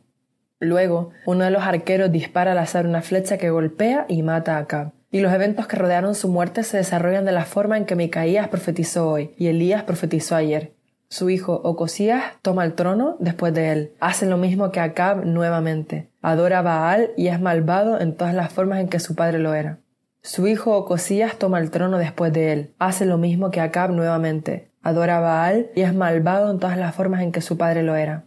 [0.60, 4.60] Luego, uno de los arqueros dispara al azar una flecha que golpea y mata a
[4.60, 4.92] Acab.
[5.10, 8.48] Y los eventos que rodearon su muerte se desarrollan de la forma en que Micaías
[8.48, 10.74] profetizó hoy y Elías profetizó ayer.
[11.10, 13.92] Su hijo Ocosías toma el trono después de él.
[13.98, 16.10] Hace lo mismo que Acab nuevamente.
[16.20, 19.54] Adora a Baal y es malvado en todas las formas en que su padre lo
[19.54, 19.78] era.
[20.20, 22.74] Su hijo Ocosías toma el trono después de él.
[22.78, 24.70] Hace lo mismo que Acab nuevamente.
[24.82, 27.96] Adora a Baal y es malvado en todas las formas en que su padre lo
[27.96, 28.24] era.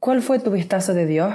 [0.00, 1.32] ¿Cuál fue tu vistazo de Dios?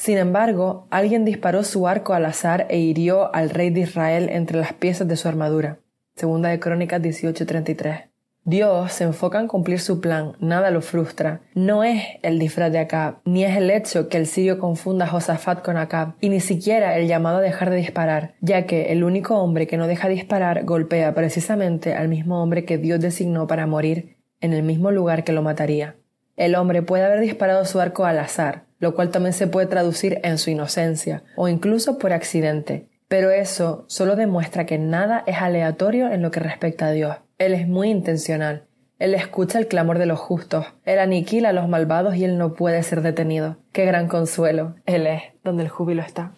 [0.00, 4.58] Sin embargo, alguien disparó su arco al azar e hirió al rey de Israel entre
[4.58, 5.80] las piezas de su armadura.
[6.16, 8.08] Segunda de Crónicas 18:33.
[8.44, 11.42] Dios se enfoca en cumplir su plan, nada lo frustra.
[11.54, 15.08] No es el disfraz de Acab, ni es el hecho que el sirio confunda a
[15.08, 19.04] Josafat con Acab, y ni siquiera el llamado a dejar de disparar, ya que el
[19.04, 23.66] único hombre que no deja disparar golpea precisamente al mismo hombre que Dios designó para
[23.66, 25.96] morir en el mismo lugar que lo mataría.
[26.38, 30.20] El hombre puede haber disparado su arco al azar, lo cual también se puede traducir
[30.24, 36.10] en su inocencia, o incluso por accidente, pero eso solo demuestra que nada es aleatorio
[36.10, 37.16] en lo que respecta a Dios.
[37.38, 38.66] Él es muy intencional.
[39.00, 40.66] Él escucha el clamor de los justos.
[40.84, 43.56] Él aniquila a los malvados y él no puede ser detenido.
[43.72, 44.76] Qué gran consuelo.
[44.86, 46.32] Él es donde el júbilo está.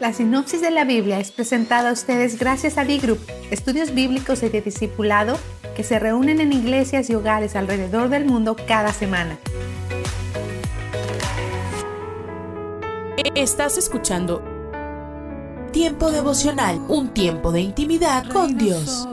[0.00, 3.20] La sinopsis de la Biblia es presentada a ustedes gracias a B-Group,
[3.50, 5.38] estudios bíblicos y de discipulado
[5.76, 9.38] que se reúnen en iglesias y hogares alrededor del mundo cada semana.
[13.34, 14.42] Estás escuchando
[15.70, 19.06] Tiempo devocional, un tiempo de intimidad con Dios.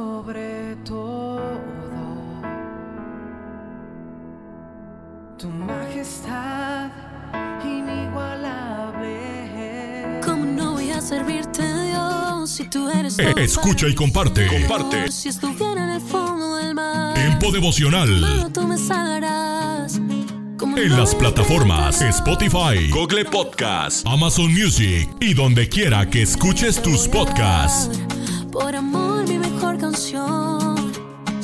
[11.07, 14.47] Servirte, Dios, si tú eres Eh, Escucha y comparte.
[14.47, 15.11] Comparte.
[15.11, 18.51] Si estuviera en el fondo del mar, Tiempo devocional.
[18.53, 19.99] tú me salvarás.
[20.75, 27.97] En las plataformas Spotify, Google Podcast, Amazon Music y donde quiera que escuches tus podcasts.
[28.51, 30.75] Por amor, mi mejor canción.
[31.35, 31.43] Me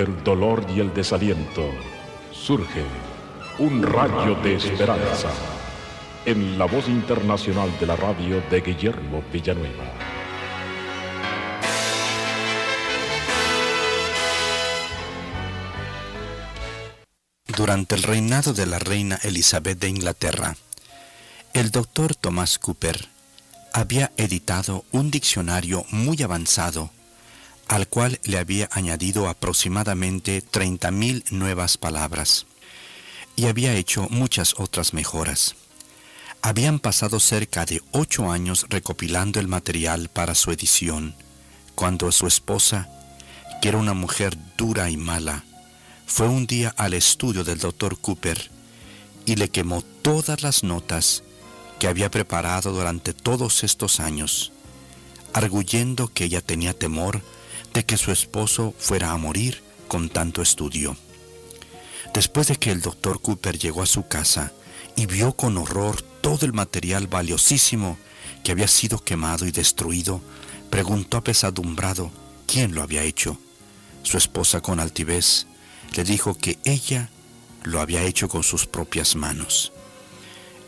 [0.00, 1.70] el dolor y el desaliento,
[2.32, 2.84] surge
[3.58, 5.30] un rayo de esperanza
[6.24, 9.84] en la voz internacional de la radio de Guillermo Villanueva.
[17.56, 20.56] Durante el reinado de la reina Elizabeth de Inglaterra,
[21.52, 23.08] el doctor Thomas Cooper
[23.72, 26.90] había editado un diccionario muy avanzado
[27.70, 32.46] al cual le había añadido aproximadamente 30.000 nuevas palabras
[33.36, 35.54] y había hecho muchas otras mejoras.
[36.42, 41.14] Habían pasado cerca de ocho años recopilando el material para su edición,
[41.76, 42.88] cuando su esposa,
[43.62, 45.44] que era una mujer dura y mala,
[46.06, 48.50] fue un día al estudio del doctor Cooper
[49.26, 51.22] y le quemó todas las notas
[51.78, 54.50] que había preparado durante todos estos años,
[55.34, 57.22] arguyendo que ella tenía temor
[57.74, 60.96] de que su esposo fuera a morir con tanto estudio.
[62.14, 64.52] Después de que el doctor Cooper llegó a su casa
[64.96, 67.98] y vio con horror todo el material valiosísimo
[68.42, 70.20] que había sido quemado y destruido,
[70.70, 72.10] preguntó apesadumbrado
[72.46, 73.38] quién lo había hecho.
[74.02, 75.46] Su esposa con altivez
[75.94, 77.10] le dijo que ella
[77.62, 79.72] lo había hecho con sus propias manos.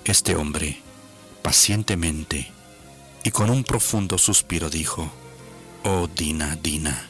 [0.05, 0.81] Este hombre,
[1.43, 2.51] pacientemente
[3.25, 5.11] y con un profundo suspiro dijo,
[5.85, 7.09] Oh Dina, Dina,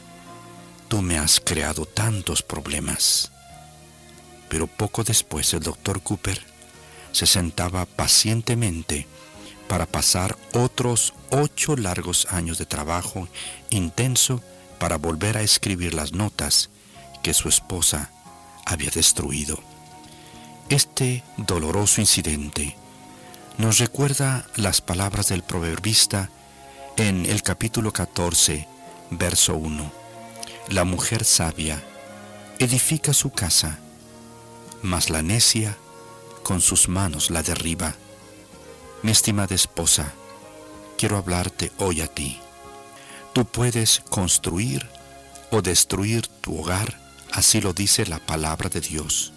[0.87, 3.31] tú me has creado tantos problemas.
[4.49, 6.41] Pero poco después el doctor Cooper
[7.11, 9.07] se sentaba pacientemente
[9.67, 13.27] para pasar otros ocho largos años de trabajo
[13.69, 14.41] intenso
[14.79, 16.71] para volver a escribir las notas
[17.21, 18.11] que su esposa
[18.65, 19.59] había destruido.
[20.69, 22.75] Este doloroso incidente
[23.59, 26.31] nos recuerda las palabras del proverbista
[26.97, 28.67] en el capítulo 14,
[29.09, 29.91] verso 1.
[30.69, 31.81] La mujer sabia
[32.59, 33.79] edifica su casa,
[34.83, 35.75] mas la necia
[36.43, 37.95] con sus manos la derriba.
[39.01, 40.13] Mi estimada esposa,
[40.97, 42.39] quiero hablarte hoy a ti.
[43.33, 44.87] Tú puedes construir
[45.49, 46.99] o destruir tu hogar,
[47.31, 49.33] así lo dice la palabra de Dios.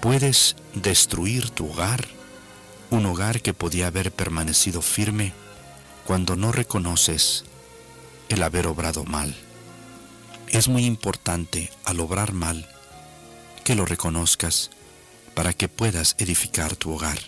[0.00, 2.08] Puedes destruir tu hogar,
[2.90, 5.34] un hogar que podía haber permanecido firme
[6.04, 7.44] cuando no reconoces
[8.28, 9.36] el haber obrado mal.
[10.48, 12.68] Es muy importante al obrar mal
[13.64, 14.70] que lo reconozcas
[15.34, 17.18] para que puedas edificar tu hogar.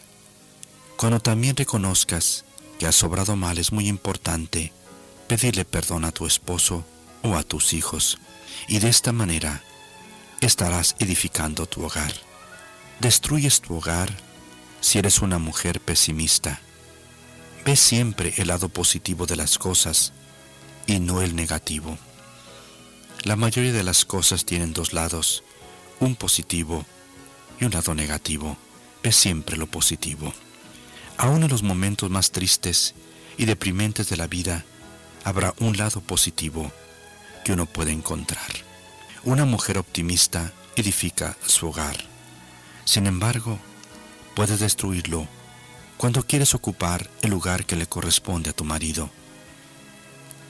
[0.97, 2.45] Cuando también reconozcas
[2.79, 4.73] que has obrado mal es muy importante
[5.29, 6.85] pedirle perdón a tu esposo
[7.23, 8.19] o a tus hijos
[8.69, 9.63] y de esta manera
[10.41, 12.13] estarás edificando tu hogar.
[13.01, 14.15] Destruyes tu hogar
[14.81, 16.61] si eres una mujer pesimista.
[17.65, 20.13] Ve siempre el lado positivo de las cosas
[20.87, 21.97] y no el negativo.
[23.23, 25.43] La mayoría de las cosas tienen dos lados,
[25.99, 26.85] un positivo
[27.59, 28.59] y un lado negativo.
[29.03, 30.35] Ve siempre lo positivo.
[31.17, 32.95] Aún en los momentos más tristes
[33.39, 34.63] y deprimentes de la vida,
[35.25, 36.71] habrá un lado positivo
[37.47, 38.53] que uno puede encontrar.
[39.23, 41.97] Una mujer optimista edifica su hogar.
[42.85, 43.59] Sin embargo,
[44.35, 45.27] puedes destruirlo
[45.97, 49.11] cuando quieres ocupar el lugar que le corresponde a tu marido.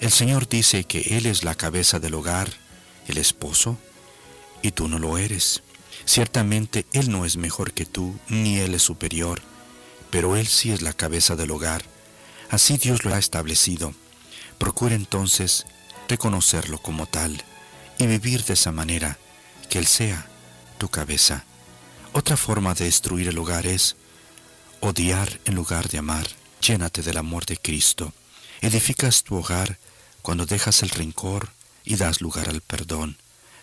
[0.00, 2.52] El Señor dice que Él es la cabeza del hogar,
[3.06, 3.78] el esposo,
[4.62, 5.62] y tú no lo eres.
[6.04, 9.42] Ciertamente Él no es mejor que tú, ni Él es superior,
[10.10, 11.82] pero Él sí es la cabeza del hogar.
[12.50, 13.94] Así Dios lo ha establecido.
[14.58, 15.66] Procura entonces
[16.08, 17.42] reconocerlo como tal
[17.98, 19.18] y vivir de esa manera,
[19.70, 20.26] que Él sea
[20.78, 21.44] tu cabeza.
[22.12, 23.96] Otra forma de destruir el hogar es
[24.85, 26.28] odiar en lugar de amar.
[26.61, 28.12] Llénate del amor de Cristo.
[28.61, 29.78] Edificas tu hogar
[30.23, 31.51] cuando dejas el rencor
[31.85, 33.16] y das lugar al perdón.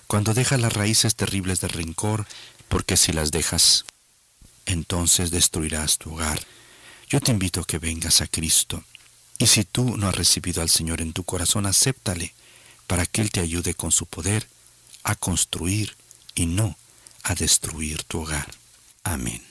[0.07, 2.25] Cuando dejas las raíces terribles del rencor,
[2.67, 3.85] porque si las dejas,
[4.65, 6.41] entonces destruirás tu hogar.
[7.07, 8.83] Yo te invito a que vengas a Cristo.
[9.37, 12.33] Y si tú no has recibido al Señor en tu corazón, acéptale
[12.87, 14.47] para que Él te ayude con su poder
[15.03, 15.95] a construir
[16.35, 16.77] y no
[17.23, 18.47] a destruir tu hogar.
[19.03, 19.50] Amén.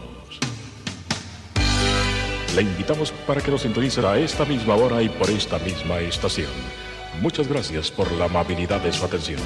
[2.55, 6.49] Le invitamos para que nos sintonice a esta misma hora y por esta misma estación.
[7.21, 9.39] Muchas gracias por la amabilidad de su atención.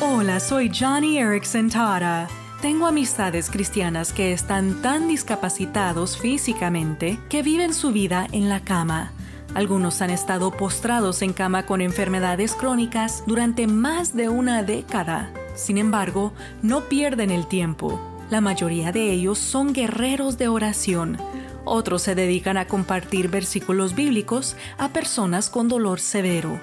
[0.00, 2.26] Hola, soy Johnny Erickson Tara.
[2.60, 9.12] Tengo amistades cristianas que están tan discapacitados físicamente que viven su vida en la cama.
[9.54, 15.30] Algunos han estado postrados en cama con enfermedades crónicas durante más de una década.
[15.54, 16.32] Sin embargo,
[16.62, 21.18] no pierden el tiempo la mayoría de ellos son guerreros de oración.
[21.66, 26.58] Otros se dedican a compartir versículos bíblicos a personas con dolor severo.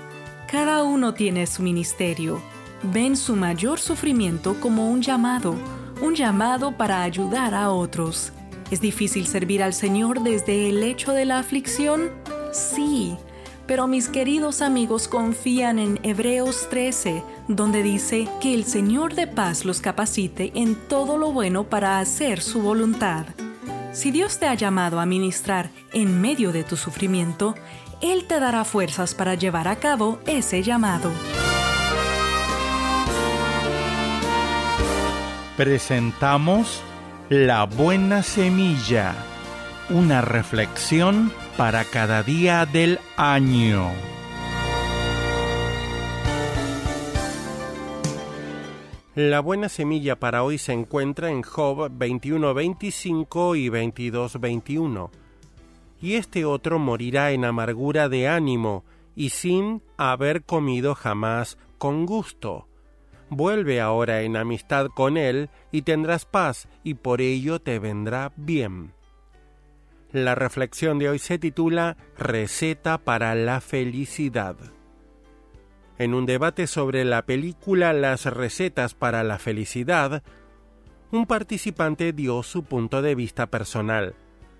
[0.52, 2.42] Cada uno tiene su ministerio.
[2.82, 5.56] Ven su mayor sufrimiento como un llamado,
[6.02, 8.32] un llamado para ayudar a otros.
[8.72, 12.10] ¿Es difícil servir al Señor desde el hecho de la aflicción?
[12.52, 13.16] Sí,
[13.70, 19.64] pero mis queridos amigos confían en Hebreos 13, donde dice que el Señor de paz
[19.64, 23.28] los capacite en todo lo bueno para hacer su voluntad.
[23.94, 27.54] Si Dios te ha llamado a ministrar en medio de tu sufrimiento,
[28.02, 31.12] Él te dará fuerzas para llevar a cabo ese llamado.
[35.58, 36.82] Presentamos
[37.30, 39.14] La Buena Semilla,
[39.92, 43.92] una reflexión para cada día del año.
[49.14, 55.12] La buena semilla para hoy se encuentra en Job 21:25 y 22:21.
[56.02, 62.70] Y este otro morirá en amargura de ánimo y sin haber comido jamás con gusto.
[63.30, 68.94] Vuelve ahora en amistad con él y tendrás paz y por ello te vendrá bien.
[70.12, 74.56] La reflexión de hoy se titula Receta para la felicidad.
[76.00, 80.24] En un debate sobre la película Las recetas para la felicidad,
[81.12, 84.16] un participante dio su punto de vista personal.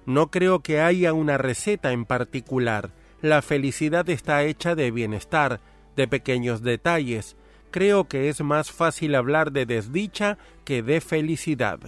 [0.06, 2.92] No creo que haya una receta en particular.
[3.22, 5.62] La felicidad está hecha de bienestar,
[5.96, 7.36] de pequeños detalles,
[7.72, 11.80] creo que es más fácil hablar de desdicha que de felicidad.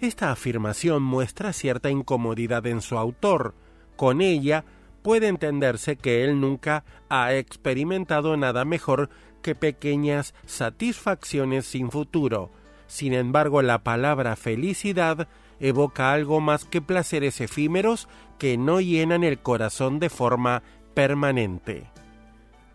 [0.00, 3.54] Esta afirmación muestra cierta incomodidad en su autor.
[3.96, 4.64] Con ella
[5.02, 9.08] puede entenderse que él nunca ha experimentado nada mejor
[9.40, 12.50] que pequeñas satisfacciones sin futuro.
[12.88, 15.28] Sin embargo, la palabra felicidad
[15.60, 18.08] evoca algo más que placeres efímeros
[18.38, 20.62] que no llenan el corazón de forma
[20.94, 21.90] permanente.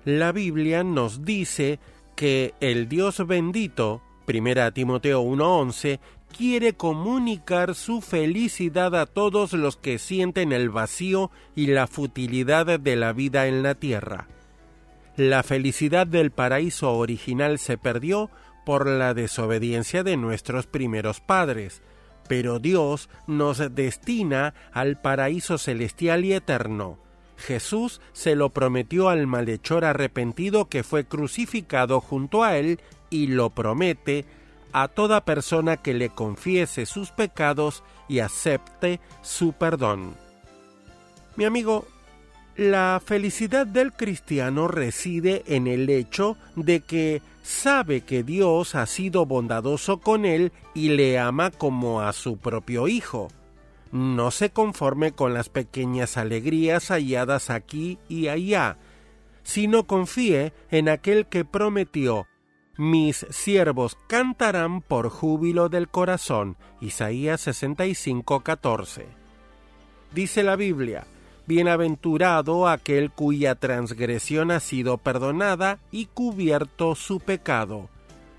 [0.06, 1.80] La Biblia nos dice
[2.16, 6.00] que el Dios bendito, 1 Timoteo 1:11,
[6.32, 12.96] quiere comunicar su felicidad a todos los que sienten el vacío y la futilidad de
[12.96, 14.28] la vida en la tierra.
[15.18, 18.30] La felicidad del paraíso original se perdió
[18.66, 21.82] por la desobediencia de nuestros primeros padres,
[22.28, 26.98] pero Dios nos destina al paraíso celestial y eterno.
[27.38, 32.80] Jesús se lo prometió al malhechor arrepentido que fue crucificado junto a él
[33.10, 34.26] y lo promete
[34.74, 40.16] a toda persona que le confiese sus pecados y acepte su perdón.
[41.36, 41.88] Mi amigo,
[42.58, 49.26] la felicidad del cristiano reside en el hecho de que sabe que Dios ha sido
[49.26, 53.30] bondadoso con él y le ama como a su propio hijo.
[53.92, 58.78] No se conforme con las pequeñas alegrías halladas aquí y allá,
[59.44, 62.28] sino confíe en aquel que prometió
[62.82, 66.58] mis siervos cantarán por júbilo del corazón.
[66.80, 69.06] Isaías 65:14.
[70.12, 71.06] Dice la Biblia,
[71.46, 77.88] Bienaventurado aquel cuya transgresión ha sido perdonada y cubierto su pecado.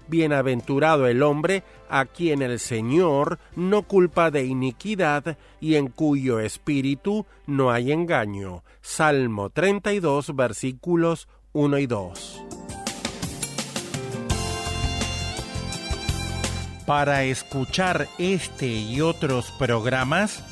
[0.09, 7.27] Bienaventurado el hombre a quien el Señor no culpa de iniquidad y en cuyo espíritu
[7.47, 8.65] no hay engaño.
[8.81, 12.52] Salmo 32 versículos 1 y 2.
[16.87, 20.43] Para escuchar este y otros programas,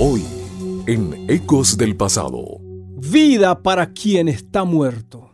[0.00, 0.24] Hoy,
[0.86, 2.60] en Ecos del Pasado.
[2.96, 5.27] Vida para quien está muerto.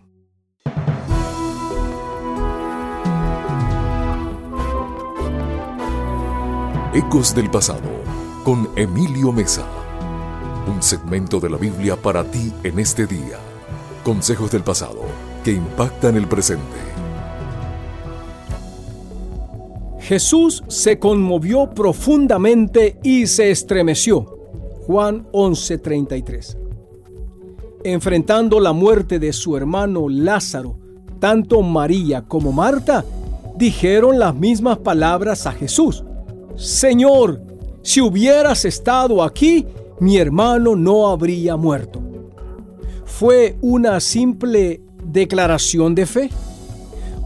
[6.95, 7.91] Ecos del pasado
[8.45, 9.67] con Emilio Mesa.
[10.73, 13.37] Un segmento de la Biblia para ti en este día.
[14.05, 15.01] Consejos del pasado
[15.43, 16.63] que impactan el presente.
[19.99, 24.39] Jesús se conmovió profundamente y se estremeció.
[24.87, 26.57] Juan 11:33.
[27.83, 30.79] Enfrentando la muerte de su hermano Lázaro,
[31.19, 33.05] tanto María como Marta
[33.57, 36.05] dijeron las mismas palabras a Jesús
[36.57, 37.41] Señor,
[37.83, 39.67] si hubieras estado aquí,
[40.01, 42.01] mi hermano no habría muerto.
[43.05, 46.31] ¿Fue una simple declaración de fe?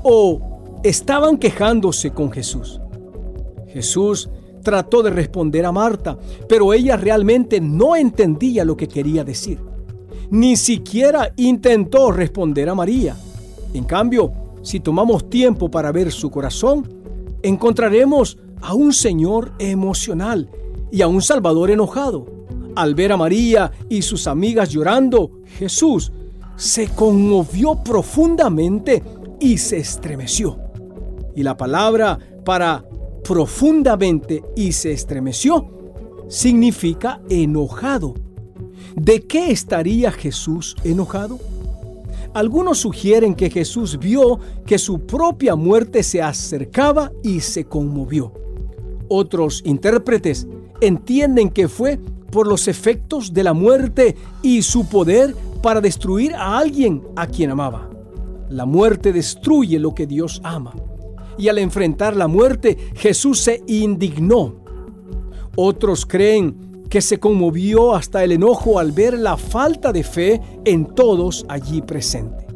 [0.03, 2.81] ¿O estaban quejándose con Jesús?
[3.69, 4.31] Jesús
[4.63, 6.19] trató de responder a Marta,
[6.49, 9.59] pero ella realmente no entendía lo que quería decir.
[10.31, 13.17] Ni siquiera intentó responder a María.
[13.73, 14.33] En cambio,
[14.63, 16.87] si tomamos tiempo para ver su corazón,
[17.43, 20.49] encontraremos a un Señor emocional
[20.91, 22.27] y a un Salvador enojado.
[22.77, 26.13] Al ver a María y sus amigas llorando, Jesús
[26.57, 29.03] se conmovió profundamente
[29.41, 30.59] y se estremeció.
[31.35, 32.85] Y la palabra para
[33.25, 35.71] profundamente y se estremeció
[36.29, 38.15] significa enojado.
[38.97, 41.39] ¿De qué estaría Jesús enojado?
[42.35, 48.33] Algunos sugieren que Jesús vio que su propia muerte se acercaba y se conmovió.
[49.09, 50.47] Otros intérpretes
[50.81, 51.99] entienden que fue
[52.31, 57.51] por los efectos de la muerte y su poder para destruir a alguien a quien
[57.51, 57.89] amaba.
[58.51, 60.75] La muerte destruye lo que Dios ama.
[61.37, 64.57] Y al enfrentar la muerte, Jesús se indignó.
[65.57, 70.87] Otros creen que se conmovió hasta el enojo al ver la falta de fe en
[70.87, 72.47] todos allí presentes.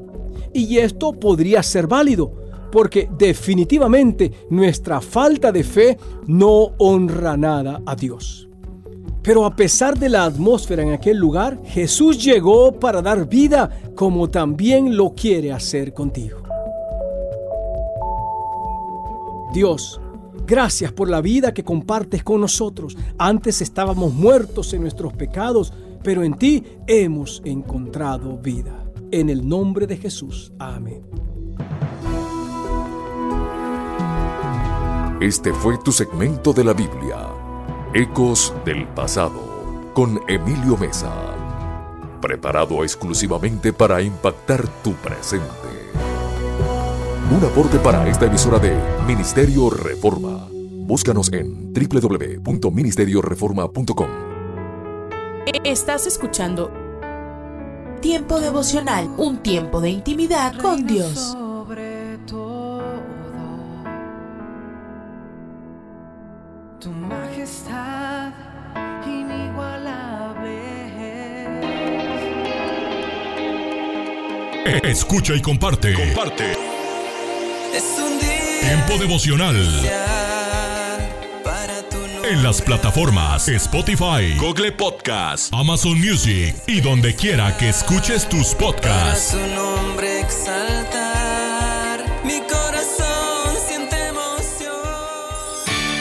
[0.55, 2.33] Y esto podría ser válido,
[2.73, 8.49] porque definitivamente nuestra falta de fe no honra nada a Dios.
[9.23, 14.29] Pero a pesar de la atmósfera en aquel lugar, Jesús llegó para dar vida como
[14.31, 16.39] también lo quiere hacer contigo.
[19.53, 20.01] Dios,
[20.47, 22.97] gracias por la vida que compartes con nosotros.
[23.19, 25.73] Antes estábamos muertos en nuestros pecados,
[26.03, 28.83] pero en ti hemos encontrado vida.
[29.13, 30.53] En el nombre de Jesús.
[30.59, 31.32] Amén.
[35.23, 37.29] Este fue tu segmento de la Biblia,
[37.95, 41.13] Ecos del Pasado, con Emilio Mesa,
[42.21, 45.47] preparado exclusivamente para impactar tu presente.
[47.31, 48.77] Un aporte para esta emisora de
[49.07, 50.49] Ministerio Reforma.
[50.51, 54.09] Búscanos en www.ministerioreforma.com.
[55.63, 56.73] Estás escuchando
[58.01, 61.37] Tiempo devocional, un tiempo de intimidad con Dios.
[74.65, 75.93] Escucha y comparte.
[75.95, 76.53] Comparte.
[77.75, 79.57] Es un día Tiempo devocional.
[81.45, 82.31] para tu nombre.
[82.33, 88.59] En las plataformas Spotify, Google Podcast, Amazon Music y donde quiera que escuches tus Para
[88.73, 89.31] podcasts.
[89.33, 91.02] su nombre exaltar.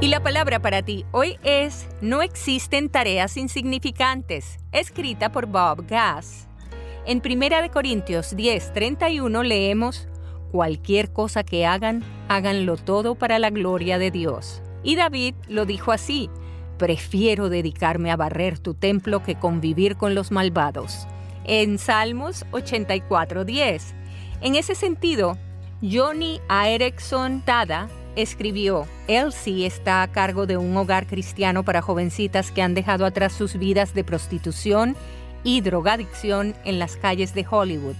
[0.00, 6.46] Y la palabra para ti hoy es No existen tareas insignificantes, escrita por Bob Gass.
[7.04, 10.06] En 1 de Corintios 10:31 leemos,
[10.52, 14.62] Cualquier cosa que hagan, háganlo todo para la gloria de Dios.
[14.84, 16.30] Y David lo dijo así,
[16.78, 21.08] Prefiero dedicarme a barrer tu templo que convivir con los malvados.
[21.42, 23.94] En Salmos 84:10.
[24.42, 25.36] En ese sentido,
[25.82, 32.62] Johnny Erickson Tada escribió, Elsie está a cargo de un hogar cristiano para jovencitas que
[32.62, 34.96] han dejado atrás sus vidas de prostitución
[35.44, 37.96] y drogadicción en las calles de Hollywood.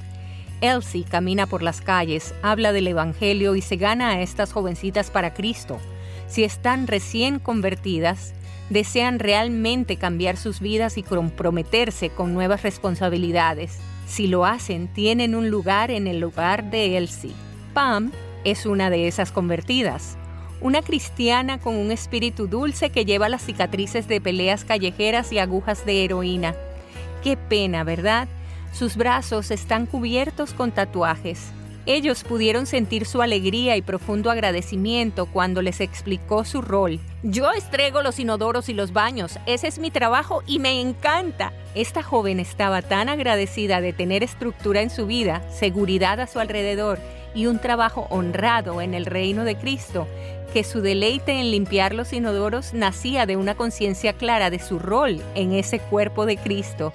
[0.61, 5.35] Elsie camina por las calles, habla del Evangelio y se gana a estas jovencitas para
[5.35, 5.79] Cristo.
[6.27, 8.35] Si están recién convertidas,
[8.71, 13.79] desean realmente cambiar sus vidas y comprometerse con nuevas responsabilidades.
[14.07, 17.33] Si lo hacen, tienen un lugar en el lugar de Elsie.
[17.73, 18.11] Pam
[18.45, 20.17] es una de esas convertidas.
[20.61, 25.87] Una cristiana con un espíritu dulce que lleva las cicatrices de peleas callejeras y agujas
[25.87, 26.55] de heroína.
[27.23, 28.29] Qué pena, ¿verdad?
[28.73, 31.53] Sus brazos están cubiertos con tatuajes.
[31.87, 37.01] Ellos pudieron sentir su alegría y profundo agradecimiento cuando les explicó su rol.
[37.23, 41.53] Yo estrego los inodoros y los baños, ese es mi trabajo y me encanta.
[41.75, 46.99] Esta joven estaba tan agradecida de tener estructura en su vida, seguridad a su alrededor
[47.35, 50.07] y un trabajo honrado en el reino de Cristo,
[50.53, 55.21] que su deleite en limpiar los inodoros nacía de una conciencia clara de su rol
[55.35, 56.93] en ese cuerpo de Cristo.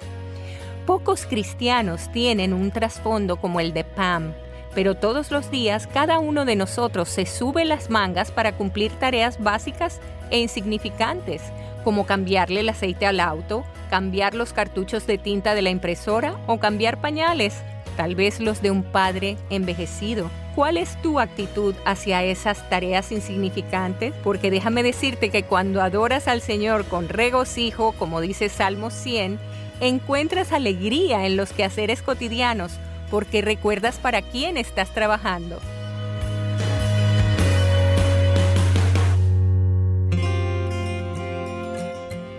[0.86, 4.34] Pocos cristianos tienen un trasfondo como el de Pam,
[4.74, 9.42] pero todos los días cada uno de nosotros se sube las mangas para cumplir tareas
[9.42, 10.00] básicas
[10.30, 11.42] e insignificantes,
[11.84, 16.58] como cambiarle el aceite al auto, cambiar los cartuchos de tinta de la impresora o
[16.58, 17.62] cambiar pañales,
[17.96, 20.30] tal vez los de un padre envejecido.
[20.54, 24.14] ¿Cuál es tu actitud hacia esas tareas insignificantes?
[24.22, 29.38] Porque déjame decirte que cuando adoras al Señor con regocijo, como dice Salmo 100,
[29.80, 32.78] encuentras alegría en los quehaceres cotidianos
[33.10, 35.60] porque recuerdas para quién estás trabajando.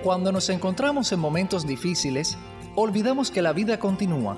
[0.03, 2.37] Cuando nos encontramos en momentos difíciles,
[2.75, 4.37] olvidamos que la vida continúa,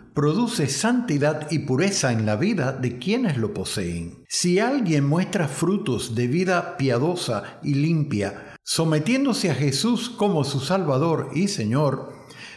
[0.13, 4.23] produce santidad y pureza en la vida de quienes lo poseen.
[4.27, 11.29] Si alguien muestra frutos de vida piadosa y limpia, sometiéndose a Jesús como su Salvador
[11.33, 12.13] y Señor,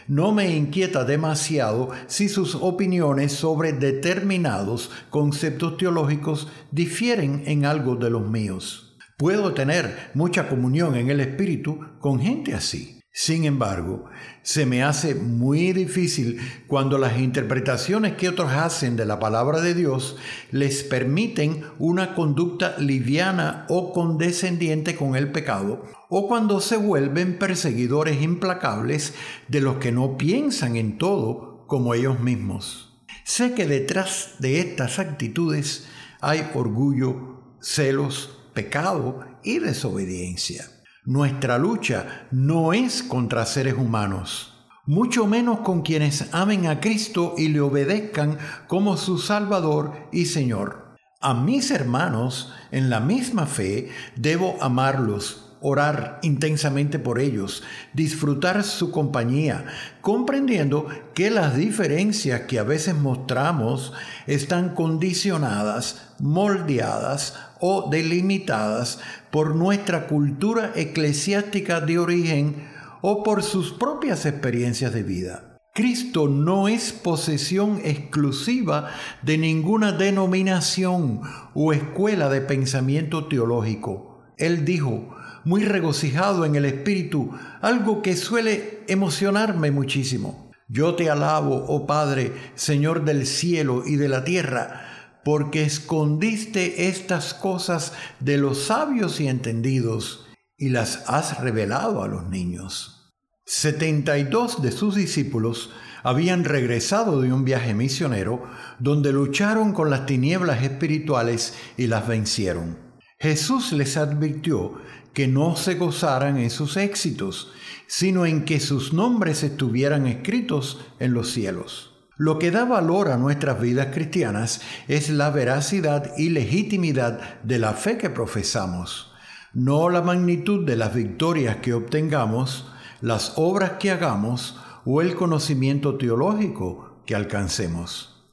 [0.07, 8.11] no me inquieta demasiado si sus opiniones sobre determinados conceptos teológicos difieren en algo de
[8.11, 8.97] los míos.
[9.17, 12.99] Puedo tener mucha comunión en el Espíritu con gente así.
[13.17, 14.09] Sin embargo,
[14.41, 16.37] se me hace muy difícil
[16.67, 20.17] cuando las interpretaciones que otros hacen de la palabra de Dios
[20.51, 28.21] les permiten una conducta liviana o condescendiente con el pecado, o cuando se vuelven perseguidores
[28.21, 29.13] implacables
[29.47, 32.99] de los que no piensan en todo como ellos mismos.
[33.23, 35.87] Sé que detrás de estas actitudes
[36.19, 40.74] hay orgullo, celos, pecado y desobediencia.
[41.05, 44.55] Nuestra lucha no es contra seres humanos,
[44.87, 50.95] mucho menos con quienes amen a Cristo y le obedezcan como su Salvador y Señor.
[51.21, 57.61] A mis hermanos en la misma fe debo amarlos, orar intensamente por ellos,
[57.93, 59.65] disfrutar su compañía,
[60.01, 63.93] comprendiendo que las diferencias que a veces mostramos
[64.25, 67.35] están condicionadas, moldeadas
[67.67, 68.99] o delimitadas
[69.31, 72.67] por nuestra cultura eclesiástica de origen
[73.01, 75.57] o por sus propias experiencias de vida.
[75.73, 78.91] Cristo no es posesión exclusiva
[79.23, 81.21] de ninguna denominación
[81.55, 84.21] o escuela de pensamiento teológico.
[84.37, 87.31] Él dijo, muy regocijado en el Espíritu,
[87.61, 90.51] algo que suele emocionarme muchísimo.
[90.67, 94.94] Yo te alabo, oh Padre, Señor del cielo y de la tierra,
[95.25, 102.29] porque escondiste estas cosas de los sabios y entendidos y las has revelado a los
[102.29, 103.11] niños.
[103.43, 105.71] Setenta y dos de sus discípulos
[106.03, 108.43] habían regresado de un viaje misionero
[108.77, 112.77] donde lucharon con las tinieblas espirituales y las vencieron.
[113.17, 114.75] Jesús les advirtió
[115.15, 117.51] que no se gozaran en sus éxitos,
[117.87, 121.94] sino en que sus nombres estuvieran escritos en los cielos.
[122.17, 127.73] Lo que da valor a nuestras vidas cristianas es la veracidad y legitimidad de la
[127.73, 129.11] fe que profesamos,
[129.53, 132.71] no la magnitud de las victorias que obtengamos,
[133.01, 138.25] las obras que hagamos o el conocimiento teológico que alcancemos.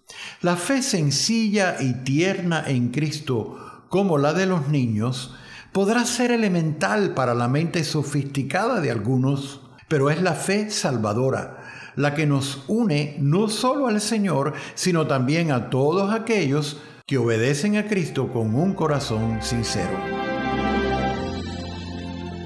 [0.42, 5.34] La fe sencilla y tierna en Cristo, como la de los niños,
[5.72, 11.61] podrá ser elemental para la mente sofisticada de algunos, pero es la fe salvadora
[11.96, 17.76] la que nos une no solo al Señor, sino también a todos aquellos que obedecen
[17.76, 19.98] a Cristo con un corazón sincero.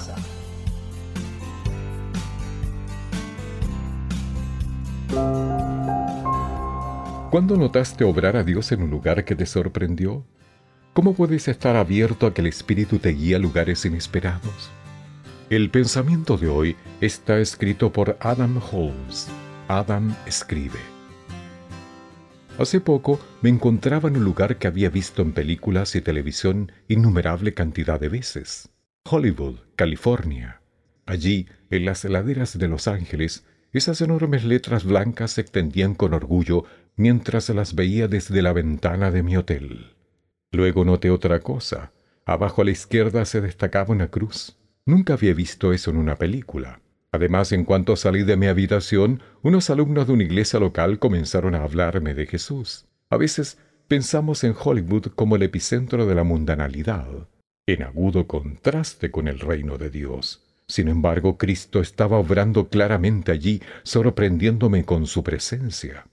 [7.30, 10.24] ¿Cuándo notaste obrar a Dios en un lugar que te sorprendió?
[10.92, 14.70] ¿Cómo puedes estar abierto a que el Espíritu te guíe a lugares inesperados?
[15.50, 19.28] El pensamiento de hoy está escrito por Adam Holmes.
[19.66, 20.78] Adam escribe.
[22.58, 27.54] Hace poco me encontraba en un lugar que había visto en películas y televisión innumerable
[27.54, 28.68] cantidad de veces.
[29.04, 30.60] Hollywood, California.
[31.06, 36.64] Allí, en las laderas de Los Ángeles, esas enormes letras blancas se extendían con orgullo
[36.96, 39.94] mientras las veía desde la ventana de mi hotel.
[40.52, 41.92] Luego noté otra cosa.
[42.24, 44.56] Abajo a la izquierda se destacaba una cruz.
[44.86, 46.80] Nunca había visto eso en una película.
[47.12, 51.62] Además, en cuanto salí de mi habitación, unos alumnos de una iglesia local comenzaron a
[51.62, 52.86] hablarme de Jesús.
[53.10, 53.58] A veces
[53.88, 57.06] pensamos en Hollywood como el epicentro de la mundanalidad,
[57.66, 60.42] en agudo contraste con el reino de Dios.
[60.68, 66.06] Sin embargo, Cristo estaba obrando claramente allí, sorprendiéndome con su presencia.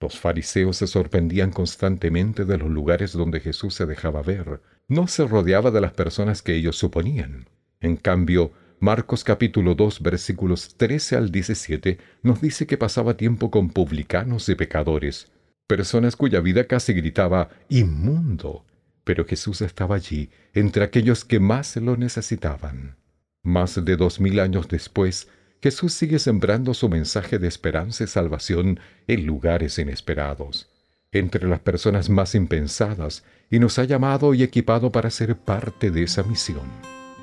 [0.00, 4.60] Los fariseos se sorprendían constantemente de los lugares donde Jesús se dejaba ver.
[4.86, 7.48] No se rodeaba de las personas que ellos suponían.
[7.80, 13.70] En cambio, Marcos capítulo 2 versículos 13 al 17 nos dice que pasaba tiempo con
[13.70, 15.32] publicanos y pecadores,
[15.66, 18.64] personas cuya vida casi gritaba inmundo,
[19.02, 22.96] pero Jesús estaba allí, entre aquellos que más lo necesitaban.
[23.42, 25.28] Más de dos mil años después,
[25.60, 28.78] Jesús sigue sembrando su mensaje de esperanza y salvación
[29.08, 30.70] en lugares inesperados,
[31.10, 36.04] entre las personas más impensadas, y nos ha llamado y equipado para ser parte de
[36.04, 36.68] esa misión.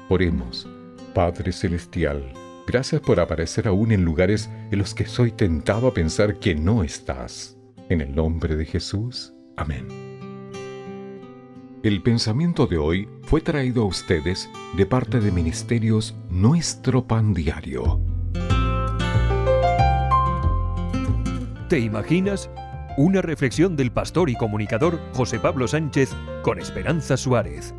[0.10, 0.68] Oremos,
[1.14, 2.34] Padre Celestial,
[2.68, 6.84] gracias por aparecer aún en lugares en los que soy tentado a pensar que no
[6.84, 7.56] estás.
[7.88, 9.88] En el nombre de Jesús, amén.
[11.84, 18.15] El pensamiento de hoy fue traído a ustedes de parte de Ministerios Nuestro Pan Diario.
[21.70, 22.52] ¿Te imaginas?
[22.96, 26.12] Una reflexión del pastor y comunicador José Pablo Sánchez
[26.44, 27.74] con Esperanza Suárez.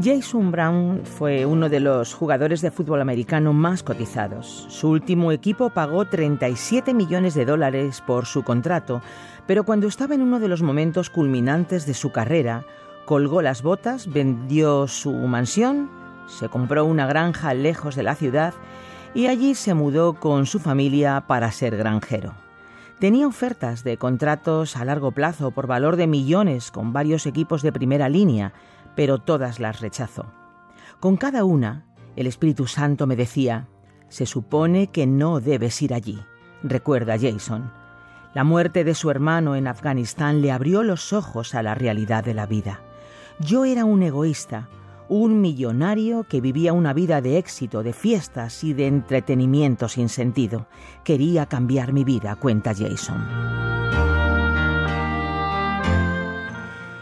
[0.00, 4.66] Jason Brown fue uno de los jugadores de fútbol americano más cotizados.
[4.68, 9.02] Su último equipo pagó 37 millones de dólares por su contrato,
[9.48, 12.64] pero cuando estaba en uno de los momentos culminantes de su carrera,
[13.08, 15.88] colgó las botas, vendió su mansión,
[16.26, 18.52] se compró una granja lejos de la ciudad
[19.14, 22.34] y allí se mudó con su familia para ser granjero.
[23.00, 27.72] Tenía ofertas de contratos a largo plazo por valor de millones con varios equipos de
[27.72, 28.52] primera línea,
[28.94, 30.26] pero todas las rechazó.
[31.00, 33.68] Con cada una, el Espíritu Santo me decía,
[34.10, 36.22] se supone que no debes ir allí.
[36.62, 37.72] Recuerda Jason.
[38.34, 42.34] La muerte de su hermano en Afganistán le abrió los ojos a la realidad de
[42.34, 42.82] la vida.
[43.40, 44.68] Yo era un egoísta,
[45.08, 50.66] un millonario que vivía una vida de éxito, de fiestas y de entretenimiento sin sentido.
[51.04, 53.24] Quería cambiar mi vida, cuenta Jason.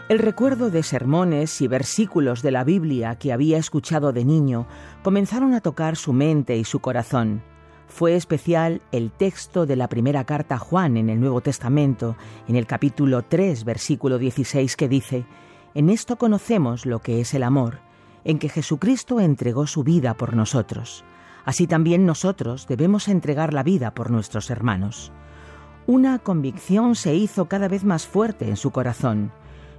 [0.09, 4.67] El recuerdo de sermones y versículos de la Biblia que había escuchado de niño
[5.01, 7.41] comenzaron a tocar su mente y su corazón.
[7.87, 12.15] Fue especial el texto de la primera carta a Juan en el Nuevo Testamento,
[12.47, 15.25] en el capítulo 3, versículo 16, que dice,
[15.77, 17.81] En esto conocemos lo que es el amor,
[18.23, 21.05] en que Jesucristo entregó su vida por nosotros.
[21.45, 25.11] Así también nosotros debemos entregar la vida por nuestros hermanos.
[25.85, 29.31] Una convicción se hizo cada vez más fuerte en su corazón.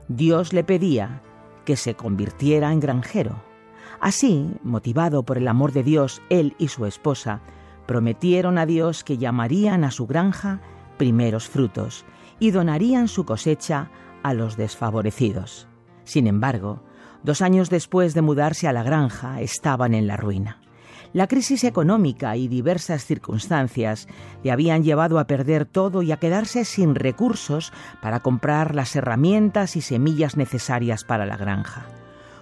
[0.06, 1.20] Dios le pedía
[1.64, 3.42] que se convirtiera en granjero.
[3.98, 7.40] Así, motivado por el amor de Dios, él y su esposa
[7.86, 10.60] prometieron a Dios que llamarían a su granja
[10.96, 12.04] primeros frutos
[12.38, 13.90] y donarían su cosecha
[14.22, 15.67] a los desfavorecidos.
[16.08, 16.80] Sin embargo,
[17.22, 20.58] dos años después de mudarse a la granja, estaban en la ruina.
[21.12, 24.08] La crisis económica y diversas circunstancias
[24.42, 29.76] le habían llevado a perder todo y a quedarse sin recursos para comprar las herramientas
[29.76, 31.84] y semillas necesarias para la granja.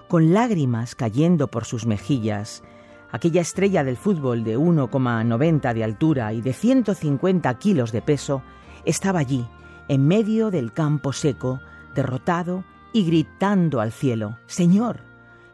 [0.06, 2.62] Con lágrimas cayendo por sus mejillas,
[3.10, 8.44] aquella estrella del fútbol de 1,90 de altura y de 150 kilos de peso
[8.84, 9.44] estaba allí,
[9.88, 11.58] en medio del campo seco,
[11.96, 12.62] derrotado
[12.96, 15.04] y gritando al cielo, Señor,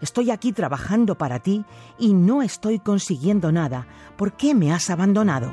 [0.00, 1.64] Estoy aquí trabajando para ti
[1.96, 3.86] y no estoy consiguiendo nada.
[4.16, 5.48] ¿Por qué me has abandonado?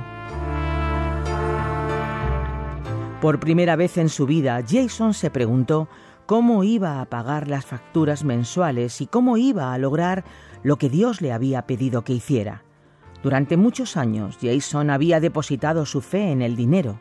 [3.21, 5.87] Por primera vez en su vida, Jason se preguntó
[6.25, 10.23] cómo iba a pagar las facturas mensuales y cómo iba a lograr
[10.63, 12.63] lo que Dios le había pedido que hiciera.
[13.21, 16.99] Durante muchos años, Jason había depositado su fe en el dinero.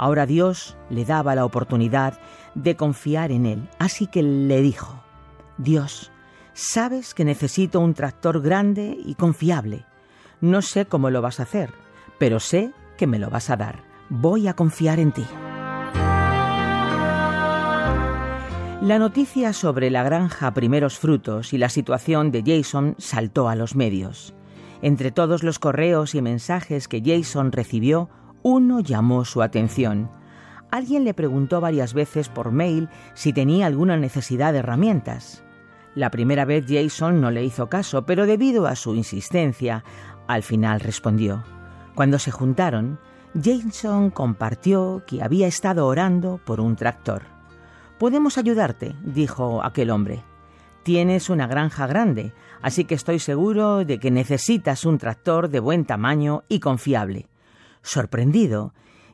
[0.00, 2.18] Ahora Dios le daba la oportunidad
[2.54, 5.02] de confiar en él, así que le dijo,
[5.58, 6.10] Dios,
[6.52, 9.86] Sabes que necesito un tractor grande y confiable.
[10.40, 11.70] No sé cómo lo vas a hacer,
[12.18, 13.82] pero sé que me lo vas a dar.
[14.10, 15.24] Voy a confiar en ti.
[18.82, 23.74] La noticia sobre la granja Primeros Frutos y la situación de Jason saltó a los
[23.74, 24.34] medios.
[24.82, 28.10] Entre todos los correos y mensajes que Jason recibió,
[28.42, 30.10] uno llamó su atención.
[30.70, 35.42] Alguien le preguntó varias veces por mail si tenía alguna necesidad de herramientas.
[35.94, 39.84] La primera vez Jason no le hizo caso, pero debido a su insistencia,
[40.28, 41.42] al final respondió.
[41.96, 43.00] Cuando se juntaron,
[43.34, 47.22] Jason compartió que había estado orando por un tractor.
[47.98, 50.22] Podemos ayudarte, dijo aquel hombre.
[50.84, 55.84] Tienes una granja grande, así que estoy seguro de que necesitas un tractor de buen
[55.84, 57.26] tamaño y confiable.
[57.82, 58.72] Sorprendido,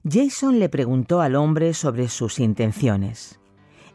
[0.09, 3.41] Jason le preguntó al hombre sobre sus intenciones.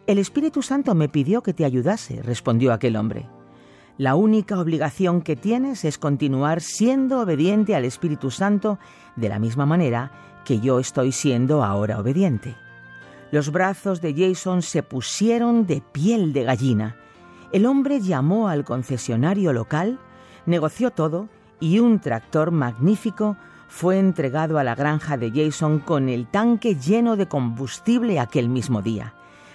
[0.07, 3.27] El Espíritu Santo me pidió que te ayudase, respondió aquel hombre.
[3.97, 8.79] La única obligación que tienes es continuar siendo obediente al Espíritu Santo
[9.15, 10.11] de la misma manera
[10.43, 12.55] que yo estoy siendo ahora obediente.
[13.31, 16.95] Los brazos de Jason se pusieron de piel de gallina.
[17.51, 19.99] El hombre llamó al concesionario local,
[20.45, 23.37] Negoció todo y un tractor magnífico
[23.71, 28.81] fue entregado a la granja de Jason con el tanque lleno de combustible aquel mismo
[28.81, 29.13] día.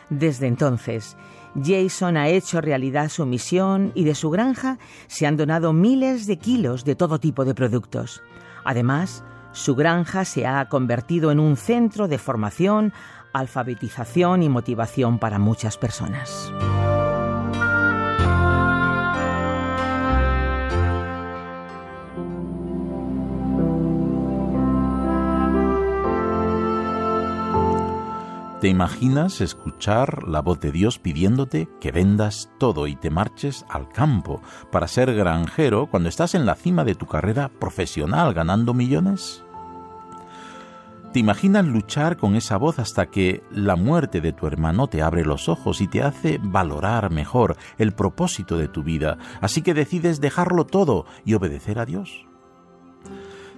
[0.08, 1.18] Desde entonces,
[1.62, 6.38] Jason ha hecho realidad su misión y de su granja se han donado miles de
[6.38, 8.22] kilos de todo tipo de productos.
[8.64, 9.22] Además,
[9.52, 12.94] su granja se ha convertido en un centro de formación,
[13.34, 16.50] alfabetización y motivación para muchas personas.
[28.60, 33.90] ¿Te imaginas escuchar la voz de Dios pidiéndote que vendas todo y te marches al
[33.90, 34.40] campo
[34.72, 39.44] para ser granjero cuando estás en la cima de tu carrera profesional ganando millones?
[41.12, 45.26] ¿Te imaginas luchar con esa voz hasta que la muerte de tu hermano te abre
[45.26, 50.22] los ojos y te hace valorar mejor el propósito de tu vida, así que decides
[50.22, 52.25] dejarlo todo y obedecer a Dios?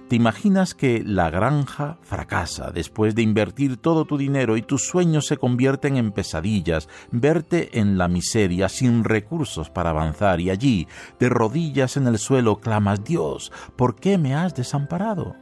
[0.09, 5.27] ¿Te imaginas que la granja fracasa después de invertir todo tu dinero y tus sueños
[5.27, 10.87] se convierten en pesadillas, verte en la miseria sin recursos para avanzar y allí,
[11.19, 15.35] de rodillas en el suelo, clamas, Dios, ¿por qué me has desamparado?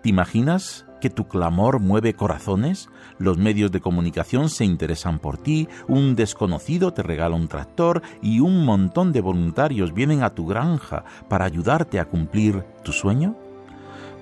[0.00, 2.88] ¿Te imaginas que tu clamor mueve corazones?
[3.18, 8.40] Los medios de comunicación se interesan por ti, un desconocido te regala un tractor y
[8.40, 13.36] un montón de voluntarios vienen a tu granja para ayudarte a cumplir tu sueño.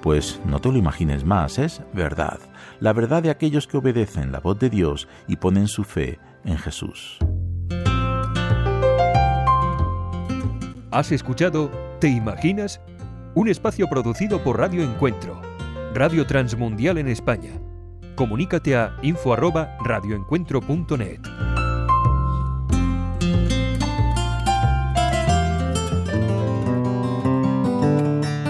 [0.02, 2.39] Pues no te lo imagines más, es verdad,
[2.81, 6.57] la verdad de aquellos que obedecen la voz de Dios y ponen su fe en
[6.57, 7.18] Jesús.
[10.90, 12.81] ¿Has escuchado Te Imaginas?
[13.34, 15.40] Un espacio producido por Radio Encuentro,
[15.94, 17.52] Radio Transmundial en España.
[18.15, 21.20] Comunícate a info@radioencuentro.net.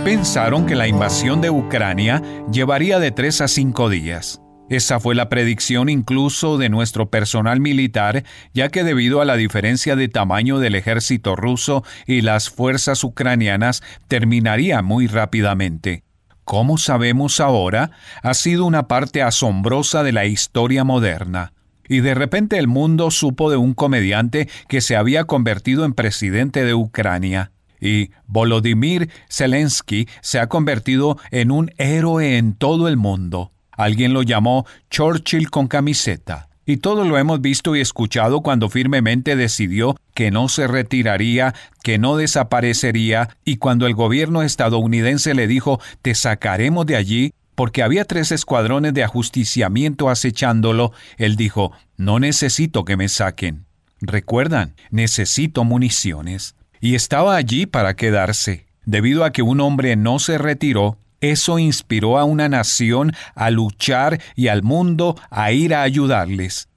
[0.08, 4.40] pensaron que la invasión de Ucrania llevaría de tres a cinco días.
[4.70, 9.96] Esa fue la predicción incluso de nuestro personal militar, ya que debido a la diferencia
[9.96, 16.04] de tamaño del ejército ruso y las fuerzas ucranianas terminaría muy rápidamente.
[16.48, 17.90] Como sabemos ahora,
[18.22, 21.52] ha sido una parte asombrosa de la historia moderna.
[21.86, 26.64] Y de repente el mundo supo de un comediante que se había convertido en presidente
[26.64, 27.52] de Ucrania
[27.82, 33.52] y Volodymyr Zelensky se ha convertido en un héroe en todo el mundo.
[33.70, 36.47] Alguien lo llamó Churchill con camiseta.
[36.68, 41.96] Y todo lo hemos visto y escuchado cuando firmemente decidió que no se retiraría, que
[41.96, 48.04] no desaparecería, y cuando el gobierno estadounidense le dijo te sacaremos de allí, porque había
[48.04, 53.64] tres escuadrones de ajusticiamiento acechándolo, él dijo no necesito que me saquen.
[54.02, 58.66] Recuerdan, necesito municiones y estaba allí para quedarse.
[58.84, 64.20] Debido a que un hombre no se retiró, eso inspiró a una nación a luchar
[64.34, 66.68] y al mundo a ir a ayudarles.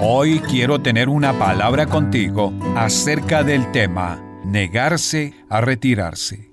[0.00, 6.50] Hoy quiero tener una palabra contigo acerca del tema negarse a retirarse.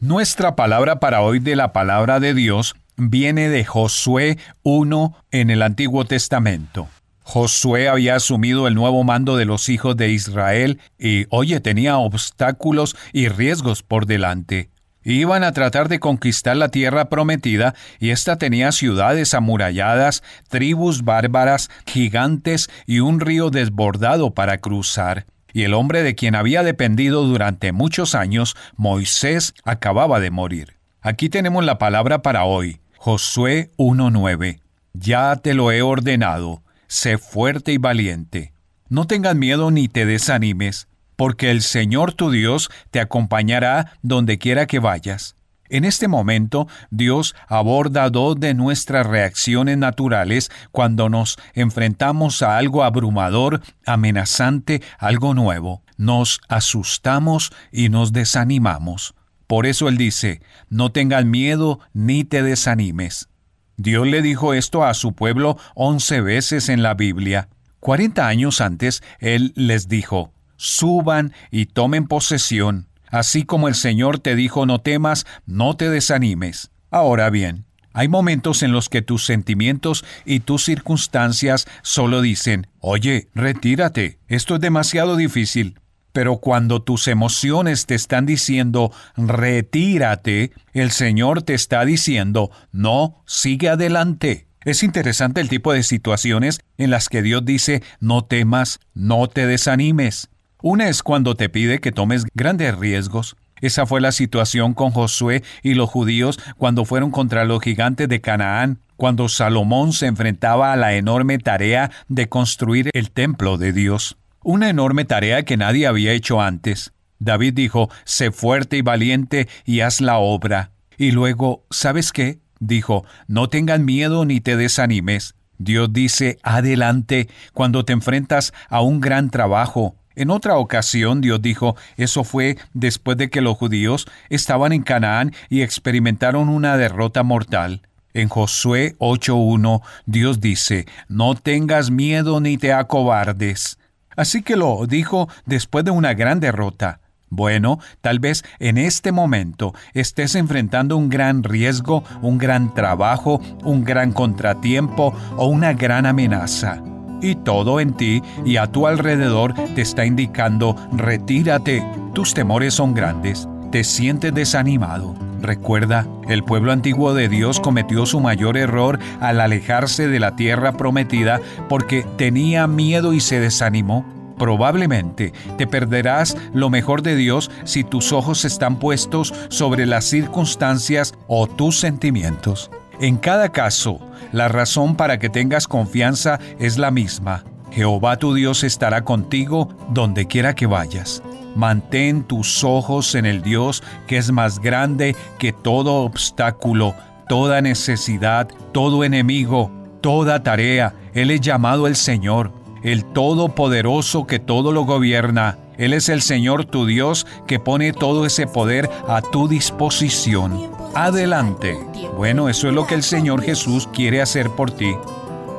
[0.00, 5.62] Nuestra palabra para hoy de la palabra de Dios viene de Josué 1 en el
[5.62, 6.88] Antiguo Testamento.
[7.28, 12.94] Josué había asumido el nuevo mando de los hijos de Israel y, oye, tenía obstáculos
[13.12, 14.70] y riesgos por delante.
[15.02, 21.68] Iban a tratar de conquistar la tierra prometida y ésta tenía ciudades amuralladas, tribus bárbaras,
[21.84, 25.26] gigantes y un río desbordado para cruzar.
[25.52, 30.76] Y el hombre de quien había dependido durante muchos años, Moisés, acababa de morir.
[31.00, 34.60] Aquí tenemos la palabra para hoy, Josué 1.9.
[34.92, 38.52] Ya te lo he ordenado sé fuerte y valiente.
[38.88, 44.66] No tengas miedo ni te desanimes, porque el Señor tu Dios te acompañará donde quiera
[44.66, 45.36] que vayas.
[45.68, 52.84] En este momento, Dios aborda dos de nuestras reacciones naturales cuando nos enfrentamos a algo
[52.84, 55.82] abrumador, amenazante, algo nuevo.
[55.96, 59.14] Nos asustamos y nos desanimamos.
[59.46, 63.28] Por eso Él dice, no tengas miedo ni te desanimes.
[63.76, 67.48] Dios le dijo esto a su pueblo once veces en la Biblia.
[67.80, 74.34] Cuarenta años antes, Él les dijo, suban y tomen posesión, así como el Señor te
[74.34, 76.70] dijo no temas, no te desanimes.
[76.90, 83.28] Ahora bien, hay momentos en los que tus sentimientos y tus circunstancias solo dicen, oye,
[83.34, 85.78] retírate, esto es demasiado difícil.
[86.16, 93.68] Pero cuando tus emociones te están diciendo, retírate, el Señor te está diciendo, no, sigue
[93.68, 94.46] adelante.
[94.64, 99.46] Es interesante el tipo de situaciones en las que Dios dice, no temas, no te
[99.46, 100.30] desanimes.
[100.62, 103.36] Una es cuando te pide que tomes grandes riesgos.
[103.60, 108.22] Esa fue la situación con Josué y los judíos cuando fueron contra los gigantes de
[108.22, 114.16] Canaán, cuando Salomón se enfrentaba a la enorme tarea de construir el templo de Dios.
[114.48, 116.92] Una enorme tarea que nadie había hecho antes.
[117.18, 120.70] David dijo, sé fuerte y valiente y haz la obra.
[120.96, 122.38] Y luego, ¿sabes qué?
[122.60, 125.34] Dijo, no tengan miedo ni te desanimes.
[125.58, 129.96] Dios dice, adelante, cuando te enfrentas a un gran trabajo.
[130.14, 135.34] En otra ocasión Dios dijo, eso fue después de que los judíos estaban en Canaán
[135.48, 137.82] y experimentaron una derrota mortal.
[138.14, 143.76] En Josué 8.1 Dios dice, no tengas miedo ni te acobardes.
[144.16, 147.00] Así que lo dijo después de una gran derrota.
[147.28, 153.84] Bueno, tal vez en este momento estés enfrentando un gran riesgo, un gran trabajo, un
[153.84, 156.82] gran contratiempo o una gran amenaza.
[157.20, 162.94] Y todo en ti y a tu alrededor te está indicando, retírate, tus temores son
[162.94, 165.14] grandes, te sientes desanimado.
[165.42, 170.78] Recuerda, el pueblo antiguo de Dios cometió su mayor error al alejarse de la tierra
[170.78, 174.02] prometida porque tenía miedo y se desanimó.
[174.38, 181.12] Probablemente te perderás lo mejor de Dios si tus ojos están puestos sobre las circunstancias
[181.26, 182.70] o tus sentimientos.
[182.98, 184.00] En cada caso,
[184.32, 187.44] la razón para que tengas confianza es la misma.
[187.72, 191.22] Jehová tu Dios estará contigo donde quiera que vayas.
[191.56, 196.94] Mantén tus ojos en el Dios que es más grande que todo obstáculo,
[197.28, 199.70] toda necesidad, todo enemigo,
[200.00, 200.94] toda tarea.
[201.14, 202.52] Él es llamado el Señor
[202.86, 205.58] el Todopoderoso que todo lo gobierna.
[205.76, 210.70] Él es el Señor tu Dios que pone todo ese poder a tu disposición.
[210.94, 211.76] Adelante.
[212.16, 214.94] Bueno, eso es lo que el Señor Jesús quiere hacer por ti.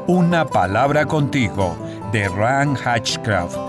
[0.07, 1.75] Una palabra contigo
[2.13, 3.66] de Ran Hatchcraft.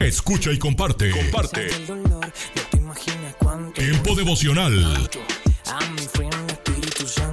[0.00, 1.10] Escucha y comparte.
[1.10, 1.68] Comparte.
[3.74, 5.10] Tiempo devocional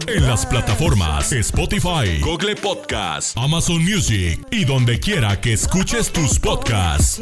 [0.07, 7.21] en las plataformas Spotify, Google Podcast, Amazon Music y donde quiera que escuches tus podcasts.